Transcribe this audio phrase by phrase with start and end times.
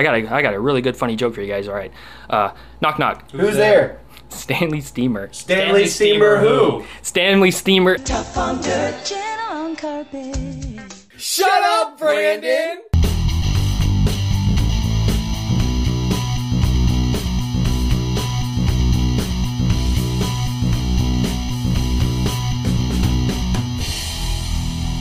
[0.00, 1.68] I got a I got a really good funny joke for you guys.
[1.68, 1.92] All right,
[2.30, 3.30] uh, knock knock.
[3.32, 4.00] Who's there?
[4.30, 5.30] Stanley Steamer.
[5.30, 6.86] Stanley Steamer who?
[7.02, 7.98] Stanley Steamer.
[7.98, 11.06] Tough on dirt, gentle on carpet.
[11.18, 12.80] Shut up, Brandon!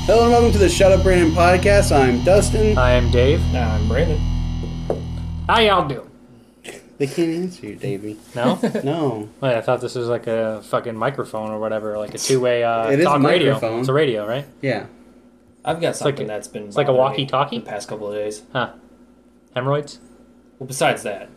[0.06, 1.96] Hello and welcome to the Shut Up Brandon podcast.
[1.96, 2.78] I'm Dustin.
[2.78, 3.40] I am Dave.
[3.56, 4.29] I'm Brandon.
[5.50, 6.12] How y'all doing?
[7.00, 8.18] They can't answer you, Davey.
[8.36, 8.60] No?
[8.84, 9.30] No.
[9.42, 12.90] Wait, I thought this was like a fucking microphone or whatever, like a two-way uh,
[12.92, 13.54] It is a talk radio.
[13.54, 13.80] microphone.
[13.80, 14.46] It's a radio, right?
[14.62, 14.86] Yeah.
[15.66, 17.60] I've got something like a- that's been it's like a bothering me walkie-talkie?
[17.60, 18.44] the past couple of days.
[18.54, 18.74] Huh?
[19.56, 20.00] Hemorrhoids?
[20.60, 21.30] Well, besides that,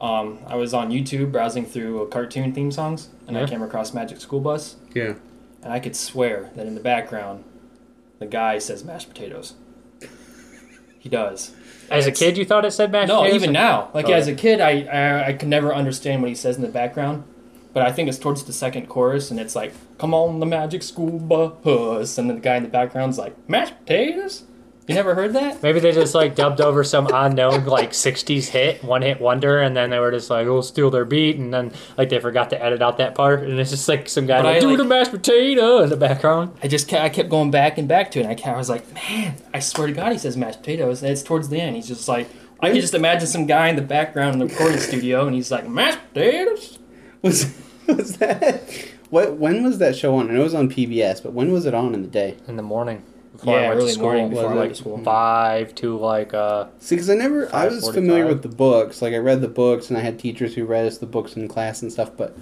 [0.00, 3.92] um, I was on YouTube browsing through uh, cartoon theme songs, and I came across
[3.92, 5.14] Magic School Bus, Yeah.
[5.64, 7.42] and I could swear that in the background,
[8.20, 9.54] the guy says mashed potatoes.
[11.00, 11.52] He does.
[11.90, 13.42] As a kid, you thought it said mashed No, potatoes?
[13.42, 13.88] even now.
[13.94, 16.62] Like Oh, as a kid, I, I I could never understand what he says in
[16.62, 17.24] the background.
[17.74, 20.82] But I think it's towards the second chorus, and it's like, "Come on, the magic
[20.82, 24.44] school bus," and then the guy in the background's like, "Mashed potatoes."
[24.88, 25.62] You never heard that?
[25.62, 29.90] Maybe they just like dubbed over some unknown like '60s hit, one-hit wonder, and then
[29.90, 32.80] they were just like, "Oh, steal their beat," and then like they forgot to edit
[32.80, 34.84] out that part, and it's just like some guy But like, I, "Do like- the
[34.84, 36.56] mashed potato" in the background.
[36.62, 38.22] I just kept, I kept going back and back to it.
[38.22, 41.02] And I, kept, I was like, man, I swear to God, he says mashed potatoes.
[41.02, 41.76] And it's towards the end.
[41.76, 42.28] He's just like,
[42.60, 45.50] I can just imagine some guy in the background in the recording studio, and he's
[45.50, 46.78] like, mashed potatoes.
[47.20, 47.54] Was
[47.86, 48.62] was that
[49.10, 50.30] what when was that show on?
[50.30, 52.36] I know it was on PBS, but when was it on in the day?
[52.48, 53.02] in the morning
[53.38, 54.04] before I Yeah, went early to school.
[54.04, 54.98] morning before I like went to school.
[55.04, 59.00] five to like uh See, because I never, I was familiar with the books.
[59.02, 61.48] Like I read the books, and I had teachers who read us the books in
[61.48, 62.10] class and stuff.
[62.16, 62.36] But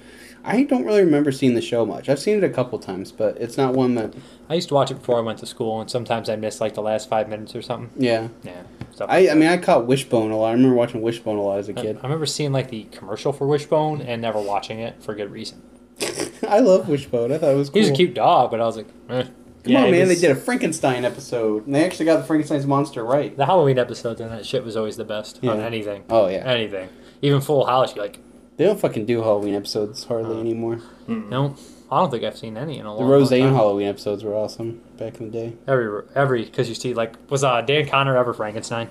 [0.45, 2.09] I don't really remember seeing the show much.
[2.09, 4.15] I've seen it a couple times, but it's not one that.
[4.49, 6.75] I used to watch it before I went to school, and sometimes I missed like
[6.75, 7.91] the last five minutes or something.
[8.01, 10.49] Yeah, Yeah, stuff I, I mean, I caught Wishbone a lot.
[10.51, 11.99] I remember watching Wishbone a lot as a I, kid.
[11.99, 15.63] I remember seeing like the commercial for Wishbone and never watching it for good reason.
[16.49, 17.33] I love Wishbone.
[17.33, 17.81] I thought it was cool.
[17.83, 19.25] He's a cute dog, but I was like, eh.
[19.67, 20.09] Come Yeah, on, man!
[20.09, 23.37] was- They did a Frankenstein episode, and they actually got the Frankenstein's monster right.
[23.37, 26.05] The Halloween episodes and that shit was always the best on anything.
[26.09, 26.89] Oh yeah, Anything,
[27.23, 27.95] even Full House.
[27.95, 28.19] You're like,
[28.57, 30.81] they don't fucking do Halloween episodes hardly Uh, anymore.
[31.09, 31.57] no,
[31.91, 33.55] I don't think I've seen any in a The long, long Roseanne time.
[33.55, 35.53] Halloween episodes were awesome back in the day.
[35.69, 38.89] Every every because you see like was uh Dan Connor ever Frankenstein?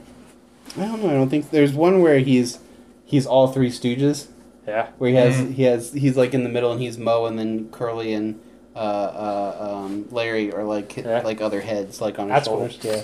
[0.77, 1.09] I don't know.
[1.09, 2.59] I don't think there's one where he's
[3.05, 4.27] he's all three Stooges.
[4.67, 5.51] Yeah, where he has Mm-hmm.
[5.53, 8.39] he has he's like in the middle and he's Moe and then Curly and
[8.75, 11.21] uh, uh, um, Larry or like Yeah.
[11.23, 12.67] like other heads like on his That's cool.
[12.69, 12.79] shoulders.
[12.83, 13.01] Yeah,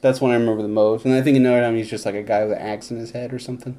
[0.00, 1.04] that's one I remember the most.
[1.04, 3.10] And I think another time he's just like a guy with an axe in his
[3.10, 3.76] head or something.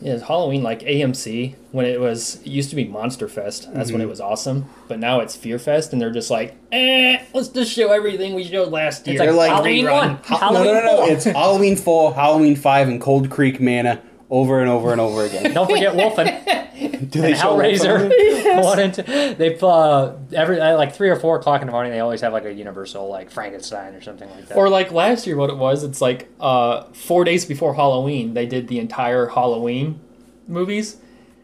[0.00, 3.72] Yeah, it's Halloween like AMC when it was it used to be Monster Fest.
[3.72, 4.66] That's when it was awesome.
[4.88, 8.44] But now it's Fear Fest, and they're just like, eh, let's just show everything we
[8.44, 9.18] showed last year.
[9.18, 10.96] like They're like Halloween one, no, Halloween no, no, no!
[10.98, 11.10] four.
[11.10, 15.54] It's Halloween four, Halloween five, and Cold Creek Manor over and over and over again.
[15.54, 16.44] Don't forget Wolfen
[17.10, 18.10] Do and show Wolf Hellraiser.
[18.10, 18.64] it?
[18.64, 19.02] One and two.
[19.02, 21.92] They uh, every uh, like three or four o'clock in the morning.
[21.92, 24.56] They always have like a Universal like Frankenstein or something like that.
[24.56, 28.46] Or like last year, what it was, it's like uh, four days before Halloween, they
[28.46, 30.00] did the entire Halloween
[30.46, 30.96] movies.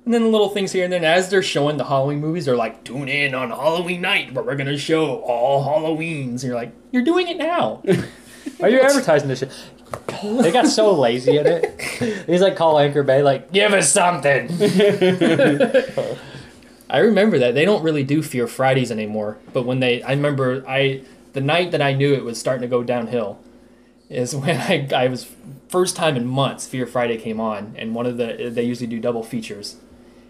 [0.05, 2.57] And then the little things here and then, as they're showing the Halloween movies, they're
[2.57, 6.29] like, tune in on Halloween night but we're going to show all Halloweens.
[6.29, 7.83] And you're like, you're doing it now.
[8.61, 9.53] Are you advertising this shit?
[10.23, 11.81] They got so lazy in it.
[12.27, 14.49] He's like call Anchor Bay, like give us something.
[16.93, 17.55] I remember that.
[17.55, 19.39] They don't really do Fear Fridays anymore.
[19.55, 21.03] But when they, I remember I,
[21.33, 23.41] the night that I knew it was starting to go downhill
[24.11, 25.27] is when I, I was,
[25.69, 27.75] first time in months, Fear Friday came on.
[27.79, 29.77] And one of the, they usually do double features.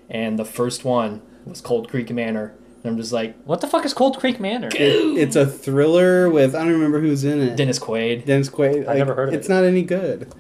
[0.09, 2.55] And the first one was Cold Creek Manor.
[2.85, 4.69] And I'm just like, What the fuck is Cold Creek Manor?
[4.69, 7.57] It- it's a thriller with I don't remember who's in it.
[7.57, 8.25] Dennis Quaid.
[8.25, 8.87] Dennis Quaid.
[8.87, 9.41] Like, never heard of It's it.
[9.41, 10.33] It's not any good,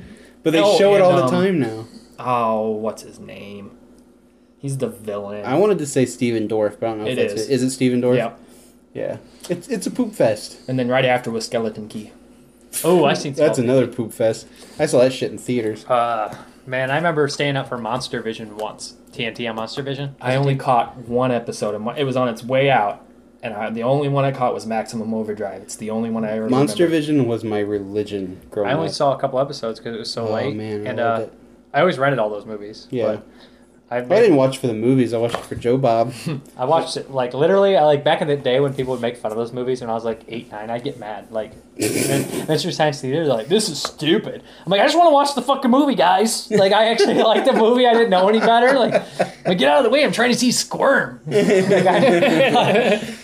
[0.43, 1.87] but they Oh, show it and, all the um, time now.
[2.19, 3.71] Oh, what's his name?
[4.59, 5.45] He's the villain.
[5.45, 7.49] I wanted to say Stephen Dorff, but I don't know if It that's is.
[7.49, 7.53] it.
[7.53, 8.17] Is it Stephen Dorff?
[8.17, 8.33] yeah.
[8.95, 9.17] Yeah.
[9.49, 10.59] It's it's a poop fest.
[10.69, 12.13] And then right after was Skeleton Key.
[12.85, 13.33] Oh, I seen.
[13.35, 14.47] That's another poop fest.
[14.79, 15.85] I saw that shit in theaters.
[15.87, 16.35] Uh,
[16.67, 18.95] man, I remember staying up for Monster Vision once.
[19.13, 20.17] TNT on Monster Vision.
[20.21, 21.75] I only caught one episode.
[21.75, 23.05] Of, it was on its way out,
[23.43, 25.63] and I, the only one I caught was Maximum Overdrive.
[25.63, 26.97] It's the only one I ever Monster remember.
[26.97, 28.95] Vision was my religion growing I only up.
[28.95, 30.57] saw a couple episodes because it was so Oh, late.
[30.57, 31.33] man, I and loved uh, it.
[31.75, 32.87] I always rented all those movies.
[32.91, 33.07] Yeah.
[33.17, 33.27] but
[33.93, 35.13] I've I didn't watch for the movies.
[35.13, 36.15] I watched it for Joe Bob.
[36.57, 37.77] I watched it like literally.
[37.77, 39.91] I like back in the day when people would make fun of those movies when
[39.91, 40.71] I was like eight, nine.
[40.71, 41.31] I'd get mad.
[41.31, 44.43] Like, Mystery Science Theater, they're like this is stupid.
[44.65, 46.51] I'm like, I just want to watch the fucking movie, guys.
[46.51, 47.87] Like, I actually like the movie.
[47.87, 48.79] I didn't know any better.
[48.79, 48.95] Like,
[49.45, 50.05] like get out of the way.
[50.05, 51.21] I'm trying to see Squirm.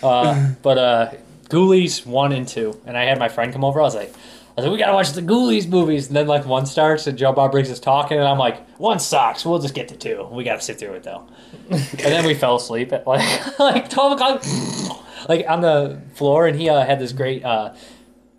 [0.03, 1.11] Uh, but uh,
[1.49, 3.81] Ghoulies one and two, and I had my friend come over.
[3.81, 4.12] I was like.
[4.58, 6.08] I was like, we gotta watch the Ghoulies movies.
[6.08, 8.99] And then like one starts and Joe Bob Briggs is talking, and I'm like, one
[8.99, 9.46] sucks.
[9.46, 10.26] We'll just get to two.
[10.32, 11.28] We gotta sit through it though.
[11.70, 14.43] and then we fell asleep at like like twelve o'clock,
[15.28, 17.44] like on the floor, and he uh, had this great.
[17.44, 17.75] Uh,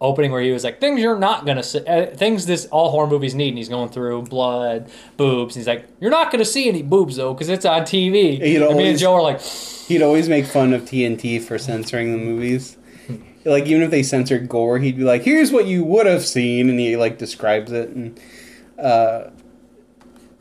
[0.01, 3.05] Opening where he was like things you're not gonna see, uh, things this all horror
[3.05, 5.57] movies need, and he's going through blood, boobs.
[5.57, 8.41] And he's like, you're not gonna see any boobs though, because it's on TV.
[8.41, 12.13] He'd and me and Joe are like, He'd always make fun of TNT for censoring
[12.13, 12.77] the movies.
[13.49, 16.69] Like even if they censored gore, he'd be like, "Here's what you would have seen,"
[16.69, 17.89] and he like describes it.
[17.89, 18.19] And
[18.77, 19.29] uh,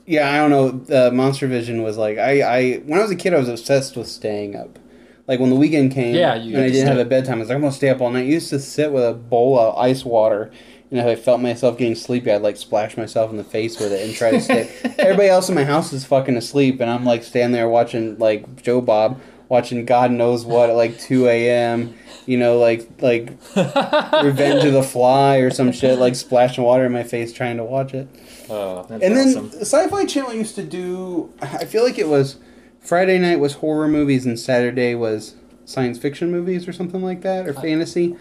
[0.06, 0.50] yeah, I don't
[0.88, 1.08] know.
[1.08, 3.96] Uh, Monster Vision was like I, I when I was a kid, I was obsessed
[3.96, 4.78] with staying up.
[5.26, 7.36] Like when the weekend came, Yeah, and I didn't have a bedtime.
[7.36, 8.20] I was like, I'm gonna stay up all night.
[8.20, 10.50] I used to sit with a bowl of ice water.
[10.90, 13.92] And if I felt myself getting sleepy, I'd like splash myself in the face with
[13.92, 14.70] it and try to stay.
[14.98, 18.62] Everybody else in my house is fucking asleep, and I'm like standing there watching like
[18.62, 21.94] Joe Bob watching God knows what at like 2 a.m.
[22.26, 26.92] You know, like like Revenge of the Fly or some shit, like splashing water in
[26.92, 28.08] my face trying to watch it.
[28.50, 29.50] oh, That's and then awesome.
[29.50, 31.32] the Sci-Fi Channel used to do.
[31.40, 32.36] I feel like it was
[32.80, 35.34] Friday night was horror movies and Saturday was
[35.64, 38.16] science fiction movies or something like that or fantasy.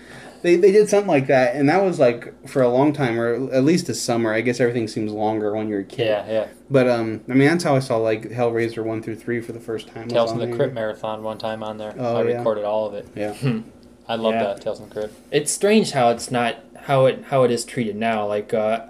[0.48, 3.52] They, they did something like that, and that was like for a long time, or
[3.52, 4.34] at least a summer.
[4.34, 6.06] I guess everything seems longer when you're a kid.
[6.08, 6.48] yeah, yeah.
[6.70, 9.60] But um, I mean, that's how I saw like Hellraiser one through three for the
[9.60, 10.08] first time.
[10.08, 10.56] Tales from the there.
[10.56, 11.94] Crypt marathon one time on there.
[11.98, 12.38] Oh, I yeah.
[12.38, 13.10] recorded all of it.
[13.14, 13.36] Yeah.
[14.08, 14.44] I love Yeah.
[14.44, 15.14] that Tales from the Crypt.
[15.32, 18.26] it's strange how it's not how it how it is treated now.
[18.26, 18.86] Like uh,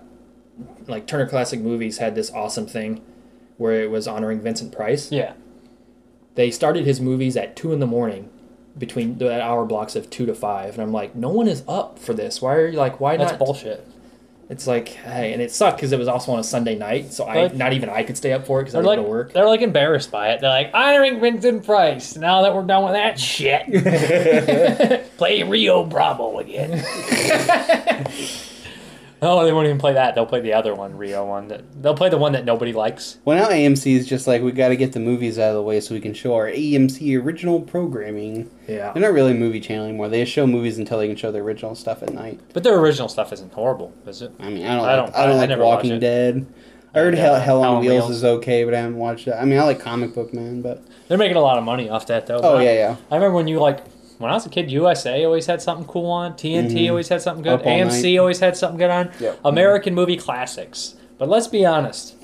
[0.86, 3.02] like Turner Classic Movies had this awesome thing
[3.58, 5.12] where it was honoring Vincent Price.
[5.12, 5.34] Yeah,
[6.36, 8.30] They started his movies at two in the morning,
[8.78, 12.00] between the hour blocks of two to five, and I'm like, no one is up
[12.00, 12.42] for this.
[12.42, 13.00] Why are you like?
[13.00, 13.20] Why not?
[13.28, 13.40] that's not?
[13.40, 13.86] bullshit.
[14.50, 17.26] It's like, hey, and it sucked because it was also on a Sunday night, so
[17.26, 19.02] I Like- not even I could stay up for it because I They're had to
[19.02, 19.34] like to work.
[19.34, 20.40] they're like embarrassed by it.
[20.40, 22.16] They're like honoring Vincent Price.
[22.16, 23.66] Now that we're done with that shit,
[25.18, 26.82] play Rio Bravo again.
[29.22, 30.14] no, they won't even play that.
[30.16, 31.48] They'll play the other one, Rio one.
[31.48, 33.18] That they'll play the one that nobody likes.
[33.26, 35.62] Well, now AMC is just like we got to get the movies out of the
[35.64, 38.50] way so we can show our AMC original programming.
[38.68, 40.10] Yeah, They're not really a movie channel anymore.
[40.10, 42.40] They just show movies until they can show their original stuff at night.
[42.54, 44.32] But their original stuff isn't horrible, is it?
[44.40, 44.86] I mean, I don't.
[44.86, 46.00] I like, don't- I don't I- I like never watch Walking it.
[46.00, 46.46] Dead.
[46.94, 48.12] I heard Yeah, Hell, Hell on Wheels, Wheels.
[48.12, 49.40] is okay, but I haven't watched that.
[49.42, 52.08] I mean, I like Comic Book Man, but They're making a lot of money off
[52.08, 52.40] that though.
[52.42, 52.96] oh yeah, yeah.
[53.12, 53.84] I remember when you like
[54.18, 56.34] when I was a kid, USA always had something cool on.
[56.36, 56.90] TNT Mhm.
[56.90, 57.62] always had something good.
[57.66, 58.20] AMC Night.
[58.20, 59.10] always had something good on.
[59.20, 59.40] Yep.
[59.46, 60.96] American movie classics.
[61.18, 62.16] But let's be honest.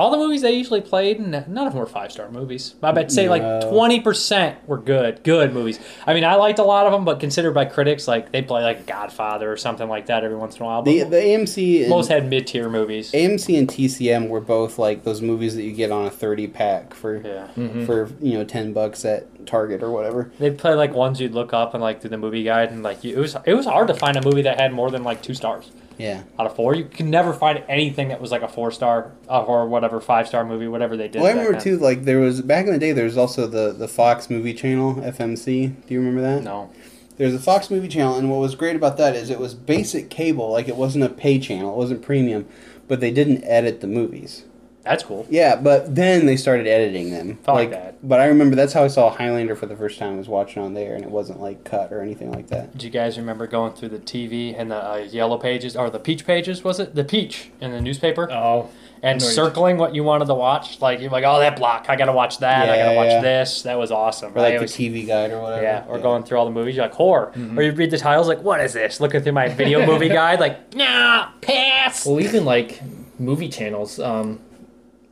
[0.00, 2.74] All the movies they usually played, n- none of them were five star movies.
[2.82, 5.78] I bet say like twenty percent were good, good movies.
[6.06, 8.62] I mean, I liked a lot of them, but considered by critics, like they play
[8.62, 10.80] like Godfather or something like that every once in a while.
[10.82, 13.12] But The the AMC most had mid tier movies.
[13.12, 16.94] AMC and TCM were both like those movies that you get on a thirty pack
[16.94, 17.84] for Yeah, Mm-hmm.
[17.84, 20.30] for you know ten bucks at Target or whatever.
[20.38, 23.04] they'd play like ones you'd look up and like through the movie guide, and like
[23.04, 25.20] you, it was it was hard to find a movie that had more than like
[25.22, 25.70] two stars.
[26.00, 26.22] Yeah.
[26.38, 26.74] out of four.
[26.74, 30.26] You can never find anything that was like a four star uh, or whatever five
[30.26, 31.20] star movie, whatever they did.
[31.20, 31.60] Well, I remember then.
[31.62, 31.76] too.
[31.78, 34.94] Like there was back in the day, there was also the the Fox movie channel
[34.96, 35.86] FMC.
[35.86, 36.42] Do you remember that?
[36.42, 36.70] No,
[37.16, 40.10] There's a Fox movie channel, and what was great about that is it was basic
[40.10, 40.50] cable.
[40.50, 42.46] Like it wasn't a pay channel, it wasn't premium,
[42.88, 44.44] but they didn't edit the movies.
[44.82, 45.26] That's cool.
[45.28, 47.36] Yeah, but then they started editing them.
[47.42, 48.06] Fuck like that.
[48.06, 50.14] But I remember that's how I saw Highlander for the first time.
[50.14, 52.78] I was watching on there, and it wasn't like cut or anything like that.
[52.78, 55.98] Do you guys remember going through the TV and the uh, yellow pages or the
[55.98, 56.64] peach pages?
[56.64, 58.70] Was it the peach in the newspaper oh,
[59.02, 60.80] and no, circling what you wanted to watch?
[60.80, 62.70] Like you're like, oh, that block, I gotta watch that.
[62.70, 63.20] I gotta watch yeah.
[63.20, 63.62] this.
[63.62, 64.32] That was awesome.
[64.34, 65.62] Or like I the TV guide or whatever.
[65.62, 68.28] Yeah, or going through all the movies, you're like horror, or you read the titles,
[68.28, 68.98] like what is this?
[68.98, 72.06] Looking through my video movie guide, like nah, pass.
[72.06, 72.80] Well, even like
[73.18, 74.40] movie channels, um,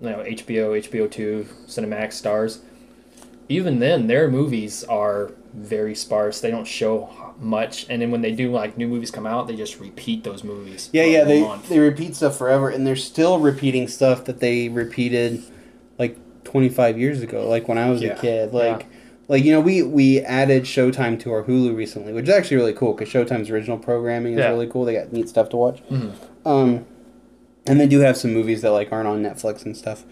[0.00, 2.58] you know, HBO, HBO Two, Cinemax, Starz.
[3.48, 6.40] Even then, their movies are very sparse.
[6.40, 7.08] They don't show
[7.40, 10.44] much, and then when they do, like new movies come out, they just repeat those
[10.44, 10.90] movies.
[10.92, 11.68] Yeah, yeah, they month.
[11.68, 15.42] they repeat stuff forever, and they're still repeating stuff that they repeated
[15.98, 18.12] like 25 years ago, like when I was Yeah.
[18.12, 18.52] a kid.
[18.52, 18.86] Like,
[19.28, 22.72] like you know, we we added Showtime to our Hulu recently, which is actually really
[22.74, 24.50] cool because Showtime's original programming is Yeah.
[24.50, 24.84] really cool.
[24.84, 25.80] They got neat stuff to watch.
[25.90, 26.10] Mhm.
[26.44, 26.84] Um,
[27.68, 30.04] and they do have some movies that like aren't on Netflix and stuff.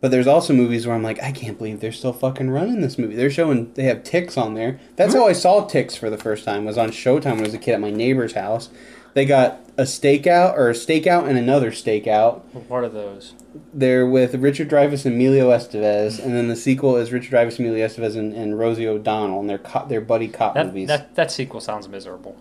[0.00, 2.98] But there's also movies where I'm like, I can't believe they're still fucking running this
[2.98, 3.14] movie.
[3.14, 4.80] They're showing they have ticks on there.
[4.96, 6.64] That's how I saw ticks for the first time.
[6.64, 8.68] Was on Showtime when I was a kid at my neighbor's house.
[9.14, 12.40] They got a stakeout or a stakeout and another stakeout.
[12.52, 13.34] What part are those?
[13.72, 17.86] They're with Richard Dreyfuss and Emilio Estevez, and then the sequel is Richard Dreyfuss, Emilio
[17.86, 20.88] Estevez, and, and Rosie O'Donnell, and they're co- they're buddy cop That, movies.
[20.88, 22.36] that that sequel sounds miserable.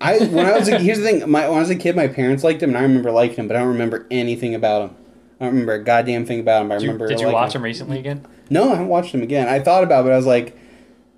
[0.00, 1.30] I when I was a, here's the thing.
[1.30, 3.48] My when I was a kid, my parents liked him, and I remember liking him,
[3.48, 4.96] but I don't remember anything about him.
[5.40, 6.72] I don't remember a goddamn thing about him.
[6.72, 7.08] I Did you, remember.
[7.08, 8.26] did you watch them recently again?
[8.50, 9.48] No, I haven't watched him again.
[9.48, 10.56] I thought about it, but I was like,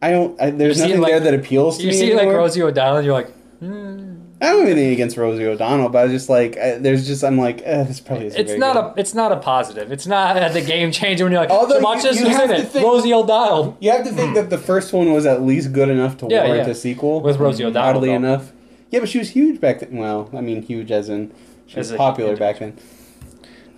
[0.03, 0.41] I don't.
[0.41, 2.29] I, there's You nothing like- there that appeals to You me You see like.
[2.29, 4.05] Rosie O'Donnell, you're like, hmm.
[4.41, 7.25] I don't have anything against Rosie O'Donnell, but I was just like, uh, there's just
[7.25, 8.41] I'm like, uh, this probably isn't.
[8.41, 8.97] It's not good.
[8.97, 9.91] a it's not a positive.
[9.91, 12.29] It's not uh, the game changer when you're like, Although so watch you- this you
[12.29, 12.69] have to it.
[12.69, 15.89] think- Rosie O'Donnell You have to think that the first one was at least good
[15.89, 16.73] enough to Yeah, warrant yeah.
[16.73, 17.21] a sequel.
[17.21, 17.97] with Rosie O'Donnell.
[17.97, 18.15] Oddly though.
[18.15, 18.53] enough,
[18.91, 19.97] yeah, but she was huge back then.
[19.97, 21.33] Well, I mean, huge as in
[21.67, 22.77] she was As a- popular back then.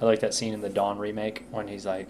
[0.01, 2.09] I like that scene in the Dawn remake when he's like,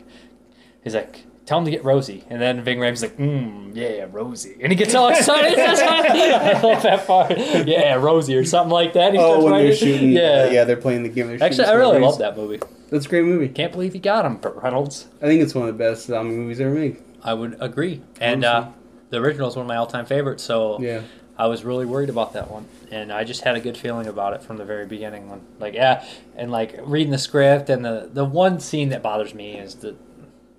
[0.85, 4.57] he's like, tell him to get Rosie, and then Ving Rhames like, mm, yeah, Rosie,
[4.61, 5.59] and he gets all excited.
[5.59, 7.37] I love that part.
[7.67, 9.13] Yeah, Rosie or something like that.
[9.13, 10.45] He Oh, when they're shooting, Yeah.
[10.47, 11.27] yeah, yeah, they're playing the game.
[11.27, 12.61] They're Actually, I really love that movie.
[12.91, 13.49] That's a great movie.
[13.49, 15.07] Can't believe he got him, Burt Reynolds.
[15.21, 16.97] I think it's one of the best zombie movies ever made.
[17.25, 18.03] I would agree.
[18.21, 18.69] And uh,
[19.11, 20.45] the original is one of my all-time favorites.
[20.45, 21.03] So Yeah.
[21.41, 24.35] I was really worried about that one, and I just had a good feeling about
[24.35, 25.31] it from the very beginning.
[25.31, 26.05] When like yeah,
[26.37, 29.97] and like reading the script, and the the one scene that bothers me is the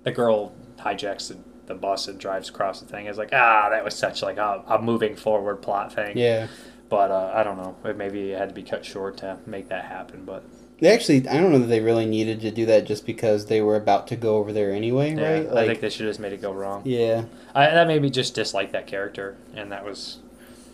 [0.02, 3.06] the girl hijacks the, the bus and drives across the thing.
[3.06, 6.18] It's like ah, that was such like a, a moving forward plot thing.
[6.18, 6.48] Yeah.
[6.88, 7.76] But uh, I don't know.
[7.84, 10.24] It maybe it had to be cut short to make that happen.
[10.24, 10.42] But
[10.80, 13.62] They actually, I don't know that they really needed to do that just because they
[13.62, 15.46] were about to go over there anyway, yeah, right?
[15.48, 16.82] I think they should have just made it go wrong.
[16.84, 20.18] yeah, I, that made me just dislike that character, and that was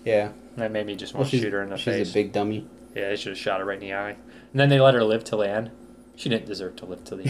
[0.08, 0.30] yeah.
[0.56, 2.06] that made me just Well, want to shoot her in the she's face.
[2.06, 2.66] She's a big dummy.
[2.94, 4.10] Yeah, they should have shot her right in the eye.
[4.52, 5.70] And then they let her live till the end.
[6.16, 7.28] She didn't deserve to live till the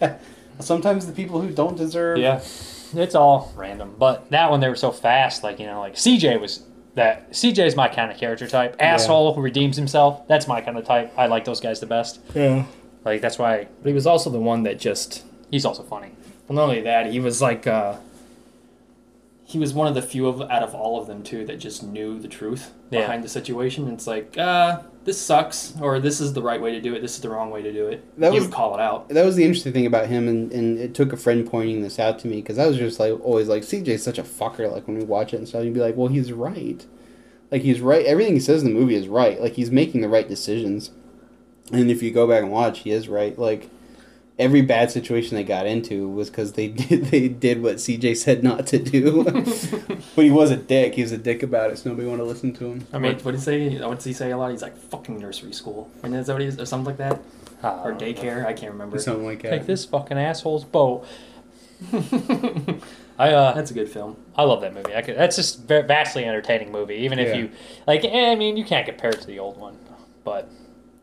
[0.00, 0.16] end.
[0.60, 2.18] Sometimes the people who don't deserve.
[2.18, 2.36] yeah,
[2.94, 3.94] it's all random.
[3.98, 5.42] But that one, they were so fast.
[5.44, 7.30] Like you know, like CJ was that.
[7.32, 8.74] CJ is my kind of character type.
[8.80, 10.26] Asshole who redeems himself.
[10.26, 11.12] That's my kind of type.
[11.16, 12.20] I like those guys the best.
[12.34, 12.64] Yeah.
[13.04, 16.10] Like that's why But he was also the one that just he's also funny.
[16.48, 17.96] well, not only that, he was like uh,
[19.50, 21.82] he was one of the few of out of all of them too that just
[21.82, 23.00] knew the truth Yeah.
[23.00, 23.88] behind the situation.
[23.88, 27.00] It's like, uh, this sucks, or this is the right way to do it.
[27.00, 28.04] This is the wrong way to do it.
[28.18, 29.08] That you was- would call it out.
[29.08, 31.98] That was the interesting thing about him, and, and it took a friend pointing this
[31.98, 34.70] out to me because I was just like always like CJ's such a fucker.
[34.70, 36.84] Like when we watch it and stuff, you'd be like, well, he's right.
[37.50, 38.04] Like he's right.
[38.04, 39.40] Everything he says in the movie is right.
[39.40, 40.90] Like he's making the right decisions.
[41.72, 43.38] And if you go back and watch, he is right.
[43.38, 43.70] Like
[44.38, 48.42] every bad situation they got into was because they did they did what CJ said
[48.44, 49.24] not to do.
[50.16, 50.94] but he was a dick.
[50.94, 52.86] He was a dick about it, so nobody wanted to listen to him.
[52.92, 53.78] I mean, what, what did he say?
[53.80, 54.50] What does he say a lot?
[54.50, 57.20] He's like fucking nursery school, and is that what he is, or something like that,
[57.62, 58.46] uh, or daycare?
[58.46, 58.98] I can't remember.
[58.98, 59.50] Something like that.
[59.50, 61.06] Take this fucking asshole's boat.
[63.20, 64.16] I uh, That's a good film.
[64.36, 64.94] I love that movie.
[64.94, 66.94] I could, that's just a vastly entertaining movie.
[66.96, 67.36] Even if Yeah.
[67.36, 67.50] you
[67.86, 69.76] like, eh, I mean, you can't compare it to the old one,
[70.24, 70.48] but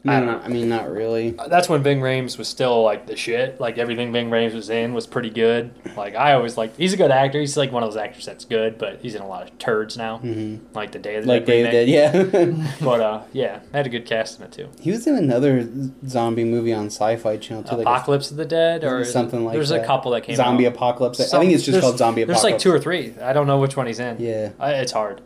[0.06, 1.32] No, I don't no, I mean, not really.
[1.48, 3.60] that's when Ving Rhames was still like the shit.
[3.60, 5.74] Like everything Ving Rhames was in was pretty good.
[5.98, 7.40] Like I always like he's a good actor.
[7.40, 9.98] He's like one of those actors that's good, but he's in a lot of turds
[9.98, 10.20] now.
[10.20, 11.88] hmm Like the Day of the Like Dead Dave remake.
[11.88, 12.68] did, yeah.
[12.86, 14.70] But uh, yeah, had a good cast in it too.
[14.80, 15.68] he was in another
[16.08, 19.54] zombie movie on Sci-Fi Channel too, like a- Apocalypse of the Dead, or something like
[19.54, 19.58] that.
[19.58, 19.84] there's that?
[19.84, 20.74] a couple that came Zombie out.
[20.76, 21.20] Apocalypse.
[21.34, 22.44] I think it's just called Zombie Apocalypse.
[22.44, 23.16] There's like two or three.
[23.20, 24.20] I don't know which one he's in.
[24.20, 24.52] Yeah.
[24.60, 25.22] I, it's hard.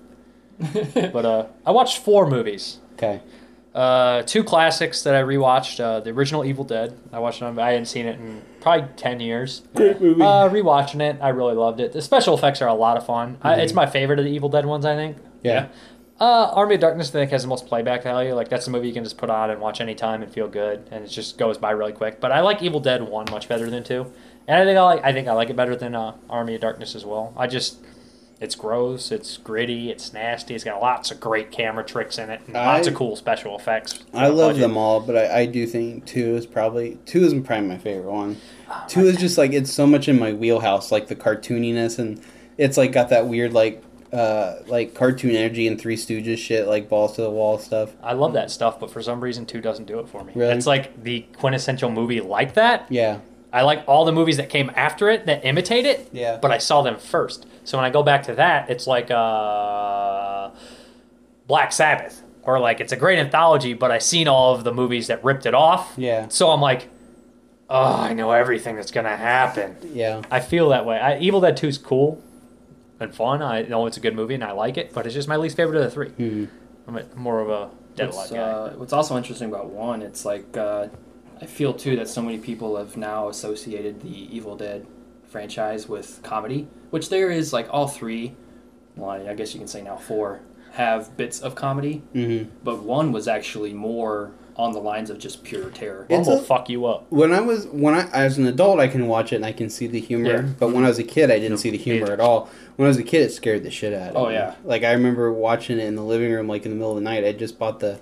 [0.94, 2.80] But uh, I watched four movies.
[2.94, 3.22] Okay.
[3.74, 5.80] Uh, two classics that I rewatched.
[5.80, 6.98] Uh, the original Evil Dead.
[7.14, 7.46] I watched it.
[7.60, 9.62] I hadn't seen it in probably ten years.
[9.76, 10.22] Great movie.
[10.22, 11.94] Uh, rewatching it, I really loved it.
[11.94, 13.38] The special effects are a lot of fun.
[13.42, 14.86] I, it's my favorite of the Evil Dead ones.
[14.86, 15.18] I think.
[15.44, 15.68] yeah.
[16.20, 18.34] Uh, Army of Darkness, I think, has the most playback value.
[18.34, 20.86] Like that's a movie you can just put on and watch anytime and feel good,
[20.92, 22.20] and it just goes by really quick.
[22.20, 24.12] But I like Evil Dead one much better than two,
[24.46, 26.62] and I think I like I think I like it better than uh, Army of
[26.62, 27.34] Darkness as well.
[27.38, 27.78] I just
[28.41, 30.55] it's gross, it's gritty, it's nasty.
[30.55, 34.00] It's got lots of great camera tricks in it, and lots of cool special effects.
[34.13, 34.62] I love Budget.
[34.62, 38.12] them all, but I, I do think two is probably two is probably my favorite
[38.12, 38.38] one.
[38.69, 42.22] Oh, two is just like it's so much in my wheelhouse, like the cartooniness and
[42.58, 46.88] it's like got that weird like uh like cartoon energy and Three Stooges shit, like
[46.88, 47.93] balls to the wall stuff.
[48.01, 50.31] I love that stuff, but for some reason, two doesn't do it for me.
[50.36, 50.53] Really?
[50.53, 52.86] It's like the quintessential movie like that.
[52.89, 53.19] Yeah.
[53.51, 56.10] I like all the movies that came after it that imitate it.
[56.13, 56.38] Yeah.
[56.41, 57.46] But I saw them first.
[57.63, 60.51] So when I go back to that, it's like uh,
[61.48, 65.08] Black Sabbath, or like it's a great anthology, but I've seen all of the movies
[65.08, 65.94] that ripped it off.
[65.98, 66.27] Yeah.
[66.29, 66.89] So I'm like,
[67.70, 69.77] oh, I know everything that's gonna happen.
[69.94, 70.22] Yeah.
[70.29, 71.00] I feel that way.
[71.00, 72.22] I, Evil Dead Two is cool
[73.00, 73.41] and fun.
[73.41, 75.56] I know it's a good movie and I like it, but it's just my least
[75.58, 76.48] favorite of the 3 Mhm.
[76.88, 78.38] I'm a, more of a Dead What's, Alive guy.
[78.74, 80.88] uh, what's also interesting about one, it's like uh,
[81.41, 84.86] I feel too that so many people have now associated the Evil Dead
[85.27, 88.34] franchise with comedy, which there is like all three.
[88.96, 90.41] Well, I guess you can say now four
[90.74, 92.48] have bits of comedy, Mhm.
[92.63, 96.05] but one was actually more on the lines of just pure terror.
[96.10, 97.05] It's One will fuck you up.
[97.10, 99.69] When I was when I as an adult I can watch it and I can
[99.69, 100.46] see the humor, Yeah.
[100.60, 102.13] but when I was a kid I didn't see the humor Yeah.
[102.13, 102.50] at all.
[102.75, 104.22] When I was a kid it scared the shit out of me.
[104.22, 104.55] Oh, yeah.
[104.65, 107.01] Like I remember watching it in the living room like in the middle of the
[107.03, 107.24] night.
[107.24, 108.00] I just bought the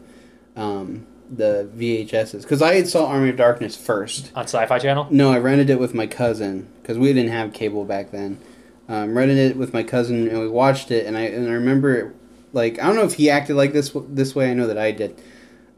[0.56, 4.32] um the VHSs cuz I had saw Army of Darkness first.
[4.36, 5.08] On Sci Fi Channel?
[5.10, 8.38] No, I rented it with my cousin cuz we didn't have cable back then.
[8.90, 12.14] Um, rented it with my cousin and we watched it and I and I remember
[12.54, 14.50] like I don't know if he acted like this this way.
[14.52, 15.20] I know that I did.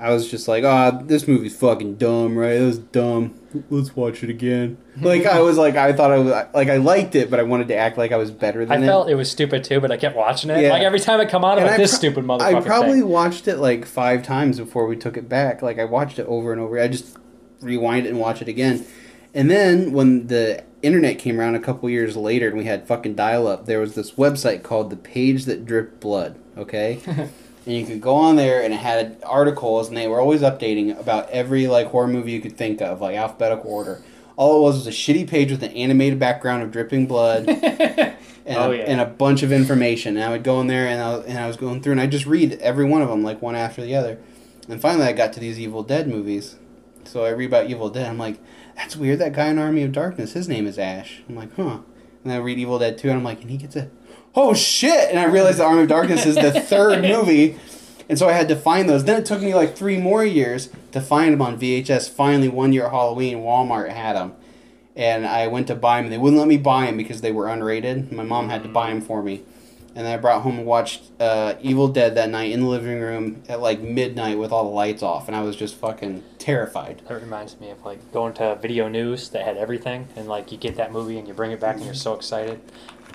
[0.01, 2.53] I was just like, oh, this movie's fucking dumb, right?
[2.53, 3.38] It was dumb.
[3.70, 4.77] Let's watch it again.
[5.01, 7.68] like I was like, I thought I was like I liked it, but I wanted
[7.68, 8.86] to act like I was better I than it.
[8.86, 10.62] I felt it was stupid too, but I kept watching it.
[10.62, 10.70] Yeah.
[10.70, 12.56] Like every time it come on, I'm like, I this pro- stupid motherfucker.
[12.56, 13.10] I probably thing.
[13.10, 15.62] watched it like five times before we took it back.
[15.62, 16.79] Like I watched it over and over.
[16.79, 17.18] I just
[17.60, 18.86] rewind it and watch it again.
[19.34, 23.15] And then when the internet came around a couple years later and we had fucking
[23.15, 26.39] dial up, there was this website called The Page That Dripped Blood.
[26.58, 27.00] Okay.
[27.69, 30.99] and you could go on there and it had articles and they were always updating
[30.99, 34.01] about every like horror movie you could think of, like alphabetical order.
[34.35, 38.15] All it was was a shitty page with an animated background of dripping blood and,
[38.47, 38.83] Oh, a, yeah.
[38.88, 40.15] and a bunch of information.
[40.17, 42.07] And I would go in there and I, and I was going through and I
[42.07, 44.17] just read every one of them like one after the other.
[44.67, 46.55] And finally, I got to these Evil Dead movies.
[47.03, 48.07] So I read about Evil Dead.
[48.07, 48.39] I'm like,
[48.75, 49.19] that's weird.
[49.19, 51.21] That guy in Army of Darkness, his name is Ash.
[51.29, 51.79] I'm like, huh.
[52.23, 53.89] And I read Evil Dead 2 and I'm like, and he gets a,
[54.36, 55.09] oh shit!
[55.09, 57.57] And I realized the Army of Darkness is the third movie.
[58.09, 59.03] And so I had to find those.
[59.03, 62.09] Then it took me like three more years to find them on VHS.
[62.09, 64.33] Finally, one year at Halloween, Walmart had them.
[64.95, 67.31] And I went to buy them, and they wouldn't let me buy them because they
[67.31, 68.12] were unrated.
[68.12, 69.43] My mom had to buy them for me.
[69.95, 73.00] And then I brought home and watched uh, Evil Dead that night in the living
[73.00, 75.27] room at like midnight with all the lights off.
[75.27, 77.01] And I was just fucking terrified.
[77.07, 80.57] That reminds me of like going to video news that had everything, and like you
[80.57, 82.59] get that movie and you bring it back and you're so excited.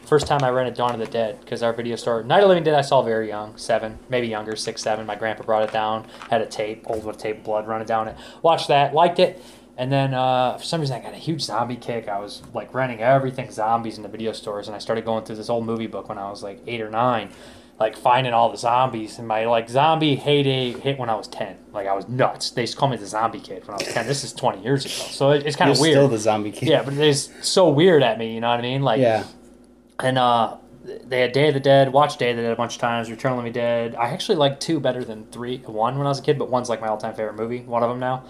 [0.06, 2.48] First time I rented Dawn of the Dead because our video store Night of the
[2.48, 5.06] Living Dead I saw very young, seven, maybe younger, six, seven.
[5.06, 8.16] My grandpa brought it down, had a tape, old with tape, blood running down it.
[8.42, 9.42] Watched that, liked it,
[9.78, 12.06] and then uh, for some reason I got a huge zombie kick.
[12.08, 15.36] I was like renting everything zombies in the video stores, and I started going through
[15.36, 17.30] this old movie book when I was like eight or nine
[17.80, 21.56] like finding all the zombies and my like zombie heyday hit when I was 10
[21.72, 23.88] like I was nuts they used to call me the zombie kid when I was
[23.92, 26.52] 10 this is 20 years ago so it, it's kind of weird still the zombie
[26.52, 26.68] kid.
[26.68, 29.24] yeah but it is so weird at me you know what I mean like Yeah.
[30.00, 32.74] And uh they had Day of the Dead watched Day of the Dead a bunch
[32.74, 35.96] of times Return of the Living Dead I actually like two better than three one
[35.96, 38.00] when I was a kid but one's like my all-time favorite movie one of them
[38.00, 38.24] now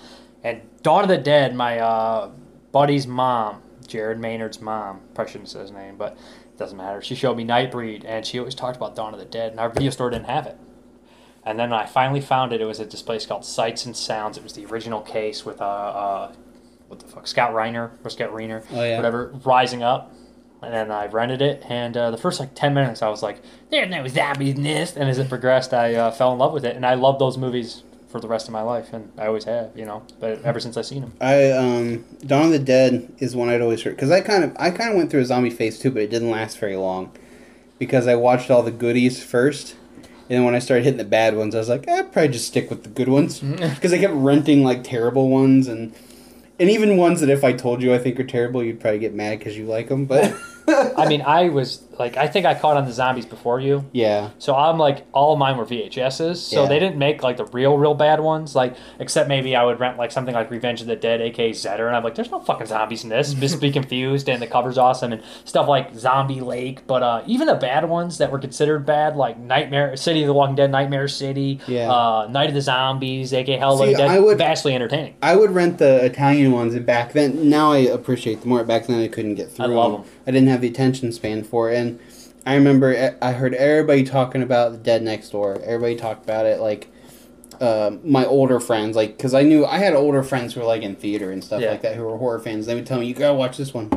[0.45, 2.31] and Dawn of the Dead my uh
[2.73, 6.17] buddy's mom Jared Maynard's mom probably shouldn't say his name but
[6.55, 7.03] it doesn't matter.
[7.03, 9.69] She showed me Nightbreed, and she always talked about Dawn of the Dead, and our
[9.69, 10.57] video store didn't have it.
[11.45, 12.61] And then I finally found it.
[12.61, 14.39] It was at this place called Sights and Sounds.
[14.39, 16.33] It was the original case with uh, uh
[16.87, 18.95] what the fuck, Scout Reiner or Scout Reiner, Oh, yeah.
[18.97, 20.15] whatever, rising up.
[20.65, 23.41] And then I rented it, and uh, the first like ten minutes, I was like,
[23.71, 26.65] "There's no zombies in this." And as it progressed, I uh, fell in love with
[26.65, 29.43] it, and I love those movies for the rest of my life, and I always
[29.43, 30.05] have, you know.
[30.21, 33.61] But ever since I've seen them, I um Dawn of the Dead is one I'd
[33.61, 35.91] always heard because I kind of I kind of went through a zombie phase too,
[35.91, 37.11] but it didn't last very long
[37.79, 39.75] because I watched all the goodies first,
[40.05, 42.29] and then when I started hitting the bad ones, I was like, eh, I'd probably
[42.29, 45.93] just stick with the good ones because I kept renting like terrible ones and
[46.59, 49.13] and even ones that if I told you I think are terrible, you'd probably get
[49.13, 50.05] mad because you like them.
[50.05, 50.35] But
[50.97, 53.85] I mean, I was like, I think I caught on the zombies before you.
[53.93, 56.37] yeah, So I'm like, all mine were VHSs.
[56.37, 56.69] So Yeah.
[56.69, 58.55] they didn't make like the real, real bad ones.
[58.57, 61.87] Like, except maybe I would rent like something like Revenge of the Dead, aka Zeder,
[61.87, 63.35] and I'm like, there's no fucking zombies in this.
[63.35, 66.87] Just be confused, and the cover's awesome, and stuff like Zombie Lake.
[66.87, 70.35] But uh, even the bad ones that were considered bad, like Nightmare City of the
[70.35, 71.91] Walking Dead, Nightmare City, Yeah.
[71.93, 75.15] uh, Night of the Zombies, aka Hell of the See, Dead, I would- vastly entertaining.
[75.23, 78.65] I would rent the Italian ones, and back then, now I appreciate them more.
[78.65, 79.67] Back then, I couldn't get through.
[79.67, 80.01] I love 'em.
[80.01, 80.07] 'em.
[80.27, 81.99] I didn't have the attention span for it, and
[82.47, 85.61] I remember I heard everybody talking about the Dead Next Door.
[85.65, 86.89] Everybody talked about it, like
[87.61, 90.83] um my older friends, like because I knew I had older friends who were like
[90.83, 91.71] in theater and stuff Yeah.
[91.71, 92.67] like that, who were horror fans.
[92.67, 93.91] They would tell me, "You gotta watch this one."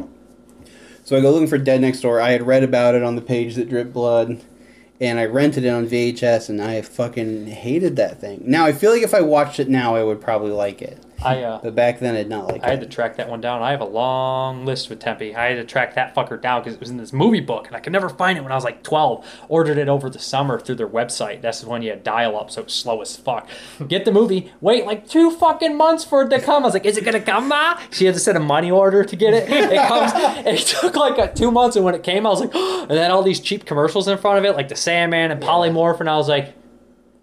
[1.04, 2.20] So I go looking for Dead Next Door.
[2.22, 4.42] I had read about it on the page that dripped blood,
[5.02, 8.44] and I rented it on VHS, and I fucking hated that thing.
[8.46, 11.00] Now I feel like if I watched it now, I would probably like it.
[11.24, 13.42] I uh, But back then, I did not like I had to track that one
[13.42, 13.62] down.
[13.62, 15.36] I have a long list with Tempe.
[15.36, 17.76] I had to track that fucker down because it was in this movie book, and
[17.76, 19.26] I could never find it when I was like 12.
[19.50, 21.42] Ordered it over the summer through their website.
[21.42, 23.48] That's when you had dial up, so it was slow as fuck.
[23.88, 26.64] Get the movie, wait like two fucking months for it to come.
[26.64, 27.80] I was like, is it gonna come, Ma?
[27.92, 29.50] She had to send a money order to get it.
[29.50, 30.12] It comes,
[30.46, 33.12] it took like uh two months, and when it came, I was like, and then
[33.12, 36.18] all these cheap commercials in front of it, like the Sandman and Polymorph, and I
[36.18, 36.54] was like,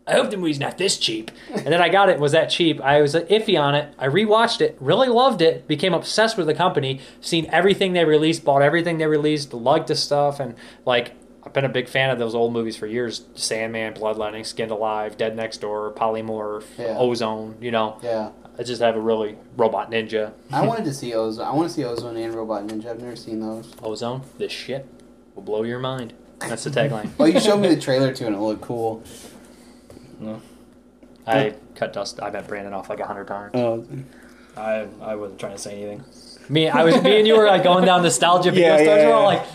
[0.07, 1.31] I hope the movie's not this cheap.
[1.51, 2.81] And then I got it, was that cheap.
[2.83, 3.95] I was iffy on it.
[3.99, 8.45] I rewatched it, really loved it, became obsessed with the company, seen everything they released,
[8.45, 11.13] bought everything they released, liked the stuff, and like
[11.43, 13.25] I've been a big fan of those old movies for years.
[13.35, 16.97] Sandman, Bloodletting, Skinned Alive, Dead Next Door, Polymorph, Yeah.
[16.99, 17.99] Ozone, you know.
[18.03, 18.31] Yeah.
[18.59, 20.33] I just have a really robot ninja.
[20.53, 21.45] I wanted to see Ozone.
[21.47, 22.87] I want to see Ozone and Robot Ninja.
[22.87, 23.73] I've never seen those.
[23.83, 24.87] Ozone, this shit
[25.35, 26.13] will blow your mind.
[26.39, 27.11] That's the tagline.
[27.19, 29.03] Well, you showed me the trailer too, and it looked cool.
[31.27, 32.21] I cut dust.
[32.23, 33.53] I met Brandon off like a hundred times.
[33.55, 33.87] Oh,
[34.57, 36.05] I I wasn't trying to say anything.
[36.51, 38.87] Me, I was me and you were like going down nostalgia video Yeah, stores.
[38.99, 39.39] yeah, We're all yeah.
[39.39, 39.47] like,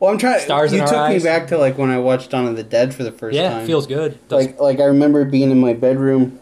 [0.00, 0.40] Well, I'm trying.
[0.40, 1.22] Stars in you our took eyes.
[1.22, 3.50] me back to like when I watched Dawn of the Dead for the first yeah,
[3.50, 3.62] time.
[3.62, 4.18] it feels good.
[4.28, 6.39] Does- like like I remember being in my bedroom,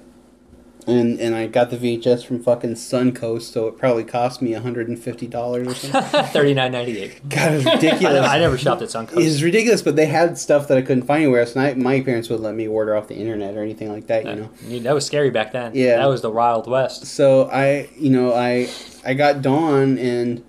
[0.88, 4.88] and and I got the VHS from fucking Suncoast, so it probably cost me hundred
[4.88, 6.24] and fifty dollars or something.
[6.26, 7.28] Thirty nine ninety eight.
[7.28, 8.26] God, it was I, ridiculous.
[8.26, 9.24] I never shopped at Suncoast.
[9.24, 11.54] It's ridiculous, but they had stuff that I couldn't find anywhere else.
[11.54, 14.24] And I, my parents would let me order off the internet or anything like that,
[14.24, 14.80] you know.
[14.80, 15.72] That was scary back then.
[15.74, 15.98] Yeah.
[15.98, 17.06] that was the Wild West.
[17.06, 18.68] So I, you know, I
[19.04, 20.44] I got Dawn and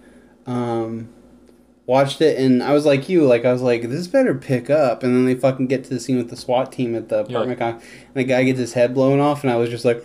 [0.47, 1.09] um,
[1.85, 5.03] watched it, and I was like you, like I was like, this better pick up.
[5.03, 7.59] And then they fucking get to the scene with the SWAT team at the apartment,
[7.59, 10.01] com- and the guy gets his head blown off, and I was just like.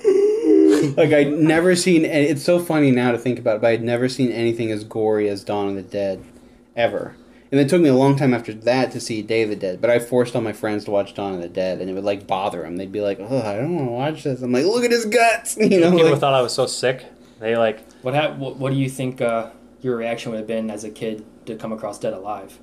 [0.96, 3.82] like I'd never seen, and it's so funny now to think about it, but I'd
[3.82, 6.22] never seen anything as gory as Dawn of the Dead,
[6.76, 7.16] ever.
[7.52, 9.80] And it took me a long time after that to see Day of the Dead,
[9.80, 12.02] but I forced all my friends to watch Dawn of the Dead, and it would
[12.04, 12.76] like bother them.
[12.76, 15.04] They'd be like, "Oh, I don't want to watch this." I'm like, "Look at his
[15.06, 15.90] guts," you know.
[15.92, 17.04] People like- thought I was so sick.
[17.40, 19.50] They like What, hap- what what do you think uh,
[19.82, 22.58] your reaction would have been as a kid to come across Dead Alive?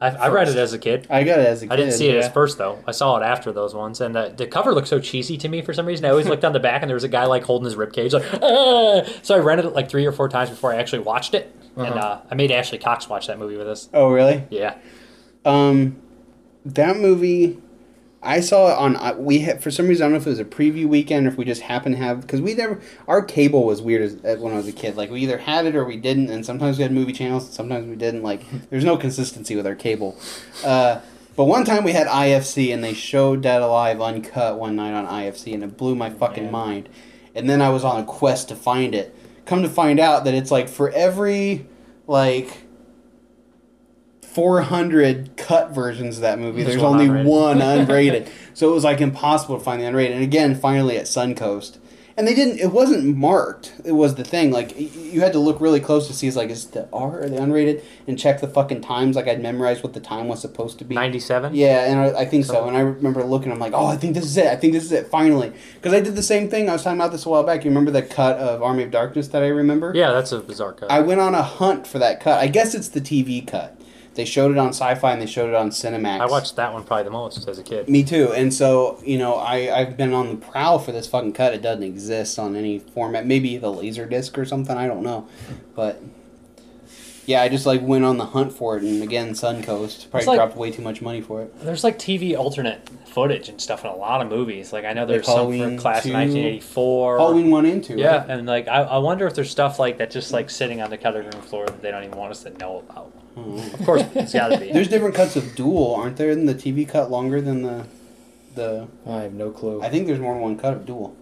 [0.00, 1.06] I, I read it as a kid.
[1.10, 1.72] I got it as a kid.
[1.72, 2.82] I didn't see it as first though.
[2.86, 5.60] I saw it after those ones, and the, the cover looked so cheesy to me
[5.60, 6.06] for some reason.
[6.06, 7.92] I always looked on the back, and there was a guy like holding his rib
[7.92, 8.24] cage, like.
[8.42, 11.54] "Ah!" So I rented it like three or four times before I actually watched it,
[11.76, 11.98] and Uh-huh.
[11.98, 13.90] uh, I made Ashley Cox watch that movie with us.
[13.92, 14.44] Oh, really?
[14.50, 14.76] Yeah,
[15.44, 15.96] Um,
[16.64, 17.58] that movie,
[18.22, 18.96] I saw it on.
[18.96, 21.26] uh, We had for some reason I don't know if it was a preview weekend
[21.26, 24.16] or if we just happened to have because we never our cable was weird as,
[24.24, 24.96] as when I was a kid.
[24.96, 27.54] Like we either had it or we didn't, and sometimes we had movie channels, and
[27.54, 28.22] sometimes we didn't.
[28.22, 30.18] Like there's no consistency with our cable.
[30.64, 31.00] Uh,
[31.36, 35.06] but one time we had IFC and they showed Dead Alive uncut one night on
[35.06, 36.52] IFC, and it blew my fucking Man.
[36.52, 36.88] mind.
[37.34, 39.14] And then I was on a quest to find it.
[39.46, 41.66] Come to find out that it's like for every
[42.06, 42.64] like
[44.32, 46.62] 400 cut versions of that movie.
[46.62, 47.24] There's There's, only unrated.
[47.24, 48.28] one unrated.
[48.54, 50.12] so it was like impossible to find the unrated.
[50.12, 51.78] And again, finally at Suncoast.
[52.16, 53.72] And they didn't, it wasn't marked.
[53.82, 54.50] It was the thing.
[54.50, 57.28] Like, you had to look really close to see, is like, is the R or
[57.30, 57.82] the unrated?
[58.06, 59.16] And check the fucking times.
[59.16, 60.94] Like, I'd memorized what the time was supposed to be.
[60.96, 61.54] ninety seven.
[61.54, 62.68] Yeah, and I, I think so.
[62.68, 64.48] And I remember looking, I'm like, oh, I think this is it.
[64.48, 65.52] I think this is it, finally.
[65.76, 66.68] Because I did the same thing.
[66.68, 67.64] I was talking about this a while back.
[67.64, 69.92] You remember the cut of Army of Darkness that I remember?
[69.94, 70.90] yeah, that's a bizarre cut.
[70.90, 72.38] I went on a hunt for that cut.
[72.38, 73.79] I guess it's the TV cut.
[74.14, 76.20] They showed it on Sci-Fi and they showed it on Cinemax.
[76.20, 77.88] I watched that one probably the most as a kid.
[77.88, 78.32] Me too.
[78.32, 81.54] And so you know, I I've been on the prowl for this fucking cut.
[81.54, 83.24] It doesn't exist on any format.
[83.26, 84.76] Maybe the laser disc or something.
[84.76, 85.28] I don't know,
[85.74, 86.02] but.
[87.26, 90.36] Yeah, I just like went on the hunt for it, and again, Suncoast probably like-
[90.38, 91.60] dropped way too much money for it.
[91.60, 94.72] There's like TV alternate footage and stuff in a lot of movies.
[94.72, 97.18] Like I know there's Like some Halloween for Class 2, 1984.
[97.18, 98.30] Halloween one and two, Yeah, right?
[98.30, 100.98] and like I, I wonder if there's stuff like that just like sitting on the
[100.98, 103.12] cutting room floor that they don't even want us to know about.
[103.36, 103.74] Mm-hmm.
[103.74, 104.72] Of course, it's got to be.
[104.72, 106.30] There's different cuts of Duel, aren't there?
[106.30, 107.86] Isn't the TV cut longer than the
[108.54, 108.88] the?
[109.06, 109.82] I have no clue.
[109.82, 111.16] I think there's more than one cut of Duel.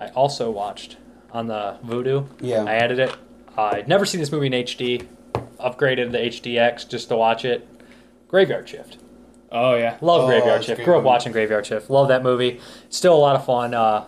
[0.00, 0.96] I also watched
[1.32, 2.26] on the Vudu.
[2.40, 2.64] Yeah.
[2.64, 3.14] I added it.
[3.56, 5.06] I'd never seen this movie in HD.
[5.58, 7.66] Upgraded to HDX just to watch it.
[8.28, 8.98] Graveyard Shift.
[9.52, 9.96] Oh yeah.
[10.00, 10.82] Love Oh, Graveyard Shift.
[10.84, 11.06] Grew up movie.
[11.06, 11.90] watching Graveyard Shift.
[11.90, 12.60] Love that movie.
[12.90, 13.74] Still a lot of fun.
[13.74, 14.04] Uh,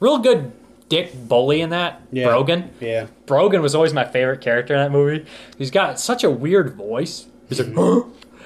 [0.00, 0.52] real good
[0.88, 2.00] Dick Bully in that.
[2.10, 2.26] Yeah.
[2.28, 2.70] Brogan.
[2.80, 3.06] Yeah.
[3.26, 5.26] Brogan was always my favorite character in that movie.
[5.58, 7.26] He's got such a weird voice.
[7.48, 8.02] He's like, huh?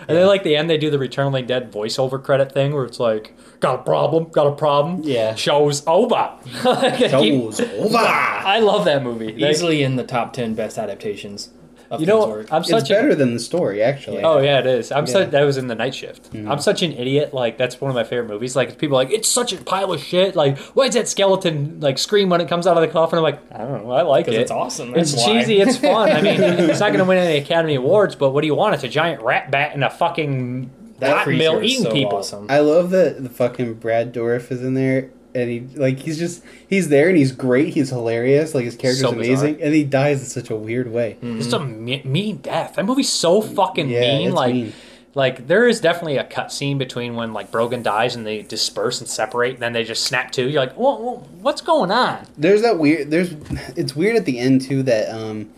[0.09, 2.75] And then like the end, they do the Return of the Dead voiceover credit thing
[2.75, 5.03] where it's like, got a problem, got a problem.
[5.05, 5.37] Yeah.
[5.37, 6.17] Show's over.
[6.65, 7.97] I Show's over.
[7.99, 9.33] I love that movie.
[9.33, 11.51] Like, Easily in the top ten best adaptations.
[11.93, 12.53] Of you know, King's Work.
[12.53, 14.23] I'm It's such a better than the story, actually.
[14.23, 14.91] Oh yeah, it is.
[14.91, 15.13] I'm Yeah.
[15.13, 16.33] such that was in the night shift.
[16.33, 16.51] Mm.
[16.51, 17.35] I'm such an idiot.
[17.35, 18.57] Like that's one of my favorite movies.
[18.57, 20.35] Like people are like it's such a pile of shit.
[20.35, 23.19] Like why does that skeleton like scream when it comes out of the coffin?
[23.19, 23.91] I'm like I don't know.
[23.93, 24.35] I like it.
[24.35, 24.95] it's awesome.
[24.97, 25.25] It's why.
[25.27, 25.61] cheesy.
[25.61, 26.11] It's fun.
[26.11, 28.75] I mean, it's not going to win any Academy Awards, but what do you want?
[28.75, 32.19] It's a giant rat bat and a fucking that hot creature mill eating so people.
[32.19, 32.47] awesome.
[32.49, 36.43] I love that the fucking Brad Dourif is in there, and he like he's just
[36.69, 37.75] he's there and he's great.
[37.75, 38.55] He's hilarious.
[38.55, 41.17] Like his character's So amazing, and he dies in such a weird way.
[41.23, 42.75] Just a me- mean death.
[42.77, 44.27] That movie's so fucking Yeah, mean.
[44.29, 44.73] it's like, mean.
[45.15, 49.01] like there is definitely a cut scene between when like Brogan dies and they disperse
[49.01, 50.43] and separate, and then they just snap to.
[50.49, 52.27] You're like, whoa, whoa, what's going on?
[52.37, 53.11] There's that weird.
[53.11, 53.33] There's
[53.77, 55.49] it's weird at the end too that um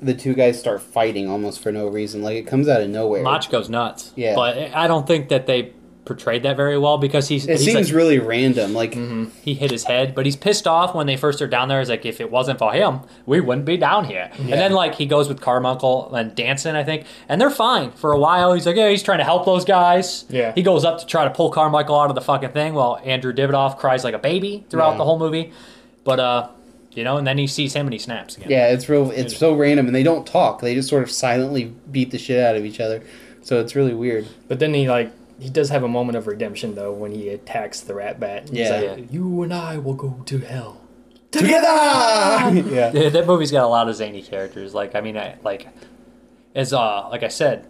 [0.00, 2.22] the two guys start fighting almost for no reason.
[2.22, 3.22] Like it comes out of nowhere.
[3.22, 4.12] Macht goes nuts.
[4.16, 4.34] Yeah.
[4.34, 5.72] but I don't think that they
[6.04, 8.74] portrayed that very well because he's, it he's seems like, really random.
[8.74, 11.78] Like he hit his head, but he's pissed off when they first are down there.
[11.78, 14.28] He's like, if it wasn't for him, we wouldn't be down here.
[14.36, 18.12] And then like he goes with Carmichael and Danson, I think, and they're fine for
[18.12, 18.52] a while.
[18.52, 20.24] He's like, yeah, he's trying to help those guys.
[20.28, 20.52] Yeah.
[20.54, 23.32] He goes up to try to pull Carmichael out of the fucking thing while Andrew
[23.32, 24.98] Dividoff cries like a baby throughout Yeah.
[24.98, 25.52] the whole movie.
[26.02, 26.48] But uh,
[26.94, 28.50] you know, and then he sees him and he snaps again.
[28.50, 29.10] yeah, it's real.
[29.12, 30.60] It's so random, and they don't talk.
[30.60, 33.02] They just sort of silently beat the shit out of each other.
[33.42, 34.26] So it's really weird.
[34.48, 35.10] But then he like
[35.42, 38.48] he does have a moment of redemption though when he attacks the rat bat.
[38.48, 38.80] He's Yeah.
[38.96, 40.80] like, you and I will go to hell.
[41.30, 41.66] Together.
[42.70, 42.90] yeah.
[42.92, 44.74] Yeah, that movie's got a lot of zany characters.
[44.74, 45.68] Like, I mean, I, like,
[46.54, 47.66] as uh, like I said,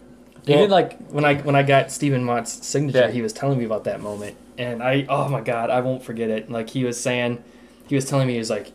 [0.47, 3.11] Even like when I when I got Stephen Macht's signature, Yeah.
[3.11, 6.29] he was telling me about that moment, and I oh my god, I won't forget
[6.29, 6.51] it.
[6.51, 7.41] Like he was saying,
[7.87, 8.73] he was telling me he was like,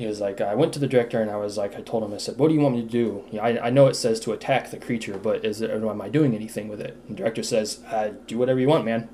[0.00, 2.14] he was like, I went to the director and I was like, I told him,
[2.14, 3.22] I said, what do you want me to do?
[3.30, 6.08] Yeah, I, I know it says to attack the creature, but is it, am I
[6.08, 6.96] doing anything with it?
[7.06, 9.10] And the director says, uh, do whatever you want, man.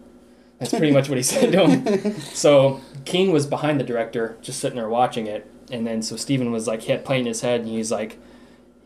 [0.61, 2.14] That's pretty much what he said to him.
[2.20, 6.53] So King was behind the director, just sitting there watching it, and then so Stephen
[6.53, 8.18] was like, he had playing his head, and he's like,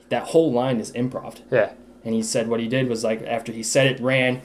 [0.08, 1.40] that whole line is improv.
[1.50, 1.72] yeah.
[2.02, 4.40] And he said what he did was like after he said it, ran,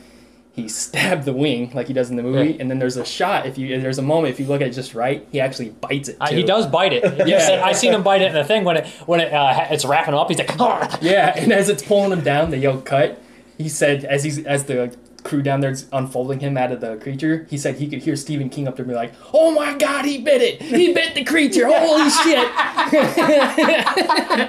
[0.55, 2.61] he stabbed the wing like he does in the movie, Yeah.
[2.61, 3.45] and then there's a shot.
[3.45, 6.07] If you there's a moment if you look at it just right, he actually bites
[6.09, 6.15] it.
[6.21, 7.03] Uh, he does bite it.
[7.27, 7.61] Yeah.
[7.63, 10.13] I seen him bite it in the thing when it when it uh, it's wrapping
[10.13, 10.29] up.
[10.29, 10.55] He's like,
[11.01, 13.21] Yeah, and as it's pulling him down, they yell cut.
[13.57, 17.47] He said as he's as the crew down there's unfolding him out of the creature,
[17.49, 20.19] he said he could hear Stephen King up there be like, "Oh my God, he
[20.21, 20.61] bit it!
[20.61, 21.67] He bit the creature!
[21.67, 22.47] Holy shit!"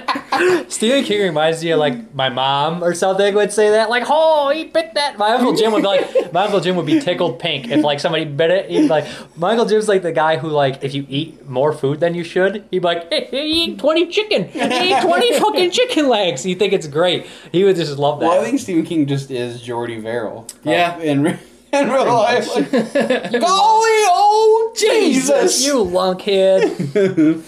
[0.67, 4.49] Stephen King reminds me of like my mom or something would say that like, oh,
[4.49, 5.17] he bit that.
[5.17, 7.99] My uncle Jim would be like, my uncle Jim would be tickled pink if like
[7.99, 8.69] somebody bit it.
[8.69, 11.71] He'd be like, my uncle Jim's like the guy who like if you eat more
[11.73, 15.01] food than you should, he'd be like, hey, hey, he ate twenty chicken, he ate
[15.01, 16.45] twenty fucking chicken legs.
[16.45, 17.25] You think it's great?
[17.51, 18.27] He would just love that.
[18.27, 20.47] Well, I think Stephen King just is Jordy Verrill.
[20.63, 20.97] Yeah.
[20.99, 21.39] In, re-
[21.73, 22.47] in real life.
[22.53, 25.65] Like, Golly, oh, Jesus!
[25.65, 27.43] you lunkhead.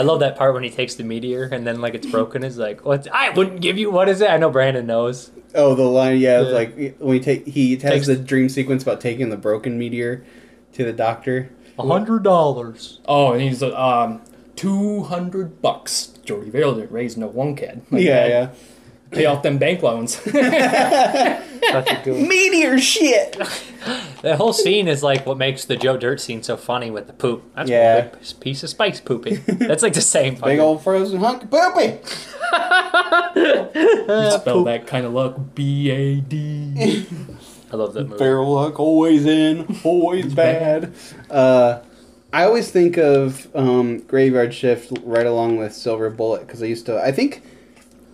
[0.00, 2.42] I love that part when he takes the meteor and then like it's broken.
[2.42, 3.06] It's like, what?
[3.12, 3.90] I wouldn't give you.
[3.90, 4.30] What is it?
[4.30, 5.30] I know Brandon knows.
[5.54, 6.48] Oh, the line, yeah, Yeah.
[6.48, 10.24] like when he take he has Takes- the dream sequence about taking the broken meteor
[10.72, 11.50] to the doctor.
[11.78, 13.00] A hundred dollars.
[13.04, 14.22] Oh, and he's um,
[14.56, 16.14] two hundred bucks.
[16.24, 17.82] Jordy Verrill didn't raise no one kid.
[17.90, 18.28] Like yeah, that.
[18.30, 18.50] yeah.
[19.10, 20.20] Pay off them bank loans.
[20.24, 22.28] That's a good.
[22.28, 23.36] Meteor shit.
[24.22, 27.12] That whole scene is like what makes the Joe Dirt scene so funny with the
[27.12, 27.42] poop.
[27.56, 28.08] That's Yeah.
[28.08, 29.42] one big piece of spice pooping.
[29.46, 30.34] That's like the same.
[30.36, 31.98] Big old frozen hunk of poopy.
[33.36, 37.06] You spell that kind of luck B A D.
[37.72, 38.18] I love that movie.
[38.18, 40.92] Barrel luck, always in, always bad.
[41.30, 41.80] Uh,
[42.32, 46.86] I always think of um, Graveyard Shift right along with Silver Bullet because I used
[46.86, 47.00] to.
[47.00, 47.42] I think,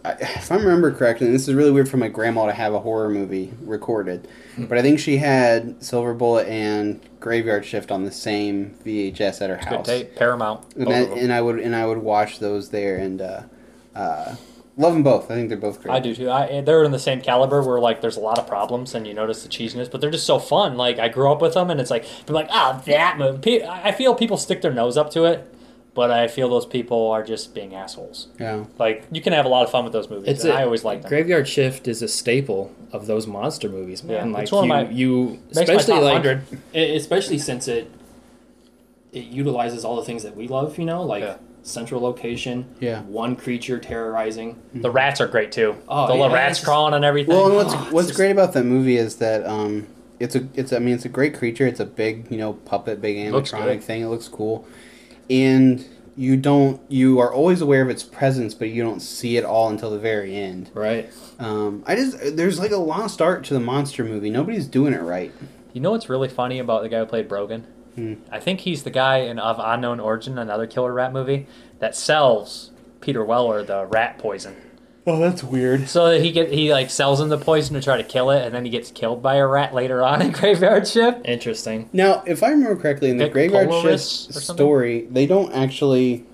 [0.06, 2.72] I- if I remember correctly, and this is really weird for my grandma to have
[2.74, 8.04] a horror movie recorded, but I think she had Silver Bullet and Graveyard Shift on
[8.04, 9.86] the same VHS at her Good house.
[9.86, 10.16] tape.
[10.16, 10.64] Paramount.
[10.76, 13.42] And, I, and I would and I would watch those there and uh,
[13.94, 14.36] uh,
[14.76, 15.30] love them both.
[15.30, 15.92] I think they're both great.
[15.94, 16.30] I do too.
[16.30, 19.14] I, they're in the same caliber where like there's a lot of problems and you
[19.14, 20.76] notice the cheesiness, but they're just so fun.
[20.76, 23.64] Like I grew up with them and it's like I'm like ah that movie.
[23.64, 25.52] I feel people stick their nose up to it,
[25.96, 28.28] but I feel those people are just being assholes.
[28.38, 28.64] Yeah.
[28.78, 30.28] Like you can have a lot of fun with those movies.
[30.28, 31.08] It's and a- I always like them.
[31.08, 34.28] Graveyard Shift is a staple of those monster movies, man.
[34.28, 36.42] Yeah, like it's one you, of my- you Makes my especially top like 100.
[36.74, 37.90] e- especially since it
[39.12, 40.78] it utilizes all the things that we love.
[40.78, 41.36] You know, like Yeah.
[41.62, 43.02] central location, Yeah.
[43.02, 44.56] one creature terrorizing.
[44.74, 45.74] The rats are great too.
[45.88, 47.34] Oh, the little yeah, rats it's- crawling and everything.
[47.34, 49.86] Well, and what's Oh, what's just- great about that movie is that um,
[50.20, 51.66] it's a it's I mean it's a great creature.
[51.66, 54.02] It's a big you know puppet, big animatronic thing.
[54.02, 54.64] It looks cool,
[55.28, 55.86] and
[56.16, 59.68] you don't you are always aware of its presence, but you don't see it all
[59.68, 60.70] until the very end.
[60.74, 61.10] Right.
[61.38, 64.30] Um, I just there's like a lost art to the monster movie.
[64.30, 65.32] Nobody's doing it right.
[65.72, 67.66] You know what's really funny about the guy who played Brogan?
[67.96, 68.14] Hmm.
[68.30, 71.46] I think he's the guy in Of Unknown Origin, another killer rat movie,
[71.78, 74.56] that sells Peter Weller the rat poison.
[75.08, 75.88] Oh, that's weird.
[75.88, 78.44] So that he get he like sells him the poison to try to kill it,
[78.44, 81.20] and then he gets killed by a rat later on in Graveyard Shift.
[81.24, 81.88] Interesting.
[81.92, 84.56] Now, if I remember correctly, in the Vic Graveyard Polaris Shift or something?
[84.64, 86.24] story, they don't actually.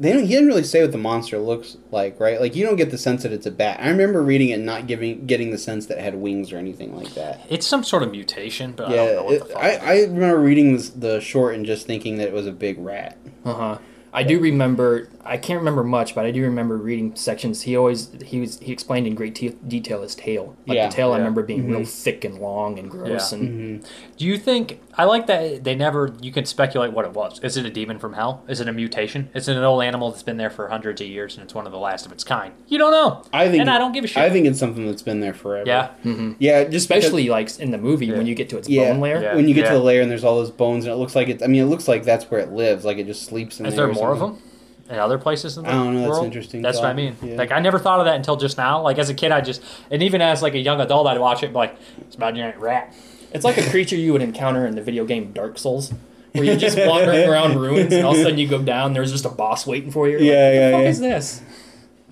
[0.00, 0.22] They don't.
[0.22, 2.40] He didn't really say what the monster looks like, right?
[2.40, 3.80] Like you don't get the sense that it's a bat.
[3.82, 6.56] I remember reading it, and not giving getting the sense that it had wings or
[6.58, 7.40] anything like that.
[7.48, 9.62] It's some sort of mutation, but I yeah, don't know what it- the fuck.
[9.64, 12.52] I, it I remember reading this, the short and just thinking that it was a
[12.52, 13.18] big rat.
[13.44, 13.78] Uh huh.
[14.12, 15.08] I do remember.
[15.24, 17.62] I can't remember much, but I do remember reading sections.
[17.62, 20.56] He always he was he explained in great te- detail his tail.
[20.66, 21.84] Like Yeah, the tail, I remember being real mm-hmm.
[21.84, 23.32] thick and long and gross.
[23.32, 23.38] Yeah.
[23.38, 23.88] And mm-hmm.
[24.16, 26.12] Do you think I like that they never?
[26.20, 27.38] You can speculate what it was.
[27.40, 28.44] Is it a demon from hell?
[28.48, 29.30] Is it a mutation?
[29.32, 31.66] Is it an old animal that's been there for hundreds of years and it's one
[31.66, 32.52] of the last of its kind?
[32.66, 33.22] You don't know.
[33.32, 34.18] I think, and I don't give a shit.
[34.18, 35.68] I think it's something that's been there forever.
[35.68, 36.32] yeah, mm-hmm.
[36.40, 38.16] yeah, just because- especially like in the movie Yeah.
[38.16, 39.22] when you get to its yeah, bone layer.
[39.22, 39.34] Yeah.
[39.36, 39.70] when you get yeah.
[39.70, 41.42] to the layer and there's all those bones and it looks like it.
[41.42, 42.84] I mean, it looks like that's where it lives.
[42.84, 43.86] Like it just sleeps in Is there.
[43.86, 44.42] there more of them
[44.90, 47.16] in other places in the I don't know, that's interesting That's what I mean.
[47.22, 47.36] Yeah.
[47.36, 48.80] Like I never thought of that until just now.
[48.82, 51.42] Like as a kid, I just and even as like a young adult, I'd watch
[51.42, 52.94] it and be like, it's about a giant rat.
[53.32, 55.92] It's like a creature you would encounter in the video game Dark Souls,
[56.32, 58.92] where you're just wandering around ruins and all of a sudden you go down.
[58.94, 60.18] There's just a boss waiting for you.
[60.18, 60.88] You're Yeah, like, yeah, the fuck yeah.
[60.88, 61.42] is this?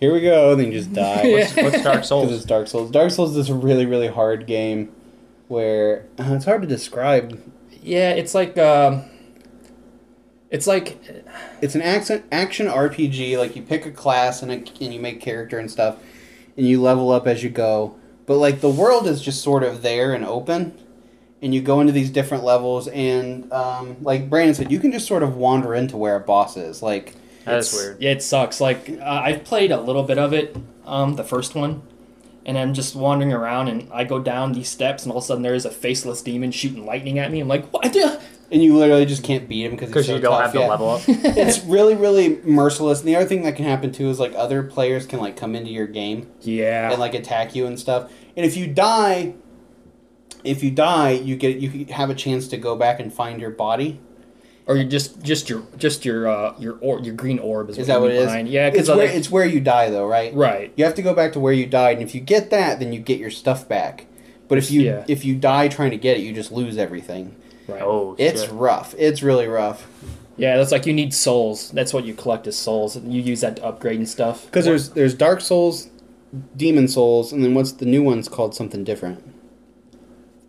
[0.00, 1.22] Here we go, and then you just die.
[1.22, 1.36] Yeah.
[1.64, 2.30] What's Dark Because Souls?
[2.32, 2.90] it's Dark Souls.
[2.90, 4.92] Dark Souls is this really, really hard game
[5.48, 7.40] where uh, it's hard to describe.
[7.82, 9.04] Yeah, it's like um,
[10.50, 10.98] it's like
[11.62, 13.38] It's an action action RPG.
[13.38, 15.96] Like you pick a class and, a, and you make character and stuff,
[16.56, 17.96] and you level up as you go.
[18.26, 20.76] but like the world is just sort of there and open,
[21.42, 25.06] and you go into these different levels, and um, like Brandon said, you can just
[25.06, 26.82] sort of wander into where a boss is.
[26.82, 28.00] Like, That is weird.
[28.00, 28.60] Yeah, it sucks.
[28.60, 31.82] Like uh, I've played a little bit of it, um, the first one,
[32.44, 35.26] and I'm just wandering around, and I go down these steps, and all of a
[35.26, 37.40] sudden there is a faceless demon shooting lightning at me.
[37.40, 37.94] I'm like, what?
[38.50, 41.02] and you literally just can't beat him because Because you don't have the level up.
[41.06, 43.00] it's really, really merciless.
[43.00, 45.56] And the other thing that can happen too is like other players can like come
[45.56, 46.90] into your game Yeah.
[46.92, 48.08] and like attack you and stuff.
[48.36, 49.34] And if you die,
[50.46, 53.50] if you die, you get you have a chance to go back and find your
[53.50, 54.00] body.
[54.68, 57.82] or you just just your just your uh your or your green orb is, Is
[57.82, 58.52] what that what it leave is?
[58.52, 60.34] Yeah, it's because where it's where you die though, right?
[60.34, 60.72] right.
[60.76, 62.92] You have to go back to where you died, and if you get that, then
[62.92, 64.06] you get your stuff back.
[64.48, 65.04] But if you Yeah.
[65.08, 67.34] if you die trying to get it, you just lose everything.
[67.68, 67.82] Right.
[67.82, 68.52] Oh, It's shit.
[68.52, 68.94] rough.
[68.98, 69.86] It's really rough.
[70.36, 71.70] Yeah, that's like you need souls.
[71.70, 72.94] That's what you collect is souls.
[72.96, 74.44] And you use that to upgrade and stuff.
[74.46, 75.88] Because there's there's Dark Souls,
[76.56, 79.22] Demon Souls, and then what's the new one's called something different.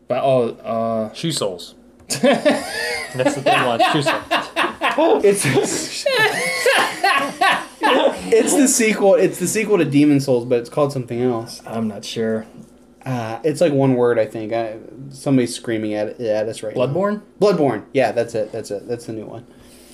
[0.08, 1.76] But oh, uh, Shoe soles.
[2.08, 3.80] That's the thing one.
[3.92, 5.24] Shoe soles.
[5.24, 5.44] It's
[8.30, 9.16] it's the sequel.
[9.16, 11.62] It's the sequel to Demon Souls, but it's called something else.
[11.66, 12.46] I'm not sure.
[13.06, 14.52] Uh, it's like one word, I think.
[14.54, 14.78] I,
[15.10, 17.22] somebody's screaming at at us right Bloodborne.
[17.40, 17.48] now.
[17.48, 17.86] Bloodborne.
[17.94, 18.52] Yeah, that's it.
[18.52, 18.88] That's it.
[18.88, 19.46] That's the new one.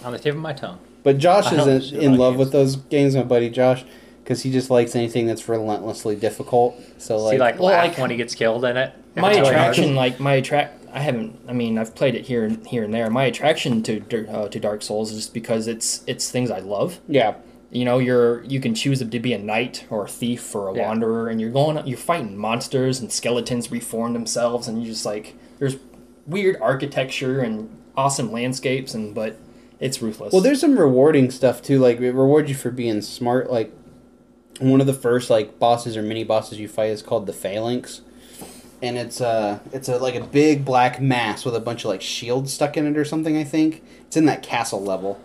[0.03, 0.79] On the tip of my tongue.
[1.03, 2.39] But Josh I is in, in love games.
[2.39, 3.83] with those games, my buddy Josh,
[4.23, 6.79] because he just likes anything that's relentlessly difficult.
[6.97, 8.93] So like, he like well, laugh like- when he gets killed in it?
[9.15, 11.39] My attraction, like my attract, I haven't.
[11.47, 13.09] I mean, I've played it here and here and there.
[13.09, 16.99] My attraction to uh, to Dark Souls is just because it's it's things I love.
[17.07, 17.35] yeah,
[17.71, 20.75] You know, you're you can choose to be a knight or a thief or a
[20.75, 20.87] Yeah.
[20.87, 25.35] wanderer, and you're going you're fighting monsters and skeletons reform themselves, and you just like
[25.59, 25.77] there's
[26.25, 29.37] weird architecture and awesome landscapes, and but
[29.79, 30.31] it's ruthless.
[30.33, 31.77] Well, there's some rewarding stuff too.
[31.79, 33.51] Like it rewards you for being smart.
[33.51, 33.71] Like
[34.59, 38.01] one of the first like bosses or mini bosses you fight is called the Phalanx,
[38.83, 42.01] and it's uh it's a like a big black mass with a bunch of like
[42.01, 43.37] shields stuck in it or something.
[43.37, 45.19] I think it's in that castle level.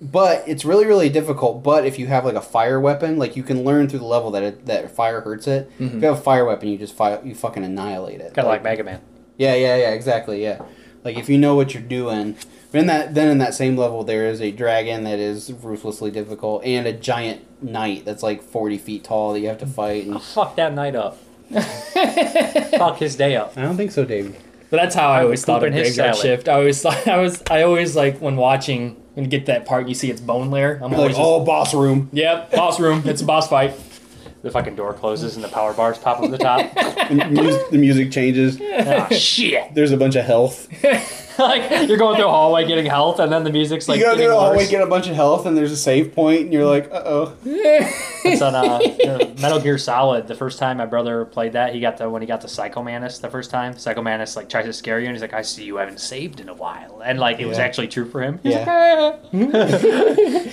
[0.00, 1.62] But it's really really difficult.
[1.62, 4.30] But if you have like a fire weapon, like you can learn through the level
[4.32, 5.70] that it, that fire hurts it.
[5.78, 8.34] If you have a fire weapon, you just fire you fucking annihilate it.
[8.34, 9.00] Kind of like Mega Man.
[9.38, 10.62] Yeah, yeah, yeah, exactly, yeah.
[11.02, 12.36] Like if you know what you're doing.
[12.70, 16.10] But in that then in that same level there is a dragon that is ruthlessly
[16.10, 20.04] difficult and a giant knight that's like forty feet tall that you have to fight
[20.06, 21.18] and Fuck that knight up.
[22.78, 23.52] Fuck his day up.
[23.56, 24.34] I don't think so, Davey.
[24.70, 26.22] But that's how I I'm always thought of pooping his Graveyard salad.
[26.38, 26.48] Shift.
[26.48, 29.66] I always thought I was I always like when watching when you get to that
[29.66, 30.76] part you see its bone layer.
[30.82, 32.08] I'm Like, always just, oh boss room.
[32.12, 33.02] yep, boss room.
[33.04, 33.74] It's a boss fight.
[34.42, 36.70] The fucking door closes and the power bars pop up the top.
[37.12, 38.58] And mus- the music changes.
[38.62, 39.74] ah, shit.
[39.74, 40.66] There's a bunch of health.
[41.38, 44.10] like you're going through a hallway getting health, and then the music's like you go
[44.12, 44.70] through getting the hallway, worse.
[44.70, 47.36] get a bunch of health, and there's a save point, and you're like, uh oh.
[48.24, 48.78] It's on uh,
[49.40, 50.28] Metal Gear Solid.
[50.28, 52.80] The first time my brother played that, he got the when he got the Psycho
[52.82, 53.76] Mantis the first time.
[53.76, 56.38] Psycho Mantis like tries to scare you, and he's like, "I see you haven't saved
[56.38, 58.38] in a while," and like it was actually true for him.
[58.42, 59.18] He's Yeah.
[59.32, 60.52] like, "Ah."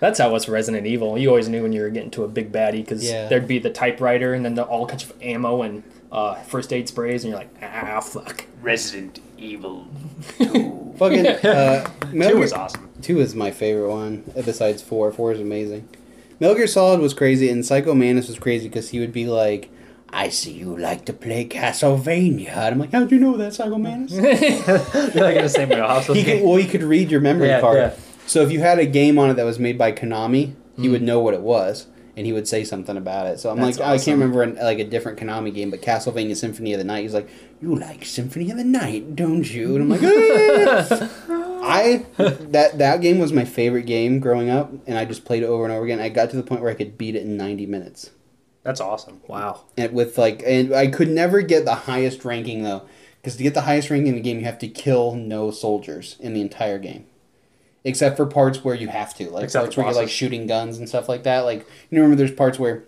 [0.00, 1.18] That's how it was for Resident Evil.
[1.18, 3.28] You always knew when you were getting to a big baddie because Yeah.
[3.28, 6.88] there'd be the typewriter and then the, all kinds of ammo and uh, first aid
[6.88, 8.44] sprays, and you're like, ah, fuck.
[8.62, 9.86] Resident Evil
[10.38, 12.88] Fucking uh, Metal Two Gear- was awesome.
[13.00, 15.10] Two is my favorite one, uh, besides four.
[15.12, 15.88] Four is amazing.
[16.40, 19.70] Metal Gear Solid was crazy, and Psycho Mantis was crazy because he would be like,
[20.10, 23.78] "I see you like to play Castlevania," and I'm like, "How'd you know that, Psycho
[23.78, 24.12] Mantis?"
[25.14, 26.06] You're like in the same wheelhouse.
[26.08, 27.76] he could, well, he could read your memory Yeah, card.
[27.78, 27.94] yeah.
[28.26, 30.92] So if you had a game on it that was made by Konami, he Hmm.
[30.92, 33.40] would know what it was, and he would say something about it.
[33.40, 36.36] So I'm That's like, I can't remember an, like a different Konami game, but Castlevania
[36.36, 37.02] Symphony of the Night.
[37.02, 37.28] He's like,
[37.60, 43.00] "You like Symphony of the Night, don't you?" And I'm like, "Ah." I that that
[43.00, 45.84] game was my favorite game growing up, and I just played it over and over
[45.84, 46.00] again.
[46.00, 48.10] I got to the point where I could beat it in 90 minutes.
[48.62, 49.20] That's awesome.
[49.26, 49.62] Wow.
[49.76, 52.82] And with like, and I could never get the highest ranking though,
[53.20, 56.16] because to get the highest ranking in the game, you have to kill no soldiers
[56.20, 57.06] in the entire game,
[57.84, 60.78] except for parts where you have to, like Except parts where you're like shooting guns
[60.78, 61.40] and stuff like that.
[61.40, 62.84] Like you remember, there's parts where,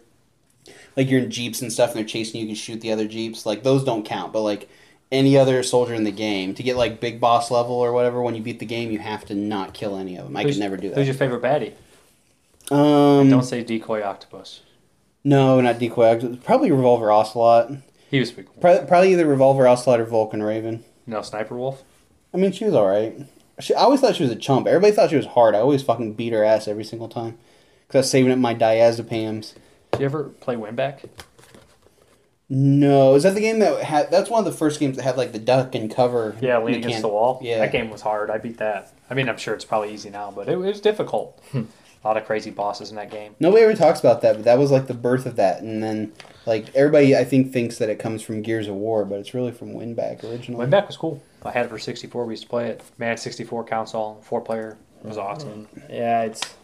[0.97, 2.47] like you're in jeeps and stuff, and they're chasing you.
[2.47, 3.47] You can shoot the other jeeps.
[3.47, 4.69] Like those don't count, but like
[5.11, 8.35] any other soldier in the game to get like big boss level or whatever, when
[8.35, 10.37] you beat the game, you have to not kill any of them.
[10.37, 10.97] I Who's- could never do that.
[10.97, 11.73] Who's your favorite baddie?
[12.71, 14.61] Um, Don't say decoy octopus.
[15.25, 16.37] no, not decoy.
[16.45, 17.71] Probably revolver ocelot.
[18.11, 18.61] He was pretty cool.
[18.61, 20.85] Probably, probably either revolver ocelot or Vulcan Raven.
[21.07, 21.83] No sniper wolf.
[22.33, 23.15] I mean, she was all right.
[23.61, 24.67] She, I always thought she was a chump.
[24.67, 25.55] Everybody thought she was hard.
[25.55, 27.39] I always fucking beat her ass every single time.
[27.87, 29.55] Because I was saving up my diazepams.
[29.93, 31.09] Did you ever play Winback?
[32.55, 34.11] No, is that the game that had?
[34.11, 36.37] That's one of the first games that had like the duck and cover.
[36.41, 37.41] Yeah, lean against mechan- the wall.
[37.43, 38.31] Yeah, that game was hard.
[38.31, 38.93] I beat that.
[39.09, 41.41] I mean, I'm sure it's probably easy now, but it, it was difficult.
[41.53, 41.63] Hmm.
[42.05, 43.37] A lot of crazy bosses in that game.
[43.41, 45.63] Nobody ever talks about that, but that was like the birth of that.
[45.63, 46.13] And then,
[46.47, 49.53] like everybody, I think thinks that it comes from Gears of War, but it's really
[49.53, 50.67] from Winback originally.
[50.67, 51.23] Winback was cool.
[51.45, 52.25] I had it for 64.
[52.25, 52.83] We used to play it.
[52.99, 54.77] Man, 64 console, four player.
[55.05, 55.69] It was awesome.
[55.75, 55.91] Mm.
[55.91, 56.55] Yeah, it's.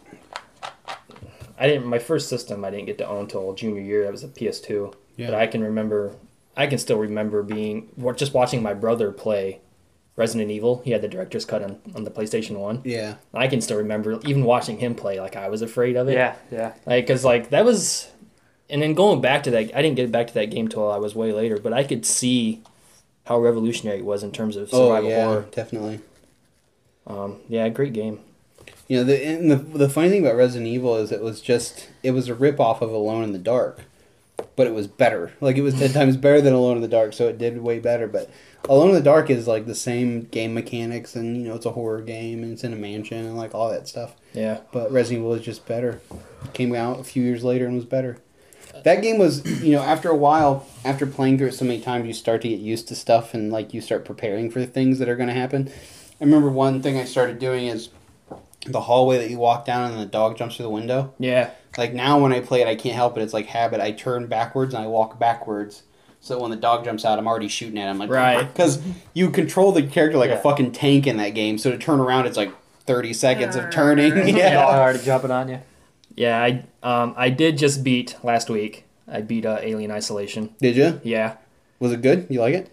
[1.57, 1.85] I didn't.
[1.85, 4.03] My first system I didn't get to own until junior year.
[4.03, 4.93] That was a PS2.
[5.17, 5.27] Yeah.
[5.27, 6.15] But I can remember.
[6.55, 9.61] I can still remember being just watching my brother play
[10.19, 10.81] Resident Evil.
[10.83, 12.81] He had the director's cut on, on the PlayStation One.
[12.83, 15.19] Yeah, I can still remember even watching him play.
[15.19, 16.13] Like I was afraid of it.
[16.13, 16.73] Yeah, yeah.
[16.85, 18.09] Like, cause like that was,
[18.69, 20.97] and then going back to that, I didn't get back to that game till I
[20.97, 21.57] was way later.
[21.57, 22.61] But I could see
[23.25, 25.45] how revolutionary it was in terms of oh survival yeah, horror.
[25.51, 25.99] definitely.
[27.07, 28.19] Um, yeah, great game.
[28.87, 31.89] You know, the, and the the funny thing about Resident Evil is it was just
[32.03, 33.81] it was a rip off of Alone in the Dark,
[34.55, 35.31] but it was better.
[35.41, 37.79] Like it was ten times better than Alone in the Dark, so it did way
[37.79, 38.07] better.
[38.07, 38.31] But
[38.67, 41.71] Alone in the Dark is like the same game mechanics, and you know it's a
[41.71, 44.15] horror game, and it's in a mansion, and like all that stuff.
[44.33, 44.59] Yeah.
[44.71, 46.01] But Resident Evil is just better.
[46.53, 48.17] Came out a few years later and was better.
[48.83, 52.07] That game was, you know, after a while, after playing through it so many times,
[52.07, 54.99] you start to get used to stuff and like you start preparing for the things
[54.99, 55.69] that are going to happen.
[56.21, 57.89] I remember one thing I started doing is
[58.65, 61.13] the hallway that you walk down and the dog jumps through the window.
[61.19, 61.51] Yeah.
[61.77, 63.21] Like now when I play it, I can't help it.
[63.21, 63.79] It's like habit.
[63.79, 65.83] I turn backwards and I walk backwards.
[66.21, 67.97] So when the dog jumps out, I'm already shooting at him.
[67.97, 68.45] Like, Right.
[68.45, 68.81] Because
[69.13, 70.37] you control the character like Yeah.
[70.37, 71.57] a fucking tank in that game.
[71.57, 72.51] So to turn around, it's like
[72.81, 73.69] 30 seconds of ah.
[73.69, 74.09] turning.
[74.15, 74.65] Dog yeah.
[74.65, 75.59] already jumping on you.
[76.15, 78.85] Yeah, I um I did just beat last week.
[79.07, 80.53] I beat uh, Alien Isolation.
[80.59, 81.01] Did you?
[81.03, 81.37] Yeah,
[81.79, 82.27] Was it good?
[82.29, 82.69] You like it?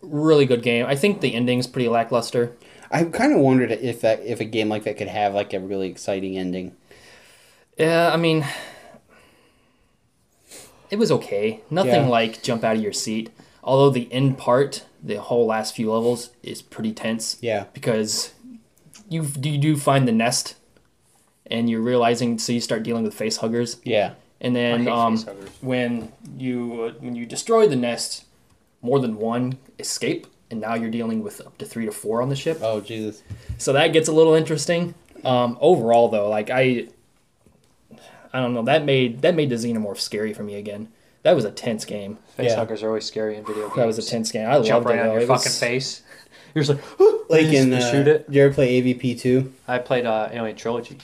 [0.00, 0.86] really good game.
[0.86, 2.52] I think the ending's pretty lackluster.
[2.90, 5.60] I kind of wondered if that if a game like that could have like a
[5.60, 6.74] really exciting ending.
[7.76, 8.46] Yeah, I mean,
[10.90, 11.60] it was okay.
[11.70, 12.08] Nothing Yeah.
[12.08, 13.30] like jump out of your seat.
[13.62, 17.64] Although the end part, the whole last few levels, is pretty tense Yeah.
[17.74, 18.32] because
[19.08, 20.54] you you do find the nest,
[21.50, 24.14] and you're realizing so you start dealing with face huggers, Yeah.
[24.40, 25.16] and then um,
[25.60, 28.24] when you uh, when you destroy the nest,
[28.82, 32.28] more than one escape, and now you're dealing with up to three to four on
[32.28, 32.58] the ship.
[32.62, 33.22] Oh Jesus.
[33.58, 34.94] So that gets a little interesting.
[35.24, 36.86] Um, overall, though, like I,
[38.32, 40.88] I don't know that made that made the xenomorph scary for me again.
[41.24, 42.18] That was a tense game.
[42.38, 43.76] Facehuggers are always scary in video games.
[43.76, 44.48] That was a tense game.
[44.48, 46.02] I Jump loved right it on your It was- fucking face.
[46.54, 48.26] You're just like, Like in just uh, shoot it.
[48.26, 49.52] Did you ever play AVP two?
[49.66, 50.96] I played uh, Alien Trilogy.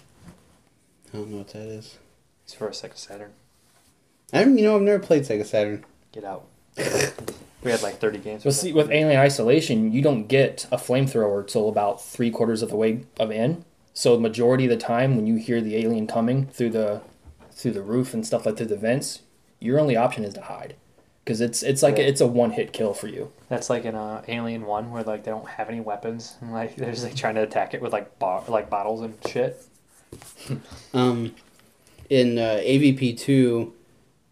[1.15, 1.97] I don't know what that is.
[2.45, 3.31] It's for a Sega Saturn.
[4.33, 5.85] I don't, you know I've never played Sega Saturn.
[6.13, 6.45] Get out.
[7.63, 8.43] we had like 30 games.
[8.43, 12.63] But with see, with Alien Isolation, you don't get a flamethrower till about three quarters
[12.63, 13.65] of the way of in.
[13.93, 17.01] So the majority of the time, when you hear the alien coming through the
[17.53, 19.21] through the roof and stuff like through the vents,
[19.61, 20.75] your only option is to hide,
[21.25, 22.05] because it's it's like Yeah.
[22.07, 23.31] it's a one hit kill for you.
[23.49, 26.75] That's like in uh, Alien One, where like they don't have any weapons, and like
[26.75, 29.63] they're just like trying to attack it with like bo- like bottles and shit.
[30.93, 31.35] Um,
[32.11, 33.73] in uh, AVP two,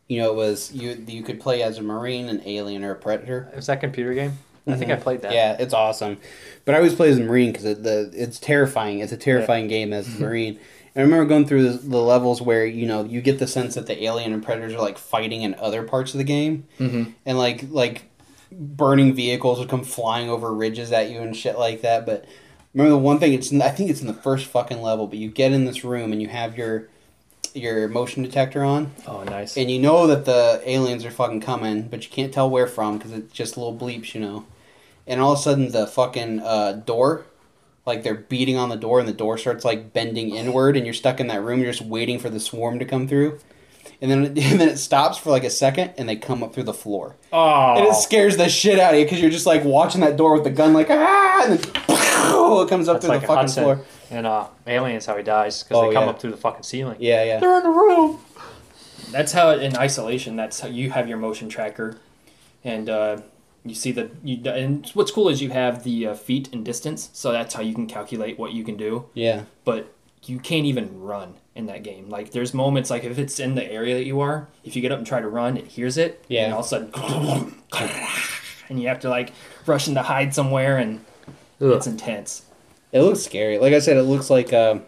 [0.08, 2.94] you know it was you you could play as a marine, an alien, or a
[2.96, 3.50] predator.
[3.56, 4.38] Was that computer game?
[4.66, 5.28] I think I played that.
[5.32, 5.34] Mm-hmm.
[5.34, 6.18] Yeah, it's awesome.
[6.64, 9.00] But I always play as a Marine because it, the it's terrifying.
[9.00, 10.60] It's a terrifying game as a Marine.
[10.94, 13.74] And I remember going through the, the levels where you know you get the sense
[13.74, 17.10] that the alien and predators are like fighting in other parts of the game, Mm-hmm.
[17.26, 18.04] and like like
[18.52, 22.06] burning vehicles would come flying over ridges at you and shit like that.
[22.06, 22.26] But
[22.74, 23.32] remember the one thing?
[23.32, 25.06] It's in, I think it's in the first fucking level.
[25.06, 26.88] But you get in this room and you have your
[27.54, 29.58] your motion detector on, Oh, nice.
[29.58, 32.96] and you know that the aliens are fucking coming, but you can't tell where from
[32.96, 34.46] because it's just little bleeps, you know.
[35.06, 37.26] And all of a sudden, the fucking uh, door,
[37.84, 40.94] like they're beating on the door, and the door starts like bending inward, and you're
[40.94, 41.60] stuck in that room.
[41.60, 43.38] You're just waiting for the swarm to come through,
[44.02, 46.64] and then and then it stops for like a second, and they come up through
[46.64, 49.64] the floor, oh, and it scares the shit out of you because you're just like
[49.64, 53.14] watching that door with the gun, like ah, and then it comes up That's through
[53.14, 53.80] like the fucking Hudson floor.
[54.10, 56.10] and uh, Aliens how he dies because Oh, they come yeah.
[56.10, 56.96] up through the fucking ceiling.
[57.00, 57.38] Yeah, yeah.
[57.40, 58.18] They're in the room.
[59.10, 60.36] that's how in isolation.
[60.36, 61.98] That's how you have your motion tracker,
[62.64, 63.18] and uh,
[63.64, 64.42] you see the you.
[64.50, 67.74] And what's cool is you have the uh, feet and distance, so that's how you
[67.74, 69.06] can calculate what you can do.
[69.14, 69.44] Yeah.
[69.64, 69.92] But
[70.24, 72.08] you can't even run in that game.
[72.08, 74.92] Like there's moments like if it's in the area that you are, if you get
[74.92, 76.24] up and try to run, it hears it.
[76.28, 76.44] Yeah.
[76.44, 77.62] And all of a sudden,
[78.68, 79.32] and you have to like
[79.66, 81.04] rush into hide somewhere, and
[81.60, 81.72] Ugh.
[81.72, 82.46] it's intense.
[82.92, 83.58] It looks scary.
[83.58, 84.80] Like I said, it looks like uh,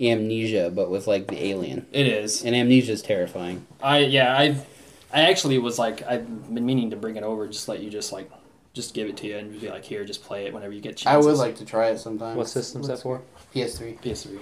[0.00, 1.86] amnesia, but with like the alien.
[1.92, 2.44] It is.
[2.44, 3.66] And amnesia is terrifying.
[3.82, 4.66] I yeah I've
[5.12, 8.12] I actually was like I've been meaning to bring it over, just let you just
[8.12, 8.30] like
[8.74, 11.06] just give it to you and be like here, just play it whenever you get
[11.06, 12.36] I would like to try it sometime.
[12.36, 13.22] What system's that for?
[13.54, 14.00] PS3?
[14.00, 14.38] PS3.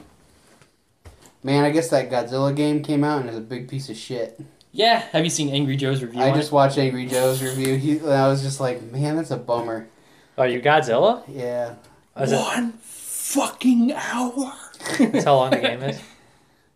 [1.47, 4.41] Man, I guess that Godzilla game came out and is a big piece of shit.
[4.73, 6.21] Yeah, have you seen Angry Joe's review?
[6.21, 6.55] I on just it?
[6.55, 7.77] watched Angry Joe's review.
[7.77, 9.87] He, and I was just like, man, that's a bummer.
[10.37, 11.23] Oh, you Godzilla?
[11.29, 11.77] Yeah.
[12.19, 14.53] Is it- one fucking hour.
[14.99, 16.01] That's how long the game is.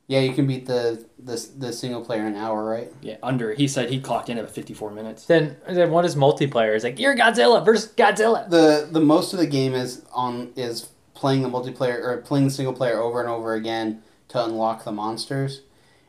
[0.07, 2.93] Yeah, you can beat the the the single player in an hour, right?
[3.01, 3.55] Yeah, under.
[3.55, 5.27] He said he clocked in at 54 minutes.
[5.27, 6.75] Then then what is multiplayer?
[6.75, 8.51] It's like you're Godzilla versus Godzilla.
[8.51, 12.51] The the most of the game is on is playing the multiplayer or playing the
[12.51, 15.63] single player over and over again to unlock the monsters,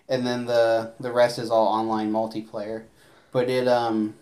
[0.10, 2.86] and then the the rest is all online multiplayer.
[3.32, 4.16] But it um,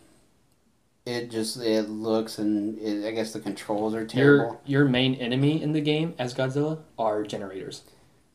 [1.06, 4.62] it just it looks and it, I guess the controls are terrible.
[4.66, 7.84] Your your main enemy in the game as Godzilla are generators.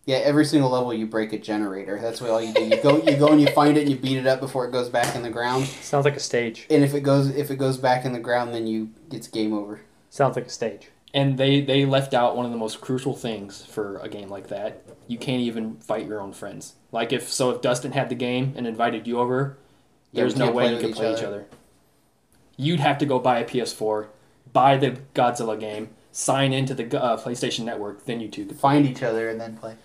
[0.06, 1.98] Yeah, every single level you break a generator.
[1.98, 2.64] That's what all you do.
[2.64, 4.72] You go you go and you find it and you beat it up before it
[4.72, 5.66] goes back in the ground.
[5.66, 6.66] Sounds like a stage.
[6.68, 9.52] And if it goes if it goes back in the ground, then you it's game
[9.52, 9.80] over.
[10.10, 10.90] Sounds like a stage.
[11.14, 14.48] And they they left out one of the most crucial things for a game like
[14.48, 14.82] that.
[15.06, 16.74] You can't even fight your own friends.
[16.92, 19.58] Like if so, if Dustin had the game and invited you over,
[20.12, 21.26] Yeah, there's we no way you with could each play each other.
[21.26, 21.46] other.
[22.56, 24.06] You'd have to go buy a PS4,
[24.52, 28.56] buy the Godzilla game, sign into the uh, PlayStation Network, then you two could.
[28.56, 29.76] Find each other and then play.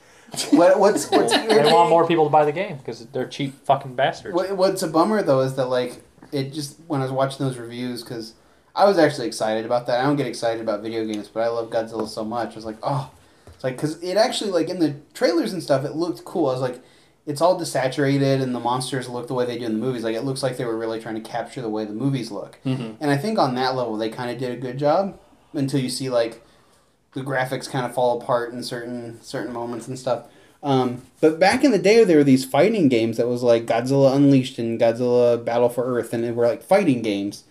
[0.52, 3.96] What, what's what's They want more people to buy the game because they're cheap fucking
[3.96, 4.36] bastards.
[4.36, 7.58] What, what's a bummer though is that like it just when I was watching those
[7.58, 8.36] reviews because
[8.76, 10.00] I was actually excited about that.
[10.00, 12.52] I don't get excited about video games, but I love Godzilla so much.
[12.52, 13.10] I was like, oh,
[13.60, 16.48] it's like because it actually like in the trailers and stuff, it looked cool.
[16.48, 16.80] I was like,
[17.26, 20.02] it's all desaturated and the monsters look the way they do in the movies.
[20.02, 22.58] Like it looks like they were really trying to capture the way the movies look.
[22.66, 22.96] Mhm.
[23.02, 25.20] And I think on that level they kind of did a good job
[25.54, 26.42] until you see like
[27.14, 30.28] the graphics kind of fall apart in certain certain moments and stuff.
[30.64, 34.16] Um, but back in the day, there were these fighting games that was like Godzilla
[34.16, 37.44] Unleashed and Godzilla Battle for Earth, and they were like fighting games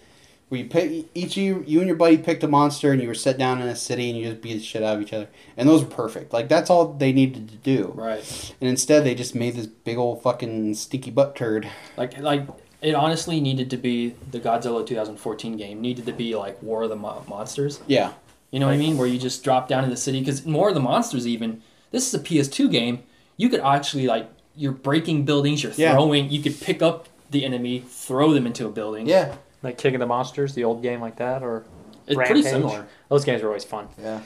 [0.48, 3.14] where you pick each you you and your buddy picked a monster and you were
[3.14, 5.28] set down in a city and you just beat the shit out of each other,
[5.56, 6.32] and those were perfect.
[6.32, 7.92] Like that's all they needed to do.
[7.94, 8.54] Right.
[8.60, 11.68] And instead, they just made this big old fucking stinky butt turd.
[11.96, 12.46] Like like
[12.80, 15.80] it honestly needed to be the Godzilla 2014 game.
[15.80, 17.80] Needed to be like War of the Mo- Monsters.
[17.86, 18.12] Yeah.
[18.50, 18.96] You know what I mean?
[18.96, 21.62] Where you just drop down in the city because more of the monsters even.
[21.90, 23.02] This is a PS2 game.
[23.36, 25.62] You could actually like you're breaking buildings.
[25.62, 25.92] You're Yeah.
[25.92, 26.30] throwing.
[26.30, 29.06] You could pick up the enemy, throw them into a building.
[29.06, 29.34] Yeah.
[29.62, 31.64] Like King of the Monsters, the old game like that, or
[32.06, 32.86] it's pretty similar.
[33.08, 33.88] those games are always fun.
[34.00, 34.20] Yeah.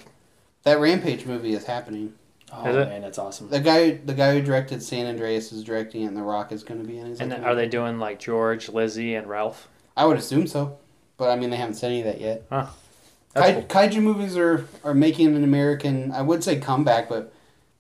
[0.65, 2.15] That Rampage movie is happening.
[2.53, 2.81] Oh Is it?
[2.81, 3.49] Oh, man, that's awesome.
[3.49, 6.63] The guy, the guy who directed San Andreas is directing it, and The Rock is
[6.63, 7.21] going to be in it.
[7.21, 9.69] And like, then, are they doing like George, Lizzie, and Ralph?
[9.97, 10.79] I would assume so,
[11.17, 12.45] but I mean they haven't said any of that yet.
[12.51, 12.67] Huh.
[13.35, 17.33] Kai, That's Kaiju movies are are making an American, I would say comeback, but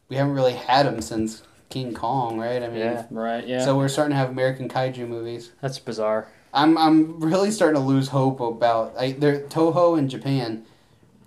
[0.08, 2.62] we haven't really had them since King Kong, right?
[2.62, 3.06] I mean, Yeah.
[3.10, 3.46] right?
[3.46, 3.64] Yeah.
[3.64, 5.52] so we're starting to have American kaiju movies.
[5.60, 6.28] That's bizarre.
[6.52, 10.64] I'm I'm really starting to lose hope about I, they're Toho in Japan.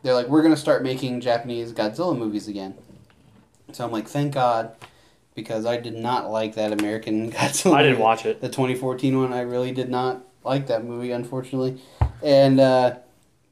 [0.03, 2.75] They're like we're gonna start making Japanese Godzilla movies again.
[3.71, 4.75] So I'm like, thank God,
[5.33, 7.73] because I did not like that American Godzilla.
[7.73, 8.41] I didn't watch it.
[8.41, 9.33] the 2014 one.
[9.33, 11.81] I really did not like that movie, unfortunately.
[12.21, 12.97] And uh,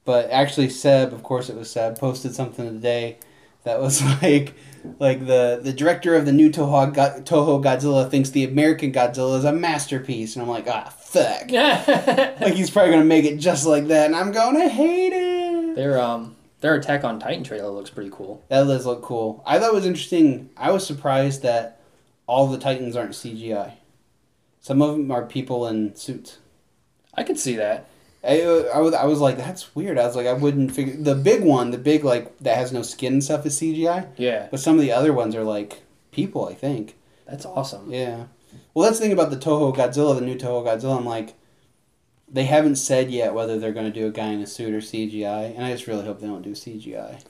[0.06, 3.18] but actually, Seb, of course, it was Seb, posted something today
[3.64, 4.54] that was like
[5.00, 9.38] like the the director of the new Toho Go- Toho Godzilla thinks the American Godzilla
[9.38, 11.50] is a masterpiece, and I'm like, ah, fuck.
[12.42, 15.76] Like he's probably gonna make it just like that, and I'm gonna hate it.
[15.76, 18.44] their um their Attack on Titan trailer looks pretty cool.
[18.50, 19.44] That does look cool.
[19.46, 20.50] I thought it was interesting.
[20.56, 21.82] I was surprised that
[22.26, 23.74] all the Titans aren't CGI.
[24.62, 26.38] Some of them are people in suits.
[27.14, 27.88] I could see that.
[28.26, 28.42] I,
[28.74, 29.98] I was I was like that's weird.
[30.00, 32.82] I was like I wouldn't figure the big one, the big like that has no
[32.82, 36.48] skin and stuff is CGI, Yeah, but some of the other ones are like people.
[36.48, 36.96] I think.
[37.26, 37.92] that's awesome.
[37.92, 38.26] Yeah.
[38.74, 40.98] Well, that's the thing about the Toho Godzilla, the new Toho Godzilla.
[40.98, 41.34] I'm like,
[42.28, 44.80] they haven't said yet whether they're going to do a guy in a suit or
[44.80, 47.22] CGI, and I just really hope they don't do CGI.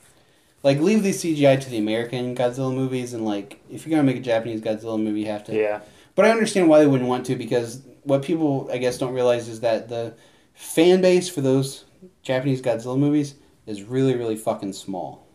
[0.62, 4.10] Like, leave the CGI to the American Godzilla movies, and like, if you're going to
[4.10, 5.54] make a Japanese Godzilla movie, you have to.
[5.54, 5.80] Yeah.
[6.14, 9.48] But I understand why they wouldn't want to because what people, I guess, don't realize
[9.48, 10.14] is that the
[10.54, 11.84] fan base for those
[12.22, 13.34] Japanese Godzilla movies
[13.66, 15.26] is really, really fucking small.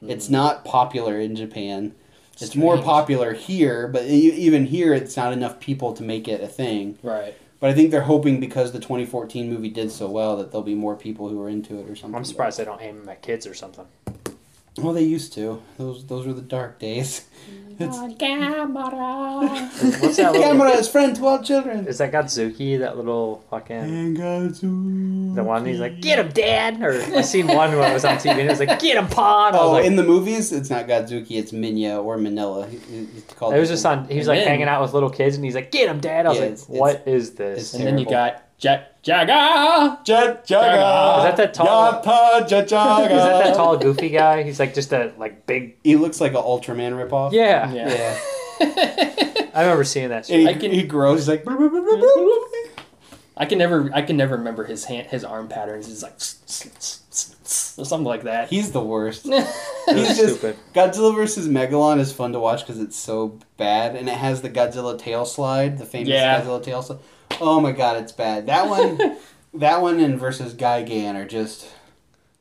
[0.00, 0.32] It's hmm.
[0.32, 1.94] not popular in Japan.
[2.40, 6.40] It's more popular here, but e- even here, it's not enough people to make it
[6.40, 6.98] a thing.
[7.02, 7.36] Right.
[7.60, 10.74] But I think they're hoping because the 2014 movie did so well that there'll be
[10.74, 12.16] more people who are into it or something.
[12.16, 13.86] I'm surprised they don't aim them at kids or something.
[14.78, 15.62] Well, they used to.
[15.78, 17.24] Those those were the dark days.
[17.50, 17.71] Mm-hmm.
[17.88, 17.96] It's
[20.00, 20.42] What's that little?
[20.42, 21.86] camera is friend to all children.
[21.86, 22.78] Is that Godzooky?
[22.78, 23.76] That little fucking.
[23.76, 26.82] And Godzu- The one he's like, get him, Dad!
[26.82, 29.08] Or I seen one when I was on TV and it was like, get him,
[29.08, 29.54] Pod!
[29.54, 32.68] I was Oh, like, in the movies, it's not Godzooky, it's Minya or Minilla.
[32.68, 34.06] He- he- It's called it was just on.
[34.08, 36.00] He was And like then- hanging out with little kids and he's like, get him,
[36.00, 36.26] Dad!
[36.26, 37.58] I was Yeah, like, it's- what is this?
[37.60, 39.98] it's And then you got Jet Jaguar.
[40.04, 41.18] Jet Jaguar.
[41.18, 44.44] Is that that tall- Yata Jet Is that that tall, goofy guy?
[44.44, 45.76] He's like just a like big.
[45.82, 47.32] He looks like an Ultraman ripoff.
[47.32, 47.88] Yeah, Yeah.
[47.88, 48.18] Yeah.
[49.54, 50.30] I remember seeing that.
[50.30, 51.26] And he, I can- he grows.
[51.26, 51.44] He's like.
[53.36, 55.88] I can never I can never remember his hand his arm patterns.
[55.88, 56.12] He's like
[57.78, 58.48] or something like that.
[58.50, 59.24] He's the worst.
[59.26, 60.56] He's just stupid.
[60.74, 64.50] Godzilla versus Megalon is fun to watch because it's so bad, and it has the
[64.50, 66.40] Godzilla tail slide, the famous Yeah.
[66.40, 66.98] Godzilla tail slide.
[67.40, 68.46] Oh my god, it's bad.
[68.46, 68.98] That one,
[69.54, 71.68] that one, and versus Gigan are just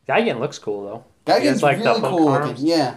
[0.08, 1.06] Gigan looks cool though.
[1.32, 2.56] Gigan's like, the really cool looking.
[2.66, 2.96] Yeah,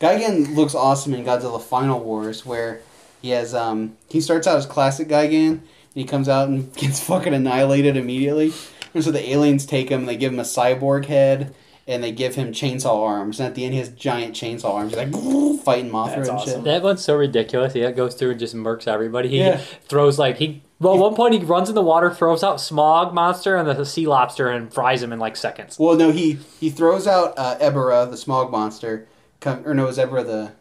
[0.00, 2.80] Gigan looks awesome in Godzilla Final Wars, where
[3.22, 5.62] he has um he starts out as classic Gigan, and
[5.94, 8.52] he comes out and gets fucking annihilated immediately.
[8.94, 11.52] And so the aliens take him, and they give him a cyborg head,
[11.88, 13.40] and they give him chainsaw arms.
[13.40, 15.10] And at the end, he has giant chainsaw arms, He's like
[15.64, 16.54] fighting Mothra That's and awesome.
[16.60, 16.64] shit.
[16.64, 17.72] That one's so ridiculous.
[17.72, 19.28] He goes through and just murks everybody.
[19.30, 19.56] He Yeah.
[19.88, 20.62] throws like he.
[20.80, 23.84] Well, at one point he runs in the water, throws out Smog Monster and the
[23.86, 25.78] sea lobster, and fries him in like seconds.
[25.78, 29.06] Well, no, he he throws out uh, Ebirah, the smog monster.
[29.40, 30.52] Come, or no, is Ebirah the?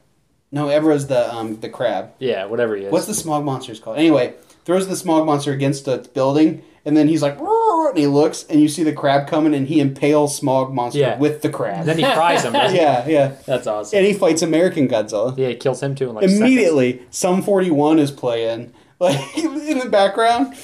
[0.51, 2.11] No, Ebirah's the um the crab.
[2.19, 2.91] Yeah, whatever he is.
[2.91, 3.97] What's the smog monster's called?
[3.97, 4.35] Anyway,
[4.65, 8.61] throws the smog monster against a building, and then he's like, and he looks, and
[8.61, 11.17] you see the crab coming, and he impales smog monster Yeah.
[11.17, 11.85] with the And crab.
[11.85, 12.53] then he fries him.
[12.53, 12.81] doesn't he?
[12.81, 13.97] yeah, yeah, That's awesome.
[13.97, 15.35] and he fights American Godzilla.
[15.37, 16.39] Yeah, he kills him too in like seconds.
[16.39, 18.73] Immediately, Sum 41 is playing
[19.03, 20.55] like in the background.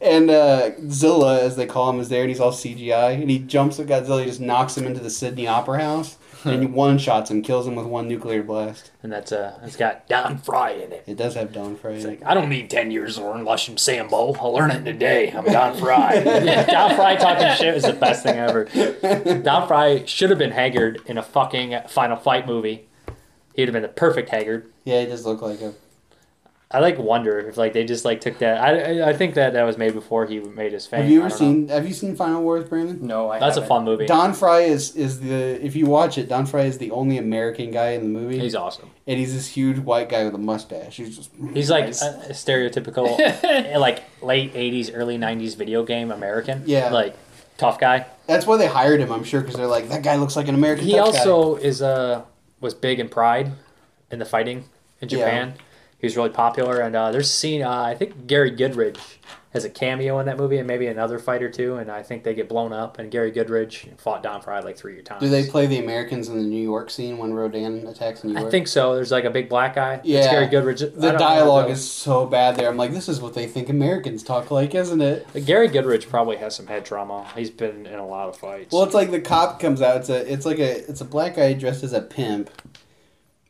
[0.00, 3.14] And uh, Zilla, as they call him, is there, and he's all CGI.
[3.14, 6.60] And he jumps at Godzilla, he just knocks him into the Sydney Opera House, and
[6.60, 8.90] he one shots him, kills him with one nuclear blast.
[9.02, 11.04] And that's uh, it's got Don Frye in it.
[11.06, 11.92] It does have Don Frye.
[11.92, 12.26] It's in like, it.
[12.26, 14.34] I don't need 10 years to learn Luscious Sambo.
[14.34, 15.32] I'll learn it in a day.
[15.32, 16.22] I'm Don Frye.
[16.70, 18.64] Don Frye talking shit is the best thing ever.
[19.42, 22.86] Don Frye should have been Haggard in a fucking Final Fight movie.
[23.54, 24.70] He'd have been the perfect Haggard.
[24.84, 25.74] Yeah, he does look like him.
[26.68, 28.58] I like wonder if like they just like took that.
[28.60, 31.02] I I- I think that that was made before he made his fame.
[31.02, 31.46] Have you ever don't know.
[31.46, 31.68] seen?
[31.68, 33.06] Have you seen Final Wars, Brandon?
[33.06, 33.38] no, I.
[33.38, 33.68] That's a haven't.
[33.68, 34.06] fun movie.
[34.06, 37.70] Don Frye is is the if you watch it, Don Frye is the only American
[37.70, 38.90] guy in the movie, He's awesome.
[39.06, 40.96] and he's this huge white guy with a mustache.
[40.96, 46.10] He's just He's like a, a stereotypical, eh, like late '80s, early '90s video game
[46.10, 46.64] American.
[46.66, 46.90] Yeah.
[46.90, 47.14] like
[47.58, 48.06] tough guy.
[48.26, 49.12] that's why they hired him.
[49.12, 50.84] I'm sure because they're like that guy looks like an American.
[50.84, 52.22] He tough guy." also is uh
[52.60, 53.52] was big in Pride,
[54.10, 54.64] in the fighting
[55.00, 55.52] in Japan.
[55.52, 55.58] He
[56.06, 57.62] was really popular, and uh, there's a scene.
[57.62, 58.98] Uh, I think Gary Goodridge
[59.56, 61.76] has a cameo in that movie, and maybe another fight or two.
[61.76, 62.98] And I think they get blown up.
[62.98, 65.20] And Gary Goodridge fought Don Frye like three times.
[65.22, 68.46] Do they play the Americans in the New York scene when Rodan attacks New York?
[68.46, 68.94] I think so.
[68.94, 70.00] There's like a big black guy.
[70.04, 70.18] Yeah.
[70.18, 71.00] it's Gary Goodridge.
[71.00, 72.68] The dialogue is so bad there.
[72.68, 75.26] I'm like, this is what they think Americans talk like, isn't it?
[75.46, 77.26] Gary Goodridge probably has some head trauma.
[77.34, 78.72] He's been in a lot of fights.
[78.72, 79.96] Well, it's like the cop comes out.
[79.96, 82.50] It's a, it's like a, it's a black guy dressed as a pimp,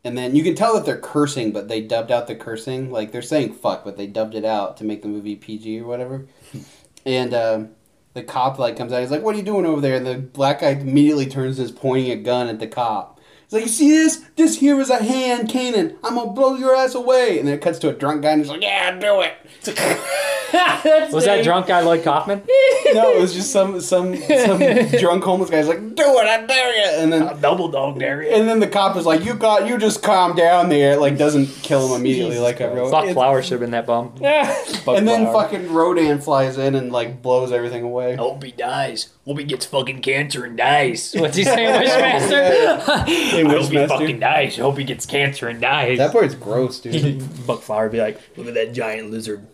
[0.07, 2.92] and then you can tell that they're cursing, but they dubbed out the cursing.
[2.92, 5.86] Like they're saying "fuck," but they dubbed it out to make the movie PG or
[5.86, 6.26] whatever.
[7.04, 7.68] And um,
[8.14, 9.00] the cop like comes out.
[9.00, 11.66] He's like, "What are you doing over there?" And the black guy immediately turns and
[11.66, 13.16] is pointing a gun at the cop.
[13.49, 14.16] He's like, "You see this?
[14.36, 15.97] This here is a hand cannon.
[16.03, 18.40] I'm gonna blow your ass away." And then it cuts to a drunk guy, and
[18.40, 19.34] he's like, "Yeah, do it."
[21.12, 22.38] was that drunk guy Lloyd Kaufman?
[22.94, 24.59] no, it was just some some some
[24.99, 28.30] drunk homeless guy's like, "Do it, I dare you!" And then Double dog dare you.
[28.30, 31.47] and then the cop is like, "You got, you just calm down there." Like doesn't
[31.62, 32.76] kill him immediately Jesus like I Christ.
[32.76, 32.90] wrote.
[32.90, 34.12] Fuck It's- Flower should have been that bum.
[34.22, 38.16] And then fucking Rodan flies in and like blows everything away.
[38.16, 39.09] Hope he dies.
[39.27, 41.12] Hope he gets fucking cancer and dies.
[41.18, 43.07] What's he saying, Wishmaster?
[43.07, 43.89] Hey, I hope he Wishmaster.
[43.89, 44.57] fucking dies.
[44.57, 45.99] Hope he gets cancer and dies.
[45.99, 47.24] That part's gross, dude.
[47.47, 49.45] Buck Flower would be like, look at that giant lizard.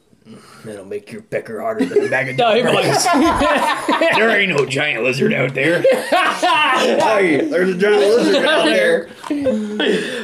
[0.65, 4.65] That'll make your pecker harder than a bag of No, he dumplings." there ain't no
[4.65, 5.83] giant lizard out there.
[5.83, 9.09] hey, there's a giant lizard out there.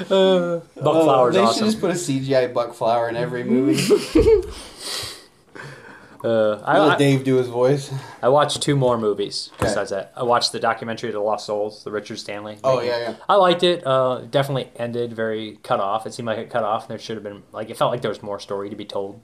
[0.08, 1.66] Buck Flower's they should awesome.
[1.66, 3.82] just put a CGI buck flower in every movie.
[6.24, 7.92] Uh, Let I, I, Dave do his voice.
[8.22, 9.66] I watched two more movies Okay.
[9.66, 10.12] besides that.
[10.16, 12.58] I watched the documentary The Lost Souls, the Richard Stanley.
[12.64, 13.14] Oh yeah, yeah.
[13.28, 13.86] I liked it.
[13.86, 16.06] Uh, definitely ended very cut off.
[16.06, 18.02] It seemed like it cut off, and there should have been like it felt like
[18.02, 19.20] there was more story to be told.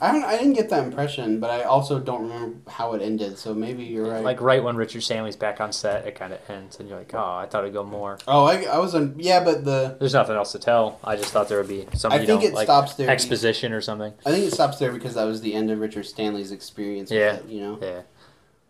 [0.00, 0.24] I don't.
[0.24, 3.38] I didn't get that impression, but I also don't remember how it ended.
[3.38, 4.22] So maybe you're right.
[4.22, 7.14] Like right when Richard Stanley's back on set, it kind of ends, and you're like,
[7.14, 8.18] oh, I thought it'd go more.
[8.28, 9.14] oh, I, I was on.
[9.18, 10.98] Yeah, but the There's nothing else to tell.
[11.02, 13.08] I just thought there would be some, I you think know, it like stops there.
[13.08, 14.12] exposition or something.
[14.26, 17.10] I think it stops there because that was the end of Richard Stanley's experience.
[17.10, 17.36] Yeah.
[17.36, 17.78] it, you know.
[17.80, 18.02] Yeah.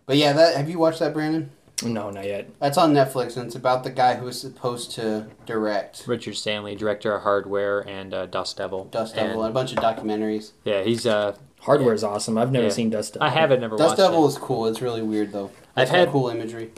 [0.06, 1.50] But yeah, that have you watched that, Brandon?
[1.84, 2.48] No, not yet.
[2.58, 6.74] That's on Netflix, and it's about the guy who was supposed to direct Richard Stanley,
[6.74, 8.86] director of Hardware and uh, Dust Devil.
[8.86, 10.52] Dust Devil And, and a bunch of documentaries.
[10.64, 11.06] yeah, he's.
[11.06, 12.38] Uh, Hardware's awesome.
[12.38, 12.72] I've never Yeah.
[12.72, 13.14] seen Dust.
[13.14, 13.26] Devil.
[13.26, 13.80] I haven't never watched.
[13.80, 14.28] Dust watched Devil it.
[14.28, 14.66] is cool.
[14.66, 15.50] It's really weird though.
[15.74, 16.70] I've had- cool imagery.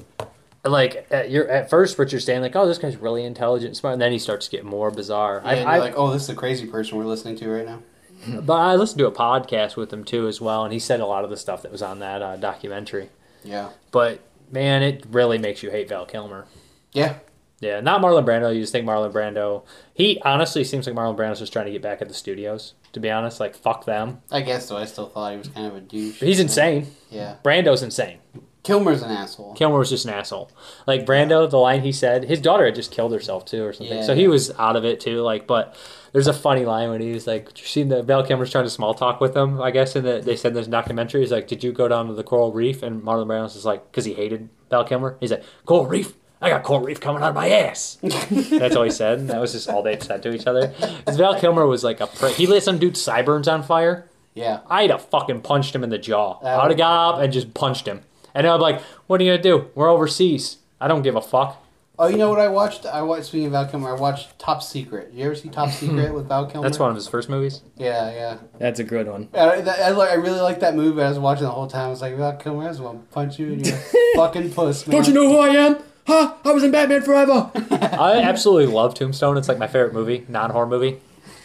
[0.64, 4.02] Like at, you're at first, Richard Stanley, like, oh, this guy's really intelligent, smart, and
[4.02, 5.40] then he starts to get more bizarre.
[5.44, 7.48] Yeah, I, and I, you're like, oh, this is a crazy person we're listening to
[7.48, 7.82] right now.
[8.40, 11.06] But I listened to a podcast with him too as well, and he said a
[11.06, 13.10] lot of the stuff that was on that uh, documentary.
[13.44, 13.68] Yeah.
[13.92, 14.18] But
[14.50, 16.46] man, it really makes you hate Val Kilmer.
[16.92, 17.18] Yeah.
[17.60, 18.54] Yeah, not Marlon Brando.
[18.54, 19.64] You just think Marlon Brando.
[19.92, 22.74] He honestly seems like Marlon Brando's just trying to get back at the studios.
[22.92, 24.22] To be honest, like fuck them.
[24.30, 24.76] I guess so.
[24.76, 26.20] I still thought he was kind of a douche.
[26.20, 26.86] But he's insane.
[27.10, 27.36] Yeah.
[27.42, 28.18] Brando's insane.
[28.62, 29.54] Kilmer's an asshole.
[29.54, 30.50] Kilmer was just an asshole.
[30.86, 33.98] Like Brando, the line he said, his daughter had just killed herself too, or something.
[33.98, 34.02] Yeah.
[34.02, 35.22] So he was out of it too.
[35.22, 35.74] Like, but
[36.12, 38.70] there's a funny line when he's like, "Did you see the Val Kilmer's trying to
[38.70, 41.46] small talk with him?" I guess in the they said in this documentary, he's like,
[41.48, 44.14] "Did you go down to the coral reef?" And Marlon Brando's just like, because he
[44.14, 47.48] hated Val Kilmer, he's like, "Coral reef." I got coral reef coming out of my
[47.48, 47.98] ass.
[48.02, 49.18] That's all he said.
[49.18, 50.72] And that was just all they said to each other.
[51.04, 52.34] 'Cause Val Kilmer was like a prick.
[52.36, 54.08] He lit some dude's sideburns on fire.
[54.34, 54.60] Yeah.
[54.68, 56.38] I'd have fucking punched him in the jaw.
[56.42, 58.02] That I'd would- have got up and just punched him.
[58.34, 59.70] And I'd be like, what are you gonna do?
[59.74, 60.58] We're overseas.
[60.80, 61.64] I don't give a fuck.
[62.00, 62.86] Oh, you know what I watched?
[62.86, 63.24] I watched.
[63.26, 65.10] Speaking of Val Kilmer, I watched Top Secret.
[65.12, 66.68] You ever see Top Secret with Val Kilmer?
[66.68, 67.60] That's one of his first movies.
[67.76, 68.38] Yeah, yeah.
[68.60, 69.28] That's a good one.
[69.34, 71.02] I, that- I, I really like that movie.
[71.02, 71.86] I was watching the whole time.
[71.88, 73.76] I was like, Val Kilmer, I just want to punch you in your
[74.14, 74.94] fucking puss, man.
[74.94, 75.78] Don't you know who I am?
[76.06, 76.34] Huh?
[76.44, 77.50] I was in Batman Forever.
[77.72, 79.36] I absolutely love Tombstone.
[79.36, 81.00] It's like my favorite movie, non horror movie.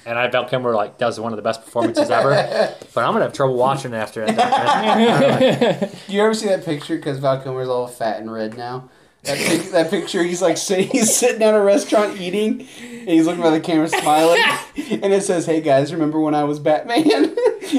[0.05, 2.31] And I Val Kilmer like does one of the best performances ever.
[2.93, 5.91] but I'm gonna have trouble watching it after that.
[6.07, 6.97] Do you ever see that picture?
[6.97, 8.89] Because Val Kilmer's all fat and red now.
[9.23, 13.25] That, pic- that picture, he's like sitting, he's sitting at a restaurant eating, and he's
[13.25, 14.41] looking by the camera smiling,
[14.75, 17.33] and it says, "Hey guys, remember when I was Batman?" And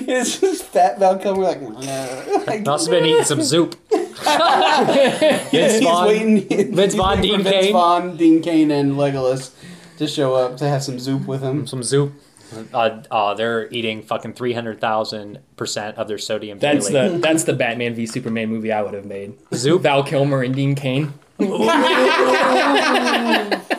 [0.08, 1.60] it's just fat Val Kilmer like,
[2.46, 3.76] like I've been eating some soup.
[3.90, 6.06] Vince he's Vaughn.
[6.06, 6.48] waiting.
[6.48, 7.72] Vince he's Vaughn, waiting for Dean Vince Cain.
[7.74, 9.50] Vaughn, Dean Cain, and Legolas
[9.98, 11.66] to show up to have some Zoup with him.
[11.66, 12.12] Some soup.
[12.72, 17.12] Uh, uh, they're eating fucking three hundred thousand percent of their sodium That's daily.
[17.14, 19.36] the that's the Batman v Superman movie I would have made.
[19.50, 19.80] Zoup.
[19.80, 21.12] Val Kilmer and Dean Cain.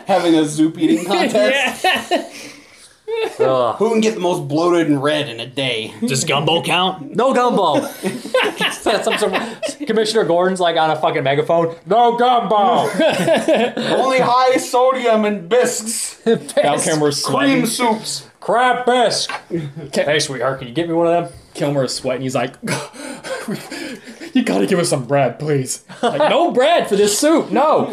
[0.06, 1.84] Having a Zoup eating contest.
[3.40, 3.76] Ugh.
[3.76, 5.94] Who can get the most bloated and red in a day?
[6.00, 7.16] Does gumbo count?
[7.16, 7.86] No gumbo.
[8.72, 9.56] some, some,
[9.86, 11.74] Commissioner Gordon's like on a fucking megaphone.
[11.86, 12.54] No gumbo.
[13.94, 16.14] Only high sodium and bisques.
[16.24, 18.28] Val Kilmer's Cream soups.
[18.40, 19.30] Crab bisque.
[19.92, 21.38] Hey, sweetheart, can you get me one of them?
[21.54, 22.22] Kilmer is sweating.
[22.22, 22.54] He's like,
[24.34, 27.50] "You gotta give us some bread, please." Like, no bread for this soup.
[27.50, 27.92] No,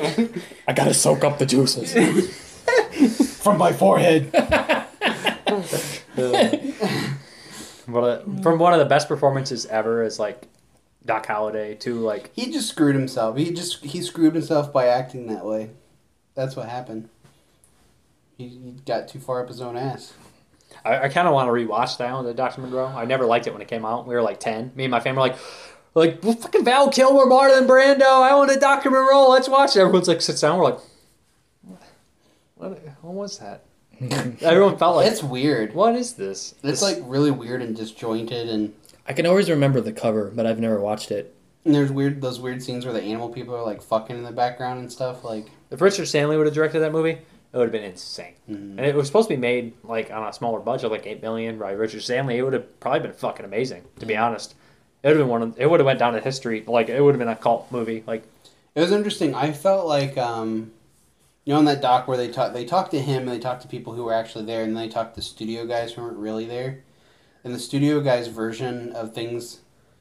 [0.68, 1.94] I gotta soak up the juices
[3.42, 4.32] from my forehead.
[7.86, 10.48] From one of the best performances ever is like
[11.06, 12.00] Doc Holliday too.
[12.00, 13.38] Like He just screwed himself.
[13.38, 15.72] He just he screwed himself by acting that way.
[16.36, 17.10] That's what happened.
[18.38, 20.14] He, he got too far up his own ass.
[20.84, 22.88] I, I kind of want to rewatch that one, the Doctor Moreau.
[22.88, 24.08] I never liked it when it came out.
[24.08, 24.72] We were like ten.
[24.76, 25.38] Me and my family were like.
[25.96, 28.02] Like well, fucking Val Kilmer, Marlon Brando.
[28.02, 29.30] I want a Doctor Moreau.
[29.30, 29.80] Let's watch it.
[29.80, 30.58] Everyone's like sits down.
[30.58, 30.80] We're like,
[32.56, 32.80] what?
[33.02, 33.64] What was that?
[34.42, 35.74] Everyone felt like, It's weird.
[35.74, 36.52] what is this?
[36.54, 38.74] It's This- like really weird and disjointed, and,
[39.08, 41.34] I can always remember the cover, but I've never watched it.
[41.66, 44.32] and there's weird those weird scenes where the animal people are like fucking in the
[44.32, 45.24] background and stuff.
[45.24, 48.34] Like If Richard Stanley would have directed that movie, it would have been insane.
[48.50, 48.78] Mhm.
[48.78, 51.58] And it was supposed to be made like on a smaller budget, like eight million
[51.60, 52.38] by Richard Stanley.
[52.38, 54.56] It would have probably been fucking amazing, to be honest.
[55.04, 55.42] It would have been one.
[55.44, 56.64] Of, it would have went down to history.
[56.68, 58.04] Like it would have been a cult movie.
[58.08, 58.24] Like
[58.76, 59.34] it was interesting.
[59.36, 60.72] I felt like um,
[61.46, 63.62] you know, in that doc where they talk, they talked to him and they talked
[63.64, 66.18] to people who were actually there, and then they talked to studio guys who weren't
[66.18, 66.84] really there.
[67.44, 69.60] And the studio guys' version of things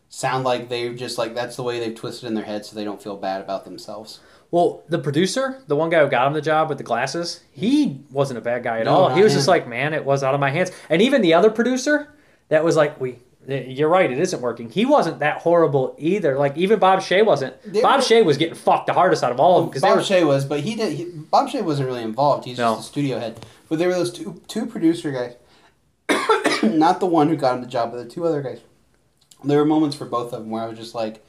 [0.09, 2.85] sound like they just like that's the way they've twisted in their head, so they
[2.85, 4.21] don't feel bad about themselves.
[4.53, 8.03] Well, the producer, the one guy who got him the job with the glasses, he
[8.11, 9.15] wasn't a bad guy at No, all.
[9.15, 9.39] He was him.
[9.39, 10.71] just like, man, it was out of my hands.
[10.91, 12.13] And even the other producer,
[12.51, 14.71] that was like, we, you're right, it isn't working.
[14.71, 16.39] He wasn't that horrible either.
[16.39, 17.61] Like even Bob Shaye wasn't.
[17.65, 19.83] They Bob were- Shaye was getting fucked the hardest out of all of them because
[19.83, 20.03] Bob were.
[20.03, 20.93] Shaye was, but he did.
[20.93, 22.45] He, Bob Shaye wasn't really involved.
[22.45, 22.75] He's No.
[22.77, 23.45] just a studio head.
[23.69, 25.35] But there were those two two producer guys,
[26.63, 28.61] not the one who got him the job, but the two other guys.
[29.45, 31.25] There were moments for both of them where I was just like,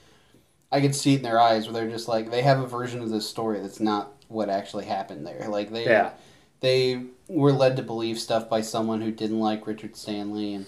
[0.71, 3.01] I could see it in their eyes where they're just like they have a version
[3.01, 5.47] of this story that's not what actually happened there.
[5.47, 6.11] Like they Yeah.
[6.59, 10.65] they were led to believe stuff by someone who didn't like Richard Stanley and.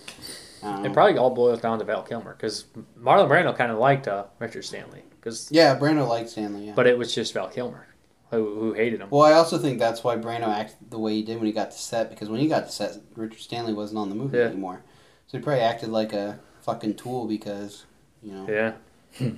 [0.65, 0.85] I.
[0.85, 2.65] It probably all boils down to Val Kilmer because
[2.99, 6.67] Marlon Brando kind of liked uh, Richard Stanley, because yeah, Brando liked Stanley.
[6.67, 6.73] Yeah.
[6.75, 7.87] but it was just Val Kilmer
[8.31, 9.07] who, who hated him.
[9.11, 11.71] Well, I also think that's why Brando acted the way he did when he got
[11.71, 14.45] to set because when he got to set, Richard Stanley wasn't on the movie Yeah.
[14.45, 14.83] anymore,
[15.27, 17.85] so he probably acted like a fucking tool because
[18.23, 18.73] you know Yeah,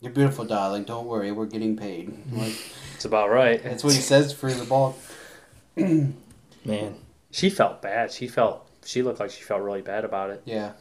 [0.00, 0.84] you're beautiful, darling.
[0.84, 2.12] Don't worry, we're getting paid.
[2.32, 2.54] Like
[2.94, 3.62] it's about right.
[3.62, 4.96] that's what he says for the ball.
[5.76, 6.94] Man,
[7.30, 8.12] She felt bad.
[8.12, 8.68] She felt.
[8.84, 10.42] She looked like she felt really bad about it.
[10.44, 10.72] Yeah.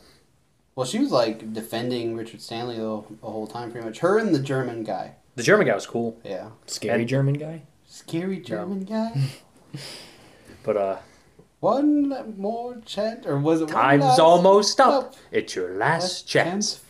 [0.76, 4.00] Well, she was like defending Richard Stanley the, the whole time, pretty much.
[4.00, 5.16] Her and the German guy.
[5.36, 6.50] The German guy was cool, Yeah.
[6.66, 7.64] scary And- German guy.
[7.86, 9.30] Scary German guy.
[10.64, 10.98] but uh,
[11.60, 13.66] One more chance, or was it?
[13.66, 15.04] one time's last- almost up.
[15.04, 15.16] up.
[15.32, 16.82] It's your last Last chance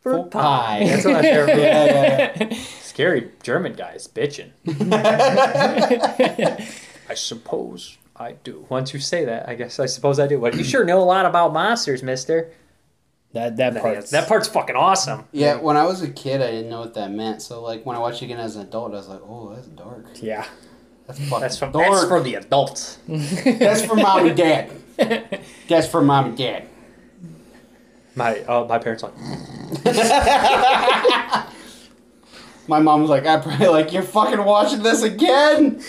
[0.00, 0.40] for for pie.
[0.80, 0.86] pie.
[0.86, 1.62] That's what my favorite movie.
[1.62, 2.54] Yeah, yeah.
[2.80, 4.50] Scary German guy is bitching.
[7.08, 8.66] I suppose I do.
[8.68, 10.38] Once you say that, I guess I suppose I do.
[10.38, 12.50] But you sure know a lot about monsters, Mister.
[13.32, 14.06] That that That, part.
[14.06, 15.24] that part's fucking awesome.
[15.32, 17.42] Yeah, when I was a kid, I didn't know what that meant.
[17.42, 19.66] So like when I watched it again as an adult, I was like, "Oh, that's
[19.66, 20.06] dark.
[20.22, 20.46] Yeah.
[21.08, 21.90] That's fucking That's from dark.
[21.90, 22.98] that's for the adults.
[23.08, 24.70] That's for mom and dad.
[25.68, 26.68] That's for mom and dad."
[28.14, 29.14] My uh, my parents like
[32.66, 35.82] My mom was like, "I probably like you're fucking watching this again.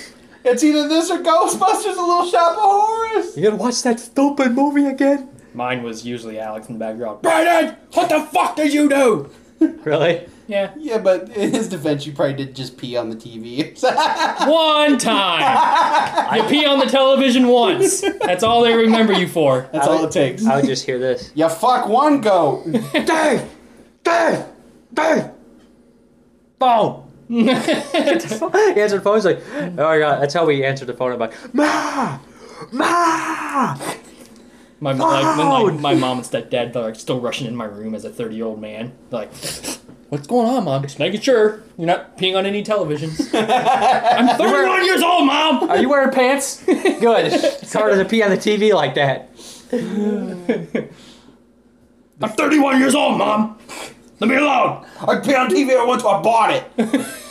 [0.46, 4.54] It's either this or Ghostbusters: A Little Shop of Horrors." You gotta watch that stupid
[4.54, 5.30] movie again?
[5.54, 7.22] Mine was usually Alex in the background.
[7.22, 9.30] Brandon, what the fuck did you do?
[9.86, 10.28] Really?
[10.48, 10.74] Yeah.
[10.78, 13.72] Yeah, but in his defense, you probably did just pee on the TV.
[14.48, 16.36] One time.
[16.38, 18.02] You pee on the television once.
[18.02, 19.70] That's all they remember you for.
[19.72, 20.46] That's all it takes.
[20.46, 21.32] I would just hear this.
[21.36, 22.66] You fuck one goat.
[22.94, 23.50] Dave!
[24.04, 24.46] Dave!
[24.94, 25.32] Dave!
[26.60, 27.05] Phone!
[27.28, 29.16] He answered the phone.
[29.16, 31.12] He's like, oh my god, that's how we answered the phone.
[31.14, 32.20] I'm like, Ma!
[32.72, 33.78] Ma!
[34.82, 37.66] My mo- like, when like my mom and stepdad they're like still rushing in my
[37.66, 38.92] room as a thirty year old man.
[39.10, 39.34] They're like,
[40.10, 40.82] "What's going on, mom?
[40.84, 45.70] Just making sure you're not peeing on any televisions." I'm 31 years old, mom.
[45.70, 46.64] Are you wearing pants?
[46.66, 47.32] Good.
[47.34, 49.30] It's harder to pee on the TV like that.
[52.22, 53.58] I'm 31 years old, mom.
[54.20, 54.86] Let me alone.
[55.02, 56.66] I peed on TV once, so I bought it.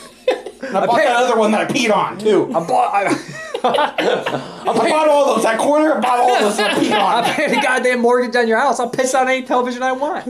[0.61, 2.47] And I bought that other one that I peed on too.
[2.49, 2.91] I bought.
[2.93, 3.05] I,
[3.63, 5.43] I bought all those.
[5.43, 7.23] That corner, I bought all those that I peed on.
[7.23, 8.79] I paid a goddamn mortgage on your house.
[8.79, 10.25] I'll piss on any television I want.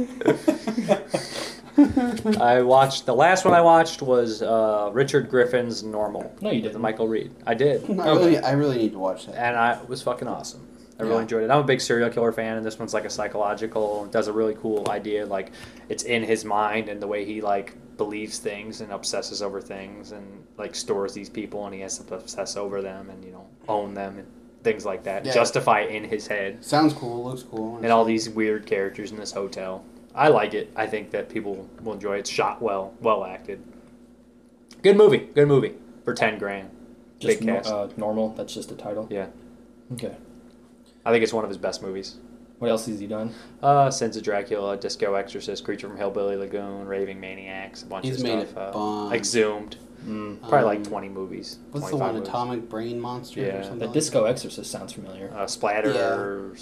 [2.42, 6.36] I watched the last one I watched was uh, Richard Griffin's Normal.
[6.42, 6.82] No, you didn't.
[6.82, 7.32] Michael Reed.
[7.46, 9.36] I did, I really, I really need to watch that.
[9.36, 10.68] and I it was fucking awesome.
[10.98, 11.22] I really Yeah.
[11.24, 11.50] enjoyed it.
[11.52, 14.06] I'm a big serial killer fan, and this one's like a psychological.
[14.06, 15.26] Does a really cool idea.
[15.26, 15.52] Like
[15.90, 20.12] it's in his mind and the way he like believes things and obsesses over things
[20.14, 20.26] and
[20.58, 23.94] like stores these people, and he has to obsess over them and you know own
[23.94, 24.28] them and
[24.64, 25.26] things like that.
[25.26, 25.34] Yeah.
[25.34, 26.64] Justify in his head.
[26.64, 27.26] Sounds cool.
[27.26, 27.78] Looks cool.
[27.84, 29.84] and all these weird characters in this hotel.
[30.16, 30.72] I like it.
[30.78, 32.20] I think that people will enjoy it.
[32.20, 33.62] It's shot well, well acted.
[34.82, 35.28] Good movie.
[35.34, 35.74] Good movie
[36.06, 36.70] for ten grand.
[37.20, 37.70] Just Big no- cast.
[37.70, 38.30] uh, normal.
[38.30, 39.08] That's just the title.
[39.10, 39.28] Yeah,
[39.94, 40.16] Okay.
[41.06, 42.16] I think it's one of his best movies.
[42.60, 43.34] What else has he done?
[43.62, 48.18] Uh, Sins of Dracula, Disco Exorcist, Creature from Hillbilly Lagoon, Raving Maniacs, a bunch He's
[48.18, 48.56] of made stuff.
[48.58, 49.16] a uh, bunch.
[49.16, 49.78] Exhumed,
[50.08, 50.40] Mm.
[50.42, 51.58] probably Um, like twenty movies.
[51.72, 52.14] What's the one?
[52.14, 52.28] movies.
[52.30, 53.48] Atomic Brain Monster Yeah.
[53.58, 53.80] or something?
[53.80, 55.32] The like Disco Exorcist sounds familiar.
[55.36, 55.92] Uh, splatter.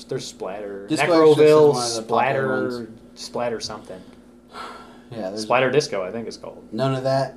[0.08, 0.88] There's splatter.
[0.88, 4.02] Disco Exorcist is Necroville, one of the popular splatter, splatter something.
[4.52, 4.60] that?
[5.12, 6.68] Yeah, there's Splatter Disco, I think it's called.
[6.72, 7.36] none of that.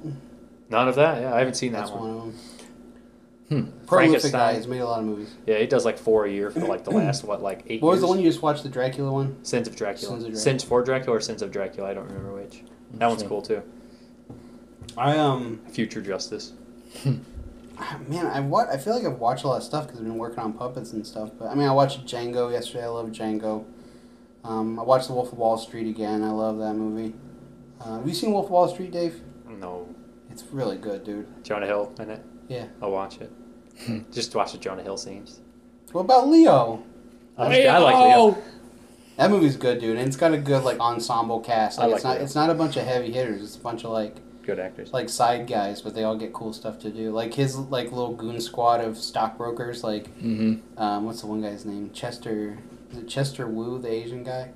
[0.70, 1.20] None of that.
[1.20, 2.00] Yeah, I haven't seen that That's one.
[2.00, 2.34] one of them.
[3.49, 3.62] Hmm.
[3.86, 4.32] Prolific Frankenstein.
[4.32, 4.55] guy.
[4.57, 5.34] He's made a lot of movies.
[5.47, 7.80] Yeah, he does like four a year for like the last what like eight.
[7.80, 8.01] What was years.
[8.03, 8.62] the one you just watched?
[8.64, 9.36] The Dracula one.
[9.44, 10.11] Sins of Dracula.
[10.11, 10.40] Sins of Dracula.
[10.40, 11.88] Sins for Dracula or Sins of Dracula?
[11.90, 12.62] I don't remember which.
[12.94, 13.28] That one's Interesting.
[13.28, 13.62] cool too.
[14.97, 16.53] I um Future Justice.
[17.05, 20.18] man, I what I feel like I've watched a lot of stuff because I've been
[20.18, 21.30] working on puppets and stuff.
[21.38, 22.84] But I mean, I watched Django yesterday.
[22.84, 23.64] I love Django.
[24.44, 26.22] Um, I watched The Wolf of Wall Street again.
[26.22, 27.14] I love that movie.
[27.80, 29.20] Uh, have you seen Wolf of Wall Street, Dave?
[29.49, 29.88] No,
[30.30, 31.26] It's really good, dude.
[31.44, 32.22] Jonah Hill in it.
[32.49, 32.66] Yeah.
[32.82, 33.30] I'll watch it.
[34.12, 35.40] Just watch the Jonah Hill scenes.
[35.92, 36.82] What about Leo?
[37.36, 37.94] I, like- I like
[38.34, 38.42] Leo.
[39.16, 41.78] That movie's good, dude, and it's got a good like ensemble cast.
[41.78, 42.24] I Like, like it's not Leo.
[42.24, 43.42] it's not a bunch of heavy hitters.
[43.42, 44.92] It's a bunch of like Good actors.
[44.92, 47.11] like side guys, but they all get cool stuff to do.
[47.12, 49.82] Like his like little goon squad of stockbrokers.
[49.82, 50.78] Like Mm-hmm.
[50.78, 51.90] um, what's the one guy's name?
[51.92, 52.59] Chester.
[52.92, 54.51] Is it Chester Wu, the Asian guy?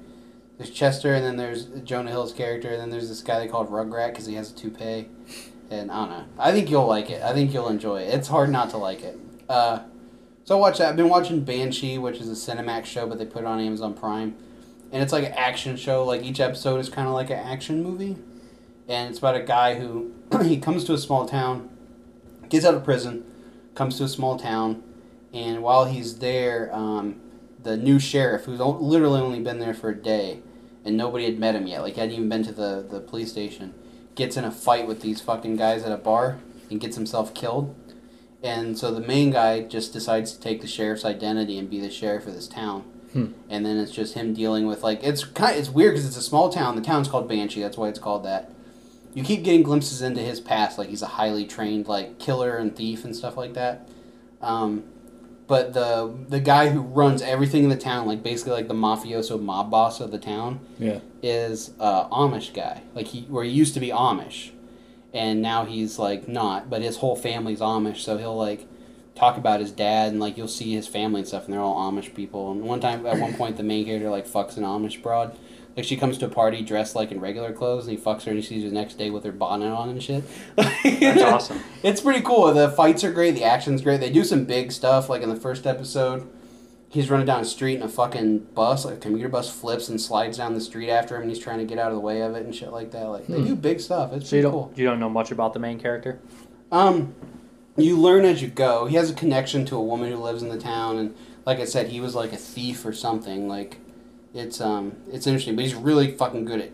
[0.59, 3.71] There's Chester, and then there's Jonah Hill's character, and then there's this guy they called
[3.71, 5.09] Rugrat because he has a toupee.
[5.71, 6.25] And I don't know.
[6.39, 7.23] I think you'll like it.
[7.23, 8.13] I think you'll enjoy it.
[8.13, 9.19] It's hard not to like it.
[9.49, 9.81] Uh,
[10.45, 10.89] so I watch that.
[10.89, 13.95] I've been watching Banshee, which is a Cinemax show, but they put it on Amazon
[13.95, 14.35] Prime,
[14.91, 16.05] and it's like an action show.
[16.05, 18.17] Like each episode is kind of like an action movie,
[18.89, 20.13] and it's about a guy who
[20.43, 21.71] he comes to a small town,
[22.49, 23.25] gets out of prison,
[23.77, 24.83] comes to a small town,
[25.33, 27.21] and while he's there, um,
[27.63, 30.41] the new sheriff, who's literally only been there for a day,
[30.85, 33.73] and nobody had met him yet, like hadn't even been to the, the police station,
[34.21, 36.39] gets in a fight with these fucking guys at a bar
[36.71, 37.75] and gets himself killed.
[38.43, 41.91] And so the main guy just decides to take the sheriff's identity and be the
[41.91, 42.83] sheriff of this town.
[43.15, 43.33] Hmm.
[43.49, 46.19] And then it's just him dealing with like it's kind of, it's weird because it's
[46.19, 46.77] a small town.
[46.77, 47.63] The town's called Banshee.
[47.63, 48.53] That's why it's called that.
[49.15, 52.77] You keep getting glimpses into his past, like he's a highly trained like killer and
[52.77, 53.89] thief and stuff like that.
[54.43, 54.85] Um,
[55.51, 59.39] but the the guy who runs everything in the town, like basically like the mafioso
[59.43, 61.01] mob boss of the town, Yeah.
[61.23, 62.83] is a Amish guy.
[62.95, 64.51] Like he where he used to be Amish,
[65.13, 66.71] and now he's like not.
[66.71, 68.67] But his whole family's Amish, so he'll like
[69.17, 71.91] talk about his dad and like you'll see his family and stuff, and they're all
[71.91, 72.53] Amish people.
[72.53, 75.37] And one time, at one point, the main character like fucks an Amish broad.
[75.81, 78.31] Like she comes to a party dressed like in regular clothes, and he fucks her,
[78.33, 80.25] and he sees her the next day with her bonnet on and shit.
[80.57, 81.61] That's awesome.
[81.83, 82.53] It's pretty cool.
[82.53, 83.35] The fights are great.
[83.35, 84.01] The action's great.
[84.01, 85.09] They do some big stuff.
[85.09, 86.29] Like in the first episode,
[86.91, 89.99] he's running down the street and a fucking bus, like a commuter bus, flips and
[89.99, 92.21] slides down the street after him, and he's trying to get out of the way
[92.21, 93.07] of it and shit like that.
[93.07, 94.13] Like they do big stuff.
[94.13, 94.73] It's So you pretty don't cool.
[94.77, 96.21] you don't know much about the main character.
[96.71, 97.15] Um,
[97.79, 98.85] you learn as you go.
[98.85, 101.15] He has a connection to a woman who lives in the town, and
[101.47, 103.49] like I said, he was like a thief or something.
[103.49, 103.79] Like,
[104.35, 106.71] it's um, it's interesting, but he's really fucking good at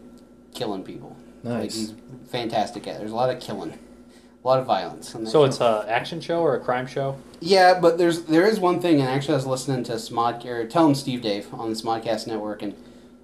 [0.54, 1.16] killing people.
[1.42, 1.74] Like Nice.
[1.76, 1.94] he's
[2.30, 2.96] fantastic at.
[2.96, 2.98] it.
[2.98, 5.10] There's a lot of killing, a lot of violence.
[5.10, 5.44] So show.
[5.44, 7.16] it's a action show or a crime show.
[7.40, 10.66] Yeah, but there's there is one thing, and actually I was listening to Smod or
[10.66, 12.74] tell him Steve Dave on the Smodcast Network, and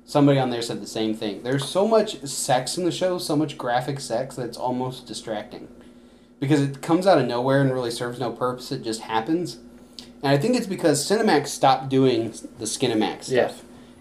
[0.04, 1.42] somebody on there said the same thing.
[1.42, 5.68] There's so much sex in the show, so much graphic sex that it's almost distracting,
[6.40, 8.70] because it comes out of nowhere and really serves no purpose.
[8.70, 9.58] It just happens,
[10.22, 13.52] and I think it's because Cinemax stopped doing the Skinemax stuff, Yeah.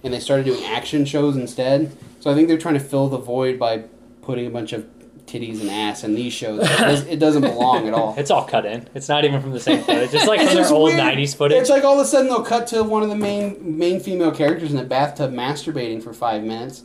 [0.03, 1.95] And they started doing action shows instead.
[2.19, 3.83] So I think they're trying to fill the void by
[4.21, 4.85] putting a bunch of
[5.25, 6.61] titties and ass in these shows.
[6.61, 8.15] It does- it doesn't belong at all.
[8.17, 8.87] It's all cut in.
[8.93, 10.13] It's not even from the same footage.
[10.13, 10.99] It's like It's from their old weird.
[10.99, 11.57] '90s footage.
[11.61, 14.31] It's like all of a sudden they'll cut to one of the main main female
[14.31, 16.83] characters in the bathtub masturbating for five minutes,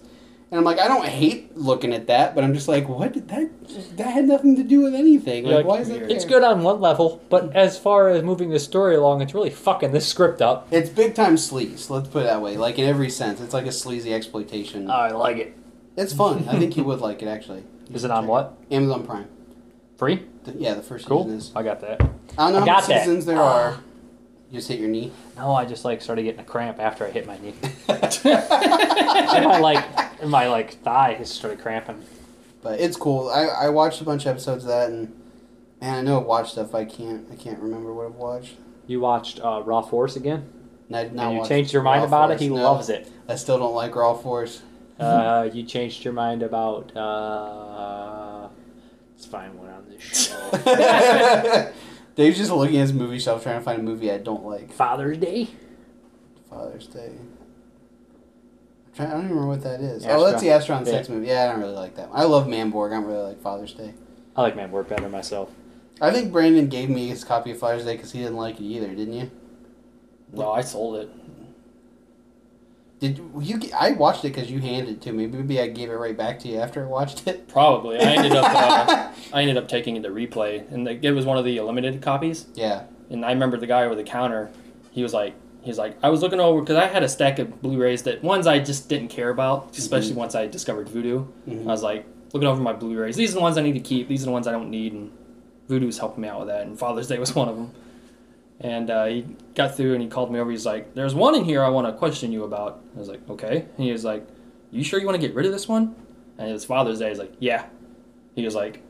[0.50, 3.28] and I'm like, I don't hate looking at that, but I'm just like, what did
[3.28, 3.50] that
[3.96, 5.44] that had nothing to do with anything.
[5.44, 6.10] Like, like, why is it?
[6.10, 9.50] It's good on one level, but as far as moving the story along, it's really
[9.50, 10.68] fucking this script up.
[10.70, 11.90] It's big time sleaze.
[11.90, 12.56] Let's put it that way.
[12.56, 14.88] Like in every sense, it's like a sleazy exploitation.
[14.90, 15.56] Oh, I like it.
[15.96, 16.48] it's fun.
[16.48, 17.64] I think you would like it actually.
[17.92, 18.56] Is it on what?
[18.70, 19.28] Amazon Prime.
[19.96, 20.24] Free?
[20.44, 21.24] The- yeah, the first Cool.
[21.24, 21.52] season is.
[21.56, 22.00] I got that.
[22.38, 23.04] I don't know I how got many that.
[23.04, 23.78] seasons there are.
[24.50, 25.12] You just hit your knee.
[25.36, 27.54] No, I just like started getting a cramp after I hit my knee.
[27.88, 29.84] and my like,
[30.22, 32.02] and my like thigh just started cramping.
[32.62, 33.28] But it's cool.
[33.28, 35.12] I, I watched a bunch of episodes of that, and
[35.80, 36.74] man, I know I've watched stuff.
[36.74, 38.54] I can't I can't remember what I've watched.
[38.86, 40.48] You watched uh, Raw Force again,
[40.86, 42.40] And I did not and you changed your mind Raw about Force.
[42.40, 42.44] it.
[42.44, 43.10] He No, loves it.
[43.28, 44.62] I still don't like Raw Force.
[45.00, 46.96] Uh, you changed your mind about.
[46.96, 48.48] Uh,
[49.12, 51.72] let's find one on this show.
[52.16, 54.72] Dave's just looking at his movie shelf trying to find a movie I don't like.
[54.72, 55.48] Father's Day.
[56.50, 57.12] Father's Day.
[58.98, 60.04] I don't even remember what that is.
[60.06, 60.14] Astron.
[60.14, 60.92] Oh, that's the Astron Yeah.
[60.92, 61.26] 6 movie.
[61.26, 62.18] Yeah, I don't really like that one.
[62.18, 62.92] I love Manborg.
[62.92, 63.92] I don't really like Father's Day.
[64.34, 65.50] I like Manborg better myself.
[66.00, 68.64] I think Brandon gave me his copy of Father's Day because he didn't like it
[68.64, 69.30] either, didn't you?
[70.32, 71.10] No, I sold it.
[72.98, 73.60] Did you?
[73.78, 75.26] I watched it because you handed it to me.
[75.26, 77.46] Maybe I gave it right back to you after I watched it.
[77.48, 77.98] Probably.
[77.98, 78.44] I ended up.
[78.88, 81.60] Uh, I ended up taking it to replay, and the, it was one of the
[81.60, 82.46] limited copies.
[82.54, 82.84] Yeah.
[83.10, 84.50] And I remember the guy over the counter.
[84.92, 87.60] He was like, he's like, I was looking over because I had a stack of
[87.60, 91.28] Blu-rays that ones I just didn't care about, especially once I discovered Vudu.
[91.46, 91.62] Mhm.
[91.64, 93.14] I was like looking over my Blu-rays.
[93.16, 94.08] These are the ones I need to keep.
[94.08, 95.12] These are the ones I don't need, and
[95.68, 96.62] Vudu's helping me out with that.
[96.66, 97.72] And Father's Day was one of them.
[98.60, 100.50] And uh, he got through and he called me over.
[100.50, 103.20] He's like, "There's one in here I want to question you about." I was like,
[103.28, 104.26] "Okay." And he was like,
[104.70, 105.94] "You sure you want to get rid of this one?"
[106.38, 107.10] And it was Father's Day.
[107.10, 107.66] He's like, "Yeah."
[108.34, 108.82] He was like,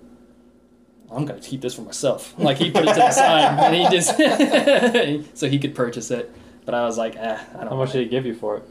[1.11, 3.89] "I'm gonna keep this for myself." Like he put it to the side and he
[3.89, 6.33] just so he could purchase it.
[6.65, 8.65] But I was like, "Eh, I don't." How much did he give you for it?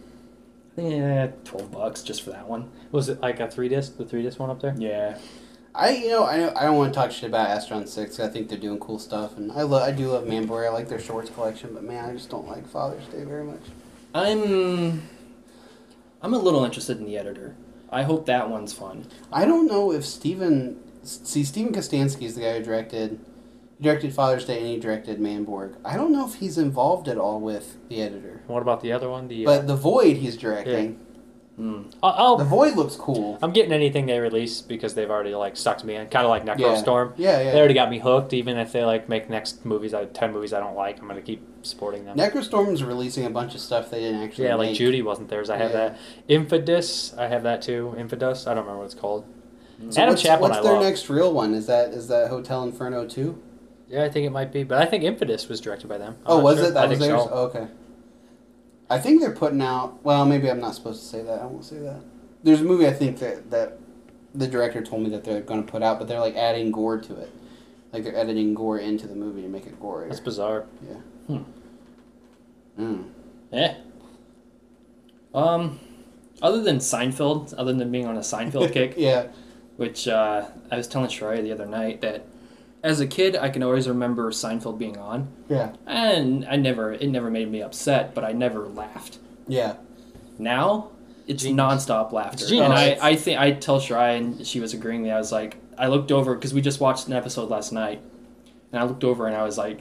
[0.78, 2.70] Yeah, twelve bucks just for that one.
[2.92, 3.98] Was it like a three disc?
[3.98, 4.76] The three disc one up there?
[4.78, 5.18] Yeah,
[5.76, 8.20] I you know I I don't want to talk shit about Astron Six.
[8.20, 10.66] I think they're doing cool stuff, and I love I do love Manborg.
[10.66, 13.62] I like their shorts collection, but man, I just don't like Father's Day very much.
[14.14, 15.10] I'm.
[16.22, 17.56] I'm a little interested in the editor.
[17.92, 19.06] I hope that one's fun.
[19.32, 23.20] I don't know if Steven see Steven Kostanski is the guy who directed
[23.78, 25.76] he directed Father's Day and he directed Manborg.
[25.84, 29.10] I don't know if he's involved at all with the editor, What about the other
[29.10, 29.28] one?
[29.28, 31.00] The uh, but The Void he's directing.
[31.58, 31.84] Hmm.
[32.04, 33.40] I'll, The Void looks cool.
[33.42, 36.46] I'm getting anything they release because they've already like sucked me in, kind of like
[36.46, 36.56] Yeah.
[36.56, 37.14] Necrostorm.
[37.16, 37.52] Yeah, yeah.
[37.54, 38.34] They already got me hooked.
[38.34, 41.22] Even if they like make next movies, I ten movies I don't like, I'm gonna
[41.22, 42.18] keep supporting them.
[42.18, 44.46] Necrostorm's releasing a bunch of stuff they didn't actually.
[44.48, 44.78] yeah, like make.
[44.78, 45.50] Judy wasn't theirs.
[45.50, 45.78] I have Yeah.
[45.90, 45.98] that.
[46.28, 47.96] Infidus, I have that too.
[47.98, 49.26] Infidus, I don't remember what it's called.
[49.92, 50.84] So Adam what's, Chaplin, what's I their love.
[50.84, 51.54] next real one?
[51.54, 53.42] Is that is that Hotel Inferno two?
[53.90, 56.16] Yeah, I think it might be, but I think Infidus was directed by them.
[56.26, 56.68] I'm Oh, was sure.
[56.68, 56.74] it?
[56.74, 57.22] That I was theirs.
[57.24, 57.30] so.
[57.32, 57.68] Oh, okay.
[58.90, 60.04] I think they're putting out.
[60.04, 61.42] Well, maybe I'm not supposed to say that.
[61.42, 62.02] I won't say that.
[62.44, 63.80] There's a movie I think that that
[64.36, 67.00] the director told me that they're going to put out, but they're like adding gore
[67.00, 67.32] to it.
[67.94, 70.10] Like they're editing gore into the movie to make it gory.
[70.10, 70.66] That's bizarre.
[70.88, 70.96] Yeah.
[71.28, 71.44] Hmm.
[72.80, 73.04] Mm.
[73.52, 73.76] Yeah.
[75.34, 75.80] Um,
[76.42, 79.28] other than Seinfeld, other than being on a Seinfeld kick, Yeah.
[79.78, 82.26] which uh, I was telling Shreya the other night that
[82.86, 85.74] as a kid I can always remember Seinfeld being on, Yeah.
[85.86, 89.18] and I never it never made me upset, but I never laughed.
[89.48, 89.74] Yeah.
[90.40, 90.90] Now
[91.28, 91.86] it's Genius.
[91.88, 92.66] nonstop laughter, It's genius.
[92.66, 95.12] and I I think I tell Shreya and she was agreeing with me.
[95.14, 98.00] I was like I looked over because we just watched an episode last night,
[98.72, 99.80] and I looked over and I was like,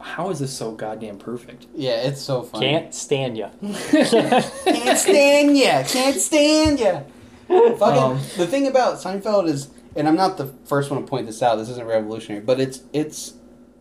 [0.00, 1.66] how is this so goddamn perfect?
[1.74, 1.96] Yeah.
[2.08, 2.66] It's so funny.
[2.70, 3.50] Can't stand ya.
[3.90, 5.82] Can't stand ya.
[5.84, 7.00] Can't stand ya.
[7.48, 9.68] Fucking Um, the thing about Seinfeld is,
[9.98, 11.56] and I'm not the first one to point this out.
[11.56, 13.34] This isn't revolutionary, but it's it's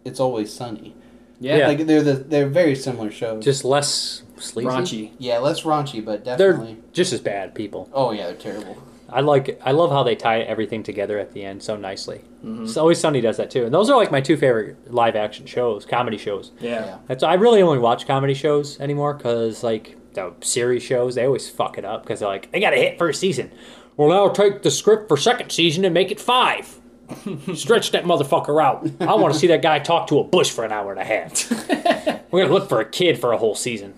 [0.04, 0.96] it's always sunny.
[1.40, 1.68] Yeah, Yeah.
[1.68, 3.44] Like they're the they're very similar shows.
[3.46, 4.68] Just less sleazy.
[4.70, 5.12] raunchy.
[5.20, 6.84] yeah, less raunchy, but definitely They're definitely.
[6.94, 7.90] just as bad people.
[7.94, 8.82] Oh yeah, they're terrible.
[9.10, 9.62] I like.
[9.64, 12.22] I love how they tie everything together at the end so nicely.
[12.44, 12.64] Mm-hmm.
[12.64, 15.46] It's always Sunny does that too, and those are like my two favorite live action
[15.46, 16.52] shows, comedy shows.
[16.60, 16.98] Yeah.
[17.08, 21.48] That's I really only watch comedy shows anymore because like the series shows they always
[21.48, 23.52] fuck it up because they're like they got a hit first season.
[23.98, 26.80] Well, now take the script for second season and make it five.
[27.56, 28.90] Stretch that motherfucker out.
[29.02, 31.04] I want to see that guy talk to a bush for an hour and a
[31.06, 31.50] half.
[32.32, 33.94] We're gonna look for a kid for a whole season.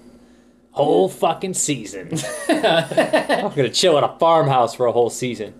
[0.71, 2.11] Whole fucking season.
[2.49, 5.53] I'm gonna chill at a farmhouse for a whole season.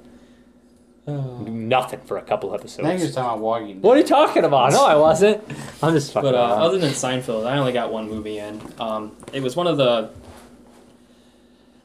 [1.07, 1.13] Do
[1.49, 2.83] Nothing for a couple episodes.
[2.83, 3.81] Now you're talking about walking.
[3.81, 4.71] What are you talking about?
[4.71, 5.43] No, I wasn't.
[5.81, 6.61] I'm just fucking But uh, around.
[6.61, 8.61] other than Seinfeld, I only got one movie in.
[8.79, 10.11] Um, it was one of the.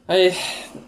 [0.07, 0.37] I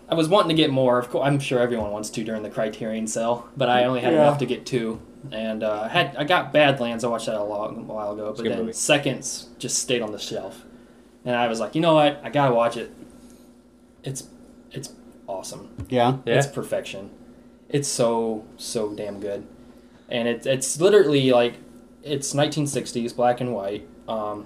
[0.09, 0.99] I was wanting to get more.
[0.99, 4.13] Of course, I'm sure everyone wants to during the Criterion sale, but I only had
[4.13, 4.21] Yeah.
[4.23, 4.99] enough to get two.
[5.31, 7.03] And uh, I had I got Badlands.
[7.03, 8.73] I watched that a, long, a while ago, but then movie.
[8.73, 10.63] Seconds just stayed on the shelf,
[11.25, 12.21] and I was like, you know what?
[12.23, 12.91] I gotta watch it.
[14.03, 14.27] It's
[14.71, 14.93] it's
[15.27, 15.75] awesome.
[15.89, 16.17] Yeah.
[16.25, 16.35] yeah.
[16.35, 17.09] It's perfection.
[17.69, 19.45] It's so so damn good,
[20.07, 21.55] and it, it's literally like
[22.03, 23.87] it's 1960s black and white.
[24.07, 24.45] Um,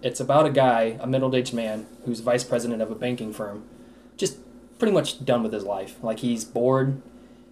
[0.00, 3.73] it's about a guy, a middle-aged man, who's vice president of a banking firm, just
[4.78, 5.96] pretty much done with his life.
[6.02, 7.00] Like he's bored.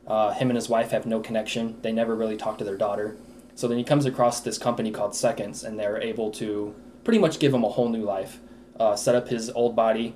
[0.07, 1.81] Uh, him and his wife have no connection.
[1.83, 3.17] They never really talk to their daughter.
[3.55, 7.39] So then he comes across this company called Seconds, and they're able to pretty much
[7.39, 8.39] give him a whole new life.
[8.79, 10.15] Uh, set up his old body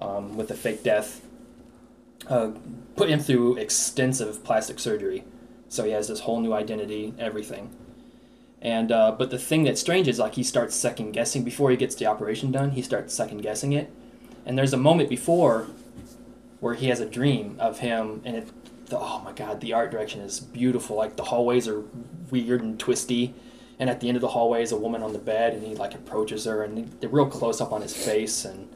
[0.00, 1.22] um, with a fake death.
[2.28, 2.52] Uh,
[2.94, 5.24] put him through extensive plastic surgery,
[5.68, 7.70] so he has this whole new identity, everything.
[8.60, 11.76] And uh, but the thing that's strange is like he starts second guessing before he
[11.76, 12.72] gets the operation done.
[12.72, 13.90] He starts second guessing it,
[14.44, 15.68] and there's a moment before
[16.60, 19.90] where he has a dream of him, and it, the, oh my god, the art
[19.90, 20.96] direction is beautiful.
[20.96, 21.82] Like the hallways are
[22.30, 23.34] weird and twisty,
[23.78, 25.74] and at the end of the hallway is a woman on the bed, and he
[25.74, 28.68] like approaches her, and they're real close up on his face, and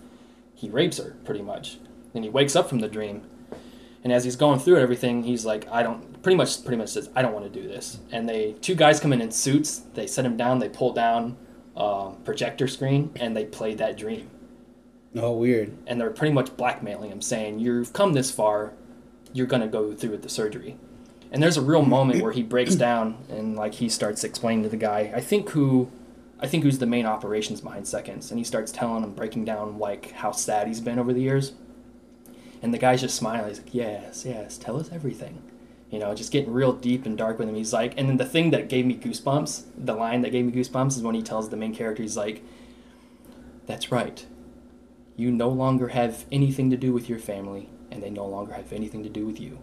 [0.55, 1.79] he rapes her pretty much.
[2.13, 3.23] Then he wakes up from the dream,
[4.05, 6.91] and as he's going through it, everything, he's like, I don't, pretty much, pretty much
[6.91, 7.99] says, I don't want to do this.
[8.11, 11.37] And they, two guys come in in suits, they set him down, they pull down
[11.77, 14.29] um, projector screen, and they play that dream.
[15.15, 15.77] Oh, weird.
[15.87, 18.73] And they're pretty much blackmailing him, saying, You've come this far,
[19.33, 20.77] you're going to go through with the surgery.
[21.31, 24.69] And there's a real moment where he breaks down and like he starts explaining to
[24.69, 25.91] the guy, I think who,
[26.41, 29.79] I think who's the main operations behind Seconds, and he starts telling him, breaking down
[29.79, 31.53] like how sad he's been over the years.
[32.63, 33.49] And the guy's just smiling.
[33.49, 35.43] He's like, "Yes, yes, tell us everything."
[35.91, 37.57] You know, just getting real deep and dark with him.
[37.57, 40.53] He's like, and then the thing that gave me goosebumps, the line that gave me
[40.53, 42.43] goosebumps, is when he tells the main character, he's like,
[43.67, 44.25] "That's right.
[45.17, 48.73] You no longer have anything to do with your family, and they no longer have
[48.73, 49.59] anything to do with you.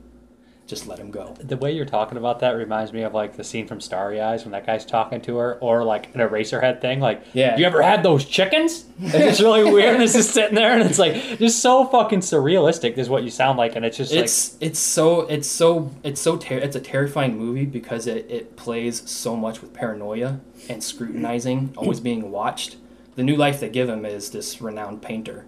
[0.68, 3.44] Just let him go." The way you're talking about that reminds me of like the
[3.44, 7.00] scene from Starry Eyes when that guy's talking to her, or like an Eraserhead thing.
[7.00, 7.58] Like, Yeah.
[7.58, 8.86] you ever had those chickens?
[9.02, 13.00] It's really weird, and it's just sitting there, and it's like just so fucking surrealistic.
[13.00, 16.38] Is what you sound like, and it's just it's it's so it's so it's so
[16.38, 20.40] ter- it's a terrifying movie because it, it plays so much with paranoia
[20.70, 22.76] and scrutinizing, always being watched.
[23.20, 25.46] The new life they give him is this renowned painter,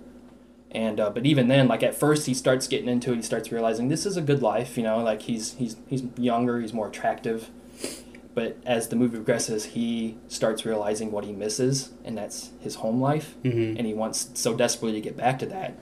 [0.71, 3.15] and uh, but even then, like at first, he starts getting into it.
[3.15, 6.59] He starts realizing this is a good life, you know, like he's he's he's younger,
[6.59, 7.49] he's more attractive.
[8.33, 12.99] But as the movie progresses, he starts realizing what he misses, and that's his home
[12.99, 13.77] life, Mhm.
[13.77, 15.75] and he wants so desperately to get back to that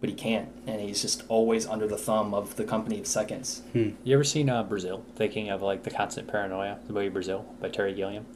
[0.00, 3.62] but he can't, and he's just always under the thumb of the company of seconds.
[3.74, 5.02] like you ever seen uh, Brazil?
[5.16, 8.26] Thinking of like the constant paranoia, the movie Brazil by Terry Gilliam.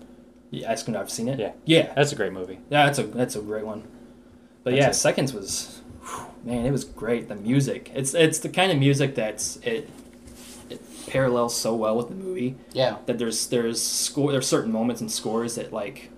[0.50, 1.38] Yeah, asking if I've seen it.
[1.38, 1.52] Yeah.
[1.64, 2.58] yeah, That's a great movie.
[2.70, 2.86] yeah.
[2.86, 3.82] That's a that's a great one.
[4.64, 4.94] But That's yeah, it.
[4.94, 7.28] seconds was, whew, man, it was great.
[7.28, 9.88] The music, it's it's the kind of music that's it,
[10.70, 12.96] it parallels so well with the movie Yeah.
[13.06, 16.10] that there's there's score there's certain moments and scores that like,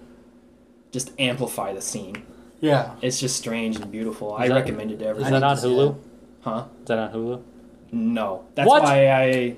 [0.92, 2.22] just amplify the scene.
[2.60, 2.94] Yeah.
[3.02, 4.34] It's just strange and beautiful.
[4.34, 5.32] I that- recommend it to everyone.
[5.32, 5.56] Is everyone.
[5.56, 5.98] that need on Hulu?
[6.42, 6.64] Huh?
[6.82, 7.42] Is that on Hulu?
[7.92, 8.44] No.
[8.54, 8.82] That's What?
[8.84, 9.56] why I.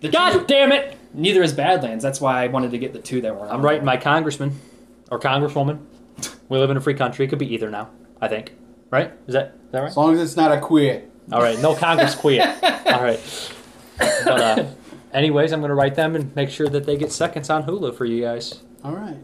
[0.00, 0.93] The God two- damn it!
[1.14, 2.02] Neither is Badlands.
[2.02, 3.48] That's why I wanted to get the two that were.
[3.50, 4.60] I'm writing my congressman
[5.10, 5.78] or congresswoman.
[6.48, 7.24] We live in a free country.
[7.24, 7.90] It could be either now.
[8.20, 8.52] I think.
[8.90, 9.12] Right?
[9.26, 9.88] Is that is that right?
[9.88, 11.04] As long as it's not a queer.
[11.32, 11.58] All right.
[11.60, 12.40] No Congress quit.
[12.62, 13.20] All right.
[13.98, 14.64] But uh,
[15.12, 18.04] anyways, I'm gonna write them and make sure that they get seconds on Hulu for
[18.04, 18.60] you guys.
[18.84, 19.16] All right.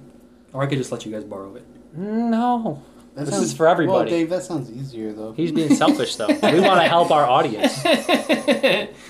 [0.52, 1.64] Or I could just let you guys borrow it.
[1.94, 2.82] No.
[3.14, 3.96] That This is for everybody.
[3.96, 5.32] Well, Dave, that sounds easier though.
[5.32, 6.28] He's being selfish though.
[6.28, 7.82] We want to help our audience.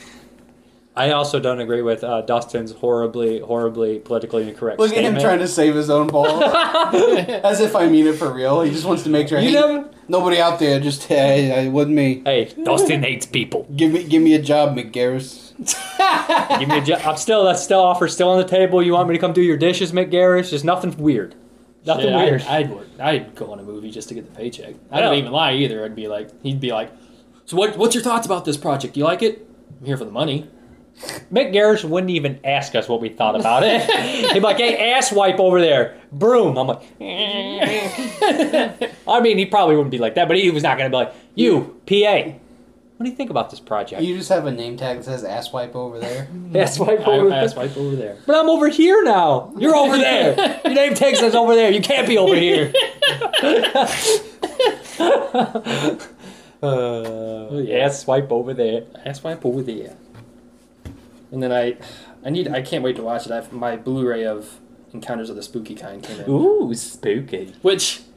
[0.97, 5.39] I also don't agree with uh, Dustin's horribly, horribly politically incorrect Look at him trying
[5.39, 8.61] to save his own ball, as if I mean it for real.
[8.63, 9.39] He just wants to make sure.
[9.39, 12.23] You hey, never- Nobody out there, just hey, it wasn't me.
[12.25, 13.69] Hey, Dustin hates people.
[13.77, 15.47] Give me, give me a job, McGarris.
[16.59, 17.03] Give me a job.
[17.05, 18.83] I'm still that still offer still on the table.
[18.83, 20.51] You want me to come do your dishes, McGarris?
[20.51, 21.35] Just nothing weird.
[21.87, 22.43] Nothing Shit, weird.
[22.43, 22.87] I'd, I'd work.
[22.99, 24.75] I'd go on a movie just to get the paycheck.
[24.91, 25.05] I Yeah.
[25.07, 25.85] don't even lie either.
[25.85, 26.91] I'd be like, he'd be like,
[27.45, 27.77] "So what?
[27.77, 28.97] What's your thoughts about this project?
[28.97, 29.47] You like it?
[29.81, 30.49] I'm here for the money."
[31.33, 33.83] Mick Garris wouldn't even ask us what we thought about it.
[34.33, 39.77] He'd be like, "Hey, ass wipe over there, broom." I'm like, I mean, he probably
[39.77, 42.33] wouldn't be like that, but he was not gonna be like, "You, PA,
[42.97, 45.25] what do you think about this project?" You just have a name tag that says
[45.25, 46.29] ass wipe over there.
[46.55, 47.49] ass wipe over I there.
[47.49, 48.19] swipe over there.
[48.27, 49.53] But I'm over here now.
[49.57, 50.61] You're over there.
[50.65, 51.71] Your name tag says over there.
[51.71, 52.73] You can't be over here.
[56.63, 57.85] uh, yeah.
[57.85, 58.85] Ass swipe over there.
[59.05, 59.97] I swipe over there.
[61.33, 61.77] And then I,
[62.25, 62.49] I need.
[62.49, 63.33] I can't wait to watch it.
[63.33, 64.59] I've, my Blu-ray of
[64.93, 67.55] Encounters of the Spooky Kind came in, Ooh, spooky.
[67.63, 68.01] which.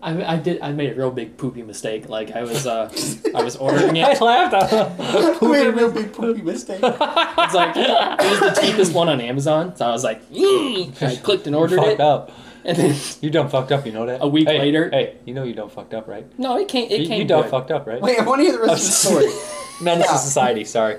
[0.00, 0.60] I, I did.
[0.62, 2.08] I made a real big poopy mistake.
[2.08, 2.88] Like I was, uh,
[3.34, 4.04] I was ordering it.
[4.04, 4.54] I laughed.
[5.42, 6.78] I made a real big poopy mistake.
[6.82, 11.16] It's like it was the cheapest one on Amazon, so I was like, "Mm." I
[11.16, 12.30] clicked and ordered fucked it, up.
[12.64, 13.86] and then You done fucked up.
[13.86, 14.22] You know that.
[14.22, 16.26] A week Hey, later- Hey, you know you done fucked up, right?
[16.38, 16.88] no, it came.
[16.90, 17.50] It you came you done good.
[17.50, 18.00] fucked up, right?
[18.00, 19.84] Wait, I want to hear the rest of the story.
[19.84, 20.12] Menace Yeah.
[20.12, 20.64] to society.
[20.64, 20.98] Sorry.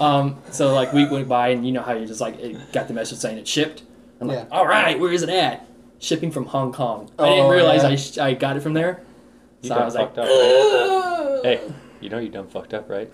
[0.00, 2.88] Um, so like week went by, and you know how you just like it got
[2.88, 3.82] the message saying it shipped.
[4.20, 4.44] I'm like, Yeah.
[4.56, 5.66] all right, where is it at?
[5.98, 7.10] Shipping from Hong Kong.
[7.18, 7.88] I Oh, didn't realize yeah.
[7.88, 9.02] I, sh- I got it from there.
[9.62, 10.26] You So done I was like, fucked up.
[10.28, 11.40] Right?
[11.44, 13.10] hey, you know you done fucked up, right?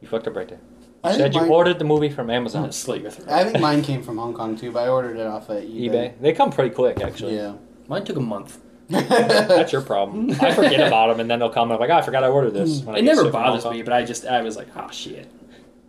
[0.00, 0.60] You fucked up right there.
[1.04, 3.28] I Said you mine, ordered the movie from I'm Amazon, gonna slit your throat.
[3.28, 5.90] I think mine came from Hong Kong too, but I ordered it off of eBay.
[5.90, 6.12] eBay.
[6.20, 7.36] They come pretty quick, actually.
[7.36, 7.54] Yeah.
[7.88, 8.58] Mine took a month.
[8.88, 10.30] That's your problem.
[10.40, 11.70] I forget about them, and then they'll come.
[11.70, 12.80] and I'm like, oh, I forgot I ordered this.
[12.82, 13.72] when I It get never shit from Hong bothers Kong.
[13.74, 15.30] me, but I just I was like, oh shit,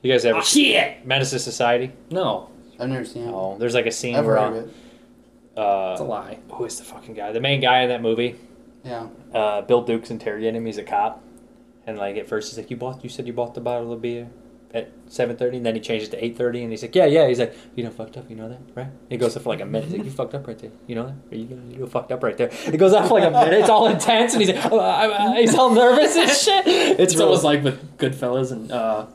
[0.06, 1.04] You guys ever oh shit.
[1.06, 1.92] Menace to Society?
[2.12, 2.50] No,
[2.80, 3.32] I've never seen it.
[3.34, 4.70] Oh, there's like a scene I've where heard of it.
[4.70, 6.38] it's a uh, lie.
[6.52, 7.32] who is the fucking guy?
[7.32, 8.36] The main guy in that movie,
[8.84, 9.08] Yeah.
[9.34, 10.66] uh, Bill Duke's interrogating him.
[10.68, 11.24] He's a cop,
[11.88, 13.04] and like at first he's like, "You bought?
[13.04, 14.28] You said you bought the bottle of beer
[14.76, 17.28] at 7.30 and then he changed it to eight thirty, and he's like, "Yeah, yeah."
[17.28, 19.62] He's like, "You done fucked up, you know that, right?" He goes up for like
[19.62, 19.90] a minute.
[19.90, 21.16] He's like, "You fucked up right there, you know that?
[21.34, 23.54] Are you you you fucked up right there?" It goes on for like a minute.
[23.54, 26.68] It's all intense, and he's like, oh, I, I, he's all nervous and shit.
[26.68, 27.24] It's, It's real.
[27.28, 29.06] almost like with Goodfellas and uh,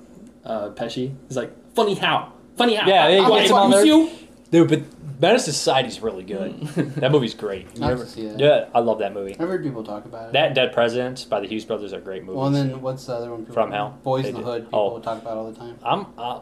[0.44, 1.14] uh, Pesci.
[1.28, 2.86] He's like, funny how, funny how.
[2.86, 3.84] Yeah, he I, I gets him on there.
[3.84, 4.10] you.
[4.50, 4.82] Dude, but
[5.20, 6.60] Menace to Society's really good.
[6.96, 7.66] that movie's great.
[7.76, 8.38] You I ever- to see that.
[8.40, 9.32] Yeah, I love that movie.
[9.38, 10.32] I've heard people talk about it.
[10.32, 12.36] That and Dead Presidents by the Hughes brothers are great movies.
[12.38, 13.40] well, and then what's the other one?
[13.40, 13.98] People, From Hell.
[14.02, 14.46] Boys They in the did.
[14.46, 14.64] Hood.
[14.64, 15.00] People Oh.
[15.00, 15.78] talk about all the time.
[15.84, 16.40] I'm uh,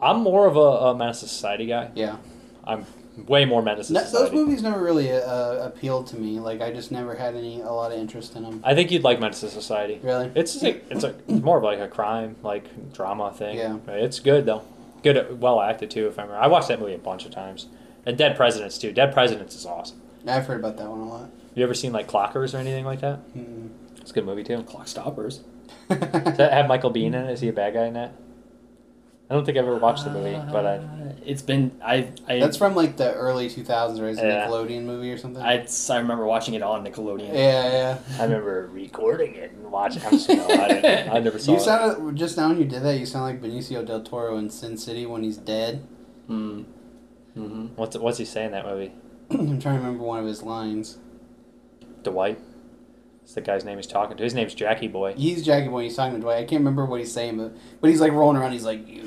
[0.00, 1.90] I'm more of a, a Menace Society guy.
[1.94, 2.16] Yeah.
[2.64, 2.86] I'm
[3.26, 6.40] way more Menace to No, those movies never really uh, appealed to me.
[6.40, 8.60] Like I just never had any a lot of interest in them.
[8.64, 10.00] I think you'd like Menace to Society.
[10.02, 10.30] Really?
[10.34, 13.56] It's like, it's a it's more of like a crime like drama thing.
[13.58, 13.78] Yeah.
[13.88, 14.62] It's good though.
[15.02, 16.06] Good, well acted too.
[16.06, 17.66] If I remember, I watched that movie a bunch of times.
[18.06, 18.92] And Dead Presidents too.
[18.92, 20.00] Dead Presidents is awesome.
[20.26, 21.30] I've heard about that one a lot.
[21.54, 23.20] You ever seen like Clockers or anything like that?
[23.34, 23.70] Mm.
[24.00, 24.62] It's a good movie too.
[24.62, 25.40] Clock stoppers.
[25.88, 25.98] Does
[26.36, 27.30] that have Michael Biehn in it?
[27.30, 28.14] Is he a bad guy in that?
[29.32, 30.76] I don't think I've ever watched the movie, but I.
[30.76, 34.10] Uh, it's been I I That's from like the early 2000s, right?
[34.10, 34.46] It's a Yeah.
[34.46, 35.42] Nickelodeon movie or something.
[35.42, 37.28] I, I remember watching it on Nickelodeon.
[37.32, 37.98] yeah, yeah.
[38.18, 40.02] I remember recording it and watching.
[40.04, 41.60] I'm just, no, I, didn't, I never saw You it.
[41.62, 42.98] sounded just now when you did that.
[42.98, 45.86] You sound like Benicio del Toro in Sin City when he's dead.
[46.28, 46.64] Mm.
[47.34, 48.92] hmm What's what's he saying in that movie?
[49.30, 50.98] I'm trying to remember one of his lines.
[52.02, 52.38] Dwight.
[53.22, 54.22] It's the guy's name he's talking to.
[54.24, 55.14] His name's Jackie Boy.
[55.14, 55.84] He's Jackie Boy.
[55.84, 56.38] He's talking to Dwight.
[56.38, 58.50] I can't remember what he's saying, but but he's like rolling around.
[58.52, 59.02] He's like you,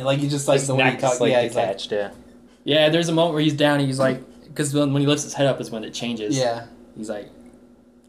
[0.00, 1.20] and, like he just like His the way he talks.
[1.20, 2.10] like yeah, he's like yeah.
[2.64, 3.78] Yeah, there's a moment where he's down.
[3.78, 6.36] and He's like, because when, when he lifts his head up is when it changes.
[6.36, 6.66] yeah.
[6.96, 7.30] He's like,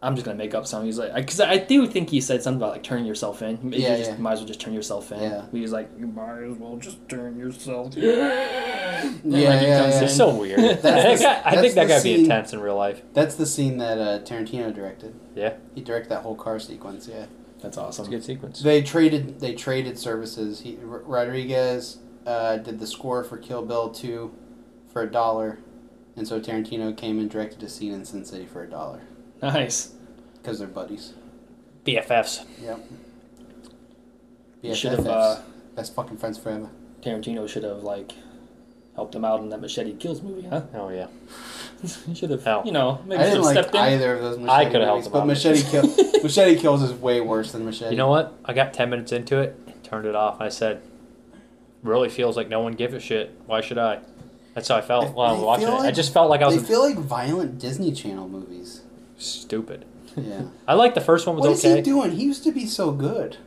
[0.04, 0.88] I'm just gonna make up something.
[0.88, 3.60] He's like, because I, do think he said something about like turning yourself in.
[3.62, 4.18] Maybe Yeah, you just yeah.
[4.18, 5.22] might as well just turn yourself in.
[5.22, 5.46] Yeah.
[5.52, 7.96] He was like, you might as well just turn yourself.
[7.96, 8.04] in.
[9.02, 9.98] Yeah, And, like, he yeah, comes yeah.
[10.00, 10.04] in.
[10.04, 10.60] It's so weird.
[10.60, 13.02] That's That the- guy- I that's think that the guy'd be intense in real life.
[13.14, 15.16] That's the scene that uh, Tarantino directed.
[15.36, 17.08] Yeah, He directed that whole car sequence.
[17.08, 17.26] Yeah.
[17.62, 17.90] That's awesome.
[17.90, 18.12] it's a awesome.
[18.12, 18.62] good sequence.
[18.62, 19.40] They traded.
[19.40, 20.62] They traded services.
[20.62, 24.34] He R- Rodriguez uh, did the score for Kill Bill two
[24.92, 25.60] for a dollar,
[26.16, 29.02] and so Tarantino came and directed a scene in Sin City for a dollar
[29.42, 29.94] Nice.
[30.42, 31.14] because they're buddies.
[31.86, 32.46] BFFs.
[32.62, 32.80] Yep.
[34.62, 35.02] You should have.
[35.02, 35.08] BFFs.
[35.08, 35.42] Uh,
[35.76, 36.70] Best fucking friends forever.
[37.02, 38.12] Tarantino should have like
[38.96, 40.64] helped him out in that Machete Kills movie, huh?
[40.74, 41.08] Oh yeah.
[42.08, 42.44] he should have.
[42.44, 42.64] Hell.
[42.66, 43.82] You know, maybe I should didn't have like stepped in.
[43.82, 44.38] either of those.
[44.40, 45.28] Machete I coulda helped movies, him but out.
[45.28, 47.92] Machete Kill, Machete Kills is way worse than Machete.
[47.92, 48.34] You know what?
[48.46, 50.82] I got ten minutes into it, turned it off, I said,
[51.84, 53.32] "Really feels like no one gives a shit.
[53.46, 54.00] Why should I?"
[54.54, 55.68] That's how I felt I- while I was I watching it.
[55.70, 58.82] feel I like just felt like I They was feel like violent Disney Channel movies.
[59.18, 59.86] stupid.
[60.18, 60.42] Yeah.
[60.68, 61.78] I like the first one was what is okay.
[61.78, 62.12] he doing?
[62.12, 63.38] He used to be so good.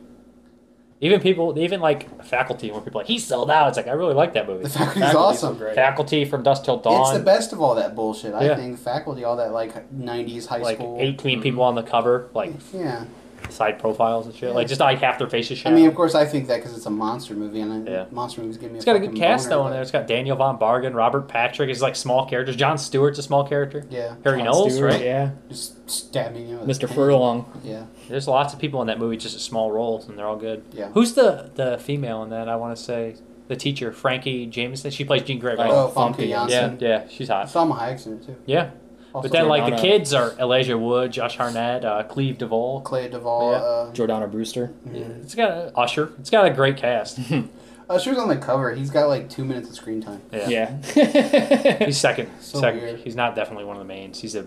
[1.01, 3.67] Even people, even like faculty, when people are like he sold out.
[3.67, 4.63] It's like I really like that movie.
[4.63, 5.57] The faculty's Faculty's awesome.
[5.57, 5.75] great.
[5.75, 7.01] Faculty from Dusk Till Dawn.
[7.01, 8.33] It's the best of all that bullshit.
[8.33, 8.55] I Yeah.
[8.55, 10.97] think faculty, all that like '90s high like school.
[10.99, 11.43] 18 mm-hmm.
[11.43, 12.29] people on the cover.
[12.33, 13.05] Like Yeah,
[13.49, 14.53] side profiles and shit.
[14.53, 16.85] Like just like half their faces I mean, of course, I think that because it's
[16.85, 18.05] a monster movie, and I, Yeah.
[18.11, 18.77] monster movies give me.
[18.77, 19.81] it's a got a good fucking cast boner, though in there.
[19.81, 22.55] It's got Daniel Von Bargen, Robert Patrick is like small characters.
[22.55, 23.85] Jon Stewart's a small character.
[23.89, 25.01] Yeah, Harry Jon Knowles, Stewart, right?
[25.03, 25.31] Yeah.
[25.49, 26.57] just stabbing you.
[26.57, 26.87] with Mr.
[26.87, 26.95] pen.
[26.95, 27.61] Furlong.
[27.63, 30.63] Yeah, There's lots of people in that movie, just small roles, and they're all good.
[30.73, 30.89] Yeah.
[30.93, 32.49] Who's the the female in that?
[32.49, 33.15] I want to say
[33.47, 34.89] the teacher, Frankie Jameson.
[34.91, 35.55] She plays Jean Grey.
[35.55, 35.69] Right?
[35.69, 36.77] Oh, Famke Famke Janssen.
[36.81, 37.45] yeah, yeah, she's hot.
[37.47, 38.35] Salma Hayek's in it too.
[38.47, 38.71] Yeah,
[39.15, 42.81] Also but then like the Jordana- kids are Elijah Wood, Josh Hartnett, uh, Cleve Duvall.
[42.81, 43.51] Clay Duvall.
[43.53, 43.57] Yeah.
[43.57, 44.73] Uh, Jordana Brewster.
[44.91, 46.11] It's got a, Usher.
[46.19, 47.17] It's got a great cast.
[47.27, 48.73] she was on the cover.
[48.75, 50.21] He's got like two minutes of screen time.
[50.33, 50.49] Yeah.
[50.95, 51.77] Yeah.
[51.85, 52.29] He's second.
[52.41, 52.81] So second.
[52.81, 52.99] weird.
[52.99, 54.19] He's not definitely one of the mains.
[54.19, 54.45] He's a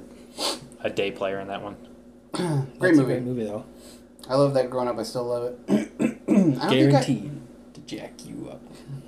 [0.83, 1.77] a day player in that one.
[2.33, 3.05] Great That's a movie.
[3.05, 3.65] great movie though.
[4.29, 4.99] I love that growing up.
[4.99, 5.59] I still love it.
[5.71, 7.41] I don't think I- Guaranteed
[7.75, 8.61] to jack you up.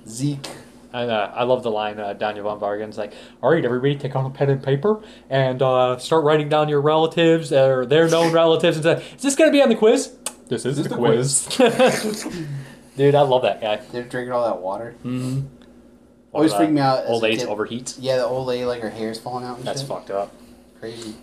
[0.07, 0.47] Zeke.
[0.93, 4.15] And uh, I love the line uh, Daniel von Bargen's like, "All right, everybody, take
[4.15, 8.33] on a pen and paper and uh, start writing down your relatives or their known
[8.33, 10.13] relatives." And say, "Is this going to be on the quiz?"
[10.49, 11.45] This is This the, the quiz.
[12.97, 13.77] Dude, I love that guy.
[13.93, 14.95] They're drinking all that water.
[15.05, 15.47] Mm-hmm.
[16.33, 17.05] Always Or, freaked me out.
[17.05, 17.47] as Old a age kid.
[17.47, 17.97] overheats.
[17.99, 19.87] Yeah, the old lady, like her hair's falling out and That's shit.
[19.89, 20.33] fucked up.
[20.79, 21.15] Crazy.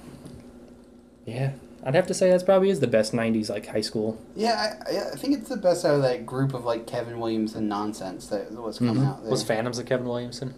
[1.27, 1.53] Yeah.
[1.85, 4.19] I'd have to say that's probably is the best '90s like high school.
[4.35, 7.21] Yeah, I, I- I think it's the best out of that group of like Kevin
[7.21, 9.07] Williamson nonsense that was coming Mhm.
[9.07, 9.31] out there.
[9.31, 10.55] Was Phantoms of Kevin Williamson?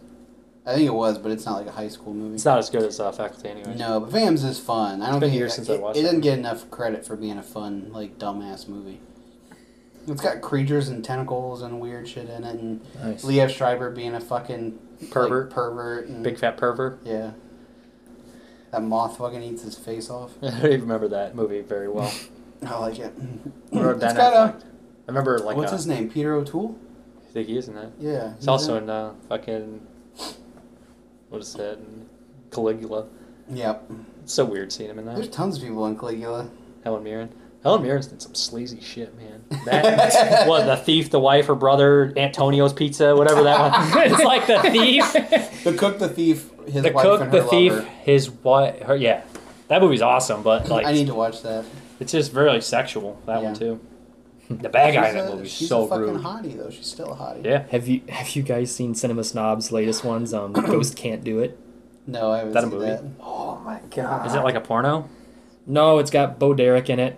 [0.67, 2.35] I think it was, but it's not like a high school movie.
[2.35, 3.75] It's not as good as uh, Faculty anyway.
[3.77, 5.03] No, but Vams is fun.
[5.03, 6.05] I don't been think years it, since it, I watched it it.
[6.05, 9.01] doesn't get enough credit for being a fun, like dumbass movie.
[10.07, 13.25] It's got creatures and tentacles and weird shit in it, and Nice.
[13.25, 15.51] Liev Schreiber being a fucking like, Pervert.
[15.51, 16.99] pervert, and, Big fat pervert.
[17.05, 17.33] yeah.
[18.71, 20.33] That moth fucking eats his face off.
[20.43, 22.13] I don't even remember that movie very well.
[22.67, 23.13] I like it.
[23.73, 24.57] I wrote it's down got a.
[24.59, 26.11] I remember like what's uh, his name?
[26.11, 26.79] Peter O'Toole.
[27.29, 27.93] I think he is in that.
[27.99, 29.87] Yeah, It's also in uh, fucking
[31.31, 31.79] what is that?
[32.51, 33.07] Caligula.
[33.53, 33.91] Yep.
[34.23, 35.15] It's so weird seeing him in that.
[35.15, 35.35] There's that.
[35.35, 36.51] tons of people in Caligula.
[36.85, 37.33] Helen Mirren.
[37.63, 39.45] Helen Mirren's did some sleazy shit, man.
[39.65, 43.61] That what the thief, the wife, her brother, Antonio's Pizza, whatever that
[43.95, 44.07] one.
[44.11, 45.13] it's like the thief,
[45.65, 47.89] The cook, the thief, his the wife, cook, and the her thief, lover.
[48.03, 48.81] his wife.
[48.83, 49.23] Her, yeah,
[49.69, 51.65] that movie's awesome, but like I need to watch that.
[52.01, 53.21] it's just very sexual.
[53.27, 53.81] That one too.
[54.49, 56.23] The bad guy in She's that a- movie's she's so a fucking rude.
[56.23, 56.71] hottie though.
[56.71, 57.45] She's still a hottie.
[57.45, 60.35] Yeah, Have you have you guys seen Cinema Snob's latest ones?
[60.35, 61.57] Um, Ghost Can't Do It.
[62.07, 62.87] No, I haven't That a seen movie?
[62.91, 63.05] that.
[63.21, 64.27] Oh my god.
[64.27, 65.09] is it like a porno?
[65.67, 67.17] No, it's got Bo Derek in it,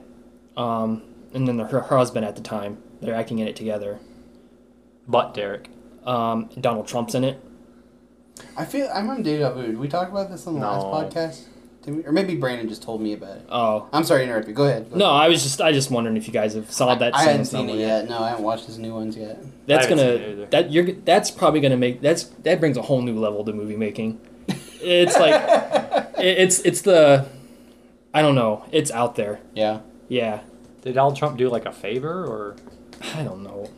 [0.58, 1.00] um,
[1.32, 2.82] and then her, her husband at the time.
[3.00, 3.98] They're acting in it together.
[5.08, 5.68] But Derek.
[6.04, 7.40] Um, Donald Trump's in it.
[8.56, 9.66] I feel I'm on deja vu.
[9.66, 10.90] Did we talk about this on the No.
[10.90, 11.40] last podcast?
[11.82, 13.46] Did we, or maybe Brandon just told me about it.
[13.48, 14.54] Oh I'm sorry to interrupt you.
[14.54, 14.88] Go ahead.
[14.90, 15.22] Go no, ahead.
[15.22, 17.14] I was just I just wondering if you guys have saw that.
[17.14, 18.08] I Cinema hadn't Snob seen it one yet.
[18.08, 19.42] No, I haven't watched his new ones yet.
[19.66, 20.46] That's I haven't gonna either.
[20.46, 23.76] that you're that's probably gonna make that's that brings a whole new level to movie
[23.76, 24.20] making.
[24.80, 25.42] It's like
[26.18, 27.26] it- it's it's the
[28.14, 28.64] I don't know.
[28.70, 29.40] It's out there.
[29.54, 29.80] Yeah.
[30.08, 30.40] Yeah,
[30.82, 32.56] Did Donald Trump do like a favor or
[33.14, 33.70] I don't know.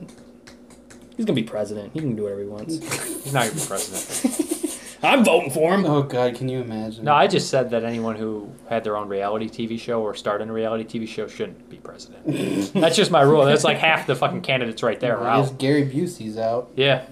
[1.16, 1.92] He's gonna be president.
[1.92, 2.74] He can do whatever he wants.
[3.22, 4.50] he's not even president?
[5.02, 5.84] I'm voting for him.
[5.84, 7.04] Oh God, can you imagine?
[7.04, 10.48] No, I just said that anyone who had their own reality TV show or started
[10.48, 12.72] a reality TV show shouldn't be president.
[12.72, 13.44] That's just my rule.
[13.44, 15.58] That's like half the fucking candidates right there are I guess out.
[15.58, 16.70] Gary Busey's out.
[16.74, 17.04] Yeah,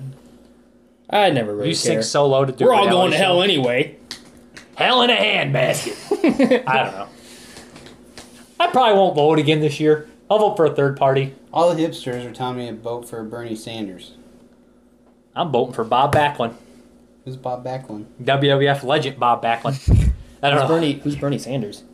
[1.11, 2.03] I never really you care.
[2.03, 2.65] so low to do.
[2.65, 3.23] We're all reality going to show.
[3.25, 3.99] hell anyway.
[4.75, 6.65] Hell in a handbasket.
[6.67, 7.09] I don't know.
[8.59, 10.09] I probably won't vote again this year.
[10.31, 11.35] I'll vote for a third party.
[11.53, 14.15] All the hipsters are telling me to vote for Bernie Sanders.
[15.35, 16.55] I'm voting for Bob Backlund,
[17.25, 18.07] Who's Bob Backlund?
[18.23, 20.13] WWF legend Bob Backlund.
[20.43, 20.75] I don't Who's know.
[20.75, 20.93] Bernie?
[20.95, 21.85] Who's Bernie Sanders?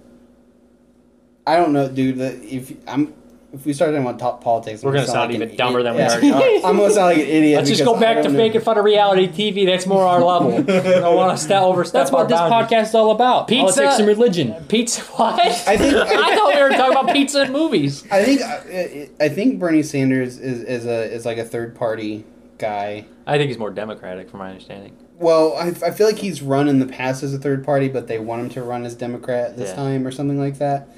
[1.47, 2.19] I don't know, dude.
[2.19, 3.15] The, if I'm,
[3.59, 5.97] if we start talking about top politics, We're gonna sound like even dumber idiot.
[6.11, 6.35] than we Yeah.
[6.35, 7.57] already I'm gonna sound like an idiot.
[7.59, 9.67] Let's just go back to making fun of reality TV.
[9.67, 10.55] That's more our level.
[10.59, 11.93] I don't want to step overstep.
[12.01, 12.71] That's what this boundaries.
[12.71, 13.49] podcast is all about.
[13.49, 14.55] Pizza- Politics and religion.
[14.69, 15.03] Pizza.
[15.19, 15.41] What?
[15.41, 18.05] I think- I thought we were talking about pizza and movies.
[18.11, 22.25] I think I, I think Bernie Sanders is, is a is like a third party
[22.59, 23.05] guy.
[23.27, 24.97] I think he's more democratic, from my understanding.
[25.19, 28.07] Well, I, I feel like he's run in the past as a third party, but
[28.07, 29.75] they want him to run as Democrat this Yeah.
[29.77, 30.89] time or something like that.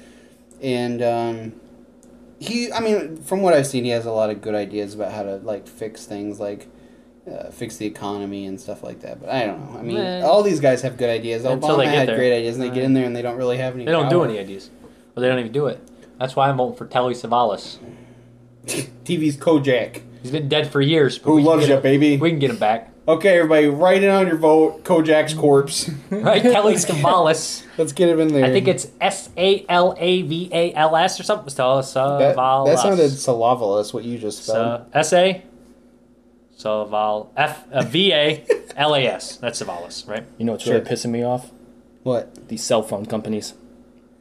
[0.61, 1.53] And um,
[2.41, 5.11] he, I mean, from what I've seen, he has a lot of good ideas about
[5.11, 6.67] how to like fix things, like
[7.31, 9.21] uh, fix the economy and stuff like that.
[9.21, 9.79] But I don't know.
[9.79, 11.45] I mean, all these guys have good ideas.
[11.45, 12.15] Until Obama had there.
[12.15, 13.85] great ideas, and they get in there and they don't really have any.
[13.85, 14.71] They don't do any ideas,
[15.15, 15.87] or they don't even do it.
[16.17, 17.77] That's why I'm voting for Telly Savalas.
[18.65, 21.19] TV's Kojak, He's been dead for years.
[21.19, 22.17] But who loves you, him- baby.
[22.17, 24.83] We can get him back, Okay, everybody, write in on your vote.
[24.83, 25.89] Kojak's corpse.
[26.11, 26.41] right?
[26.41, 27.65] Telly Savalas.
[27.77, 28.45] Let's get him in there.
[28.45, 31.49] I think it's S A L A V A L S or something.
[31.49, 32.65] So, that, Savalas.
[32.67, 34.85] that sounded Salavalus, what you just spelled.
[34.93, 35.43] So, S A.
[36.55, 38.45] Saval F uh, V A
[38.77, 39.37] L A S.
[39.37, 40.23] That's Savalas, right?
[40.37, 40.75] You know what's Sure.
[40.75, 41.49] really pissing me off?
[42.03, 42.47] what?
[42.49, 43.53] These cell phone companies.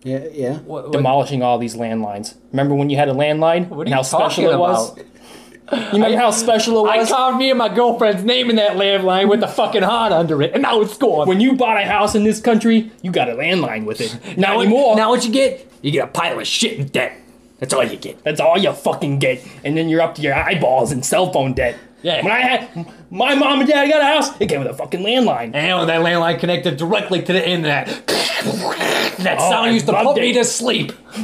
[0.04, 0.58] Yeah, yeah.
[0.60, 2.36] What, what- demolishing all these landlines.
[2.50, 4.92] Remember when you had a landline What are and you how special talking it was?
[4.92, 5.06] about?
[5.72, 6.90] You remember how special it was?
[6.90, 7.08] I was?
[7.08, 10.52] called me and my girlfriend's name in that landline with the fucking heart under it,
[10.52, 11.28] and now it's gone.
[11.28, 14.14] when you bought a house in this country, you got a landline with it.
[14.36, 14.96] Not now, anymore.
[14.96, 15.70] Now what you get?
[15.82, 17.16] You get a pile of shit in debt.
[17.58, 18.22] That's all you get.
[18.24, 19.46] That's all you fucking get.
[19.64, 21.76] And then you're up to your eyeballs in cell phone debt.
[22.02, 22.24] Yeah.
[22.24, 25.00] When I had my mom and dad got a house, it came with a fucking
[25.00, 25.54] landline.
[25.54, 27.86] And that landline connected directly to the internet.
[28.06, 30.92] That Oh, sound I used to loved put me to sleep.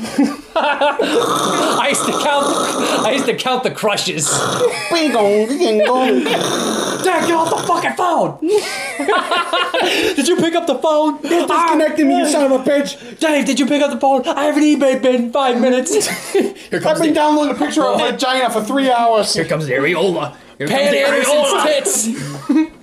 [0.59, 2.47] I used to count.
[3.07, 4.29] I used to count the crushes.
[4.91, 6.25] Bing gong, ding gong.
[6.25, 8.39] Dad, get off the fucking phone!
[10.17, 11.23] did you pick up the phone?
[11.23, 12.09] Disconnected ah.
[12.09, 13.19] me, you son of a bitch.
[13.21, 14.27] Dave, did you pick up the phone?
[14.27, 16.09] I haven't eBay been five minutes.
[16.33, 19.33] Here I've been the, downloading a picture of a vagina for three hours.
[19.33, 20.37] here comes the areola.
[20.59, 20.95] Here comes Pam.
[20.95, 22.73] Anderson's oh, tits.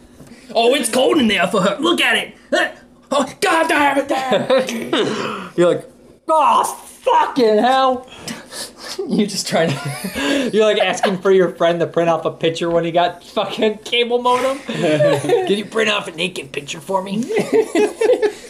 [0.56, 1.78] Oh, it's cold in there for her.
[1.80, 2.36] Look at it.
[2.52, 2.70] Uh,
[3.12, 5.52] oh, God damn it, Dad.
[5.58, 5.90] You're like,
[6.28, 8.08] oh, fucking hell.
[9.08, 10.50] You're just trying to.
[10.54, 13.80] You're like asking for your friend to print off a picture when he got fucking
[13.80, 14.60] cable modem.
[14.68, 17.24] Can you print off a naked picture for me?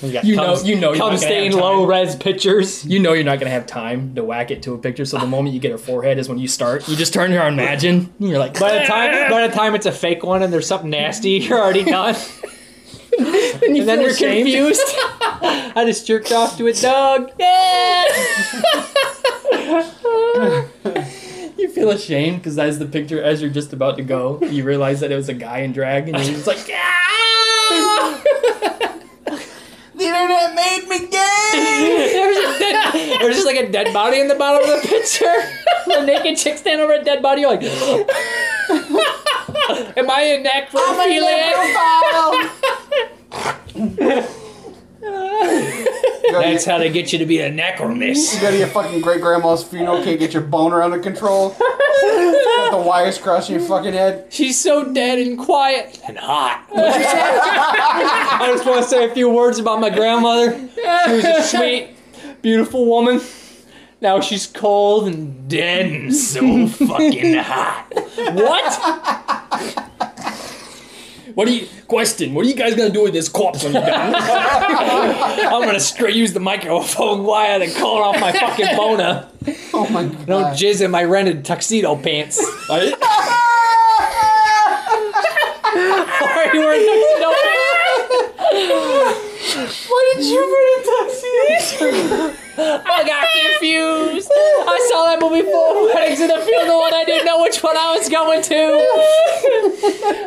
[0.02, 1.62] You know, you know, you're Come not gonna stain have time.
[1.62, 2.86] low res pictures.
[2.86, 5.06] You know you're not gonna have time to whack it to a picture.
[5.06, 6.88] So the moment you get her forehead is when you start.
[6.90, 8.14] You just turn her on Imagine.
[8.20, 10.68] And you're like, By the time by the time it's a fake one and there's
[10.68, 12.16] something nasty, you're already done.
[13.64, 14.82] and, And then you're confused.
[15.76, 17.32] I just jerked off to a dog.
[17.40, 18.06] Yeah.
[21.56, 25.00] You feel ashamed because as the picture, as you're just about to go, you realize
[25.00, 28.20] that it was a guy in drag, and you're just like, "Ah!"
[29.96, 32.10] The internet made me gay.
[32.12, 35.42] There's, a dead, there's just like a dead body in the bottom of the picture.
[35.88, 37.42] A naked chick standing over a dead body.
[37.42, 37.62] You're like,
[39.96, 41.54] Am I a necrophiliac?
[46.32, 48.36] That's how they get you to be a necromiss.
[48.36, 51.50] You go to your fucking great grandma's funeral, can't get your boner under control.
[51.50, 54.28] Got the wires crossing your fucking head.
[54.32, 56.66] She's so dead and quiet and hot.
[56.76, 60.70] I just want to say a few words about my grandmother.
[60.76, 61.96] She was a sweet,
[62.42, 63.22] beautiful woman.
[64.02, 67.86] Now she's cold and dead and so fucking hot.
[68.34, 69.92] What?
[71.36, 73.82] "What do you?" Question: What are you guys gonna do with this corpse when you're
[73.86, 74.16] done?
[74.16, 79.28] I'm gonna straight use the microphone wire and call off my fucking boner.
[79.76, 80.26] Oh my god.
[80.28, 82.40] Don't jizz in my rented tuxedo pants.
[82.70, 82.96] Are you
[86.62, 88.14] wearing tuxedo pants?
[89.90, 92.36] Why did you put a tuxedo?
[92.58, 94.30] I got confused.
[94.32, 97.76] I saw that movie four weddings in a funeral and I didn't know which one
[97.76, 98.64] I was going to.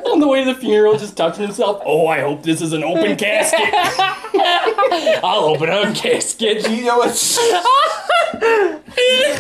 [0.11, 1.83] On the way to the funeral, just touching himself.
[1.85, 3.61] Oh, I hope this is an open casket.
[5.25, 6.69] I'll open a casket.
[6.69, 7.53] You know what's It's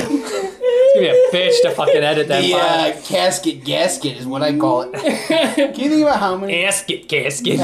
[0.02, 2.90] gonna be a bitch to fucking edit that the file.
[2.92, 4.92] uh, casket gasket is what I call it.
[4.94, 6.62] Can you think about how many?
[6.62, 7.58] Casket, casket.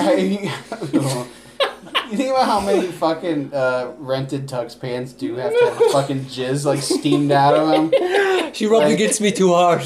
[2.13, 6.27] You think about how many fucking uh, rented tux pants do have to have fucking
[6.27, 8.53] jizz like steamed out of them?
[8.55, 9.81] She rubbed Like- against me too hard.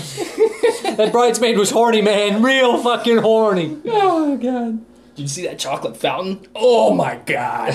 [0.97, 2.43] that bridesmaid was horny, man.
[2.43, 3.79] Real fucking horny.
[3.87, 4.85] oh god!
[5.15, 6.47] Did you see that chocolate fountain?
[6.55, 7.75] Oh my god!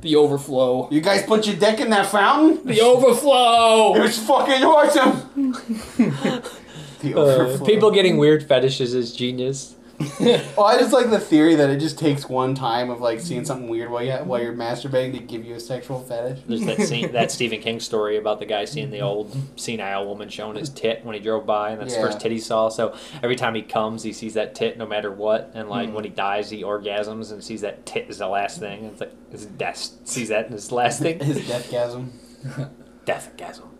[0.00, 0.88] The overflow.
[0.92, 2.64] You guys put your dick in that fountain?
[2.64, 3.96] The overflow.
[3.96, 5.52] It was fucking awesome.
[7.00, 7.66] the Uh, overflow.
[7.66, 9.74] people getting weird fetishes is genius.
[10.20, 13.44] Well, I just like the theory that it just takes one time of like seeing
[13.44, 16.40] something weird while you while you're masturbating to give you a sexual fetish.
[16.46, 20.28] There's that scene, that Stephen King story about the guy seeing the old senile woman
[20.28, 22.68] showing his tit when he drove by, and that's the first tit he saw.
[22.68, 25.94] So every time he comes, he sees that tit no matter what, and like hmm.
[25.94, 28.84] when he dies, he orgasms and sees that tit is the last thing.
[28.84, 31.18] It's like his death sees that as the last thing.
[31.18, 32.10] His deathgasm.
[33.04, 33.70] Death orgasm.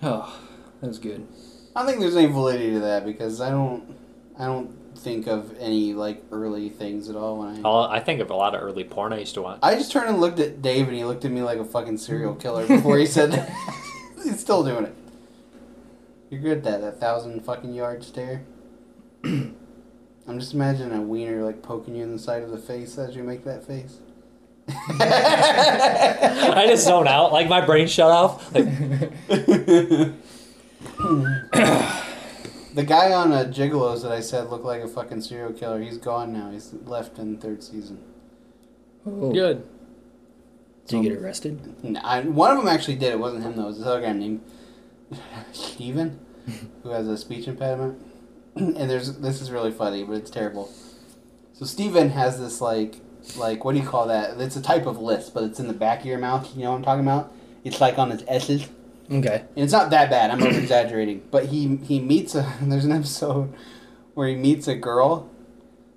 [0.00, 0.32] Oh,
[0.80, 1.26] that was good.
[1.74, 3.96] I don't think there's any validity to that because I don't,
[4.38, 7.62] I don't think of any like early things at all when I.
[7.62, 9.58] All, I think of a lot of early porn I used to watch.
[9.62, 11.98] I just turned and looked at Dave and he looked at me like a fucking
[11.98, 13.50] serial killer before he said that.
[14.22, 14.94] He's still doing it.
[16.30, 18.42] You're good at that, that thousand fucking yard stare.
[19.24, 23.16] I'm just imagining a wiener like poking you in the side of the face as
[23.16, 23.98] you make that face.
[24.68, 28.54] I just zone out, like my brain shut off.
[28.54, 28.66] Like,
[32.78, 35.98] The guy on uh, Gigolos that I said looked like a fucking serial killer, he's
[35.98, 36.52] gone now.
[36.52, 38.00] He's left in third season.
[39.04, 39.32] Oh.
[39.32, 39.66] good.
[40.86, 41.82] Did he get arrested?
[41.82, 43.14] No, I, one of them actually did.
[43.14, 43.64] It wasn't him though.
[43.64, 44.42] It was this other guy named
[45.52, 46.20] Steven,
[46.84, 48.00] who has a speech impediment.
[48.54, 50.72] and there's this is really funny, but it's terrible.
[51.54, 53.00] So Steven has this like
[53.36, 54.40] like what do you call that?
[54.40, 56.48] It's a type of lisp, but it's in the back of your mouth.
[56.54, 57.34] You know what I'm talking about?
[57.64, 58.68] It's like on its S's.
[59.10, 59.44] Okay.
[59.56, 60.30] And it's not that bad.
[60.30, 62.52] I'm over exaggerating, but he he meets a.
[62.62, 63.54] There's an episode
[64.14, 65.30] where he meets a girl,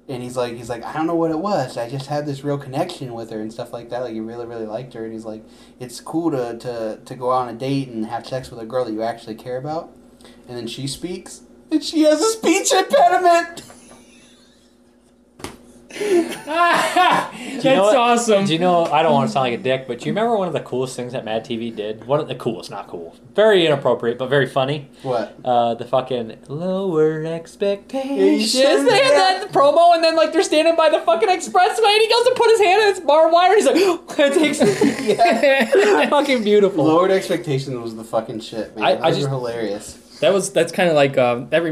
[0.07, 1.77] and he's like he's like I don't know what it was.
[1.77, 3.99] I just had this real connection with her and stuff like that.
[3.99, 5.43] Like he really really liked her, and he's like
[5.79, 8.85] it's cool to to to go on a date and have sex with a girl
[8.85, 9.91] that you actually care about.
[10.47, 13.63] And then she speaks, and she has a speech impediment.
[16.45, 18.45] That's know awesome.
[18.45, 18.85] Do you know?
[18.85, 20.59] I don't want to sound like a dick, but do you remember one of the
[20.61, 22.05] coolest things that Mad TV did?
[22.05, 24.89] One of the coolest, not cool, very inappropriate, but very funny.
[25.03, 25.35] What?
[25.43, 28.55] Uh, the fucking lower expectations.
[28.55, 29.13] Yes, they had
[29.43, 32.33] that promo, and then like they're standing by the fucking expressway, and he goes to
[32.35, 33.55] put his hand in its barbed wire.
[33.55, 33.75] He's like,
[34.19, 34.59] it takes.
[35.01, 36.09] Yeah.
[36.09, 36.85] fucking beautiful.
[36.85, 38.85] Lowered expectations was the fucking shit, man.
[38.85, 39.97] I- Those I were just- hilarious.
[40.21, 41.63] That was that's kind of like um, that.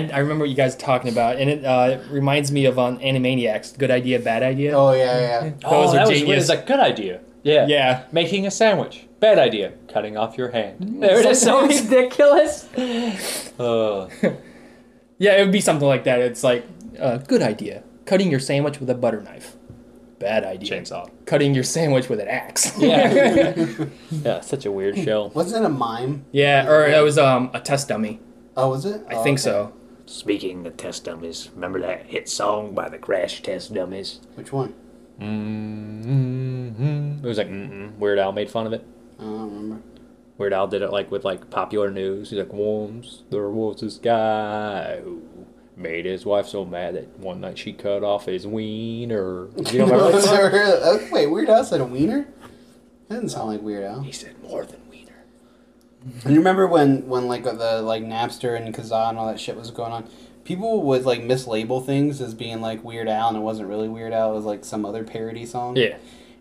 [0.00, 2.78] Re- I, I remember what you guys talking about, and it uh, reminds me of
[2.78, 3.76] on Animaniacs.
[3.78, 4.72] Good idea, bad idea.
[4.76, 5.52] Oh yeah, yeah.
[5.64, 6.48] oh, are that was genius.
[6.50, 7.20] It's a good idea.
[7.42, 7.66] Yeah.
[7.68, 8.04] Yeah.
[8.12, 9.06] Making a sandwich.
[9.20, 9.72] Bad idea.
[9.92, 11.00] Cutting off your hand.
[11.02, 11.40] There it is.
[11.46, 12.68] So ridiculous.
[13.58, 14.08] Uh,
[15.18, 16.20] Yeah, it would be something like that.
[16.20, 16.66] It's like,
[17.00, 17.82] uh, good idea.
[18.04, 19.56] Cutting your sandwich with a butter knife.
[20.18, 20.70] Bad idea.
[20.80, 21.08] chainsaw.
[21.24, 22.76] Cutting your sandwich with an axe.
[22.78, 23.54] Yeah.
[24.10, 24.40] yeah.
[24.40, 25.30] Such a weird show.
[25.34, 26.24] Wasn't it a mime?
[26.32, 28.20] yeah, or it was um, a test dummy.
[28.58, 29.02] Oh, was it?
[29.08, 29.42] I Oh, think okay.
[29.44, 29.72] so.
[30.06, 34.20] Speaking of test dummies, remember that hit song by the Crash Test Dummies?
[34.36, 34.74] Which one?
[35.20, 37.24] Mm-hmm.
[37.24, 37.96] It was like mm-mm.
[37.96, 38.84] Weird Al made fun of it.
[39.18, 39.82] I don't remember.
[40.38, 42.30] Weird Al did it like with like popular news.
[42.30, 45.22] He's like, once there was this guy who
[45.76, 49.48] made his wife so mad that one night she cut off his wiener.
[49.56, 50.34] You don't remember that song?
[50.34, 52.28] Never heard of- oh, Wait, Weird Al said a wiener?
[53.08, 54.02] That doesn't sound like Weird Al.
[54.02, 54.85] He said more than wiener.
[56.24, 59.56] And you remember when, when like the like Napster and Kazaa and all that shit
[59.56, 60.08] was going on?
[60.44, 64.12] People would like mislabel things as being like Weird Al, and it wasn't really Weird
[64.12, 64.32] Al.
[64.32, 65.76] It was like some other parody song.
[65.76, 65.96] Yeah.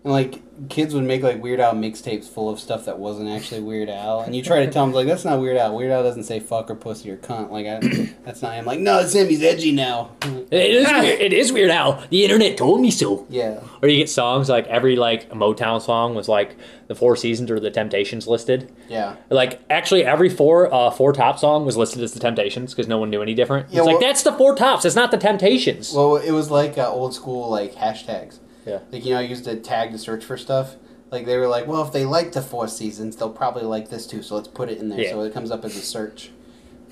[0.06, 3.62] And like kids would make like Weird Al mixtapes full of stuff that wasn't actually
[3.62, 5.76] Weird Al, and you try to tell them like that's not Weird Al.
[5.76, 7.50] Weird Al doesn't say fuck or pussy or cunt.
[7.50, 8.66] Like I, that's not him.
[8.66, 9.28] Like no, it's him.
[9.28, 10.12] He's edgy now.
[10.22, 11.22] It is weird.
[11.22, 12.04] It is Weird Al.
[12.12, 13.26] The internet told me so.
[13.32, 13.62] Yeah.
[13.82, 16.56] Or you get songs like every like Motown song was like
[16.86, 18.72] the Four Seasons or the Temptations listed.
[18.88, 19.16] Yeah.
[19.32, 23.00] Like actually every four uh, four top song was listed as the Temptations because no
[23.00, 23.72] one knew any different.
[23.72, 24.86] Yeah, it's like that's the four tops.
[24.86, 25.94] It's not the Temptations.
[25.94, 28.38] Well, it was like uh, old school like hashtags.
[28.66, 28.80] Yeah.
[28.92, 30.76] Like you know, I used to tag to search for stuff.
[31.12, 34.08] Like they were like, well, if they like the Four Seasons, they'll probably like this
[34.08, 34.22] too.
[34.24, 35.12] So let's put it in there, Yeah.
[35.12, 36.32] so it comes up as a search.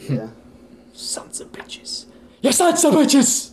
[0.09, 0.29] Yeah.
[0.93, 2.05] Sons of bitches.
[2.41, 3.51] yes, that's the bitches.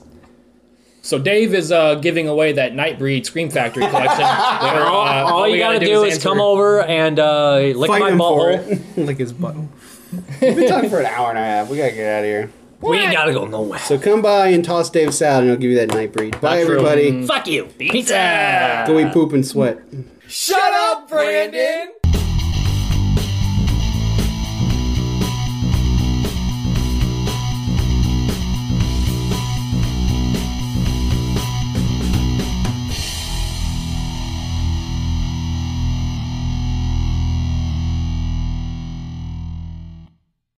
[1.02, 4.18] So Dave is uh, giving away that Nightbreed Scream Factory collection.
[4.20, 7.88] where, all, uh, all you we gotta, do is answer- come over and uh, lick
[7.88, 8.98] Fight my him for butthole.
[8.98, 9.06] it.
[9.06, 9.54] like his butt.
[10.42, 11.70] We've been talking for an hour and a half.
[11.70, 12.50] We gotta get out of here.
[12.80, 13.78] We ain't gotta go nowhere.
[13.80, 16.40] So come by and toss Dave salad, and I'll give you that Nightbreed.
[16.40, 16.78] Bye, Not true.
[16.78, 17.26] everybody.
[17.26, 17.64] Fuck you.
[17.78, 18.84] Pizza.
[18.86, 19.78] Go eat poop and sweat.
[20.26, 21.92] Shut up, Brandon!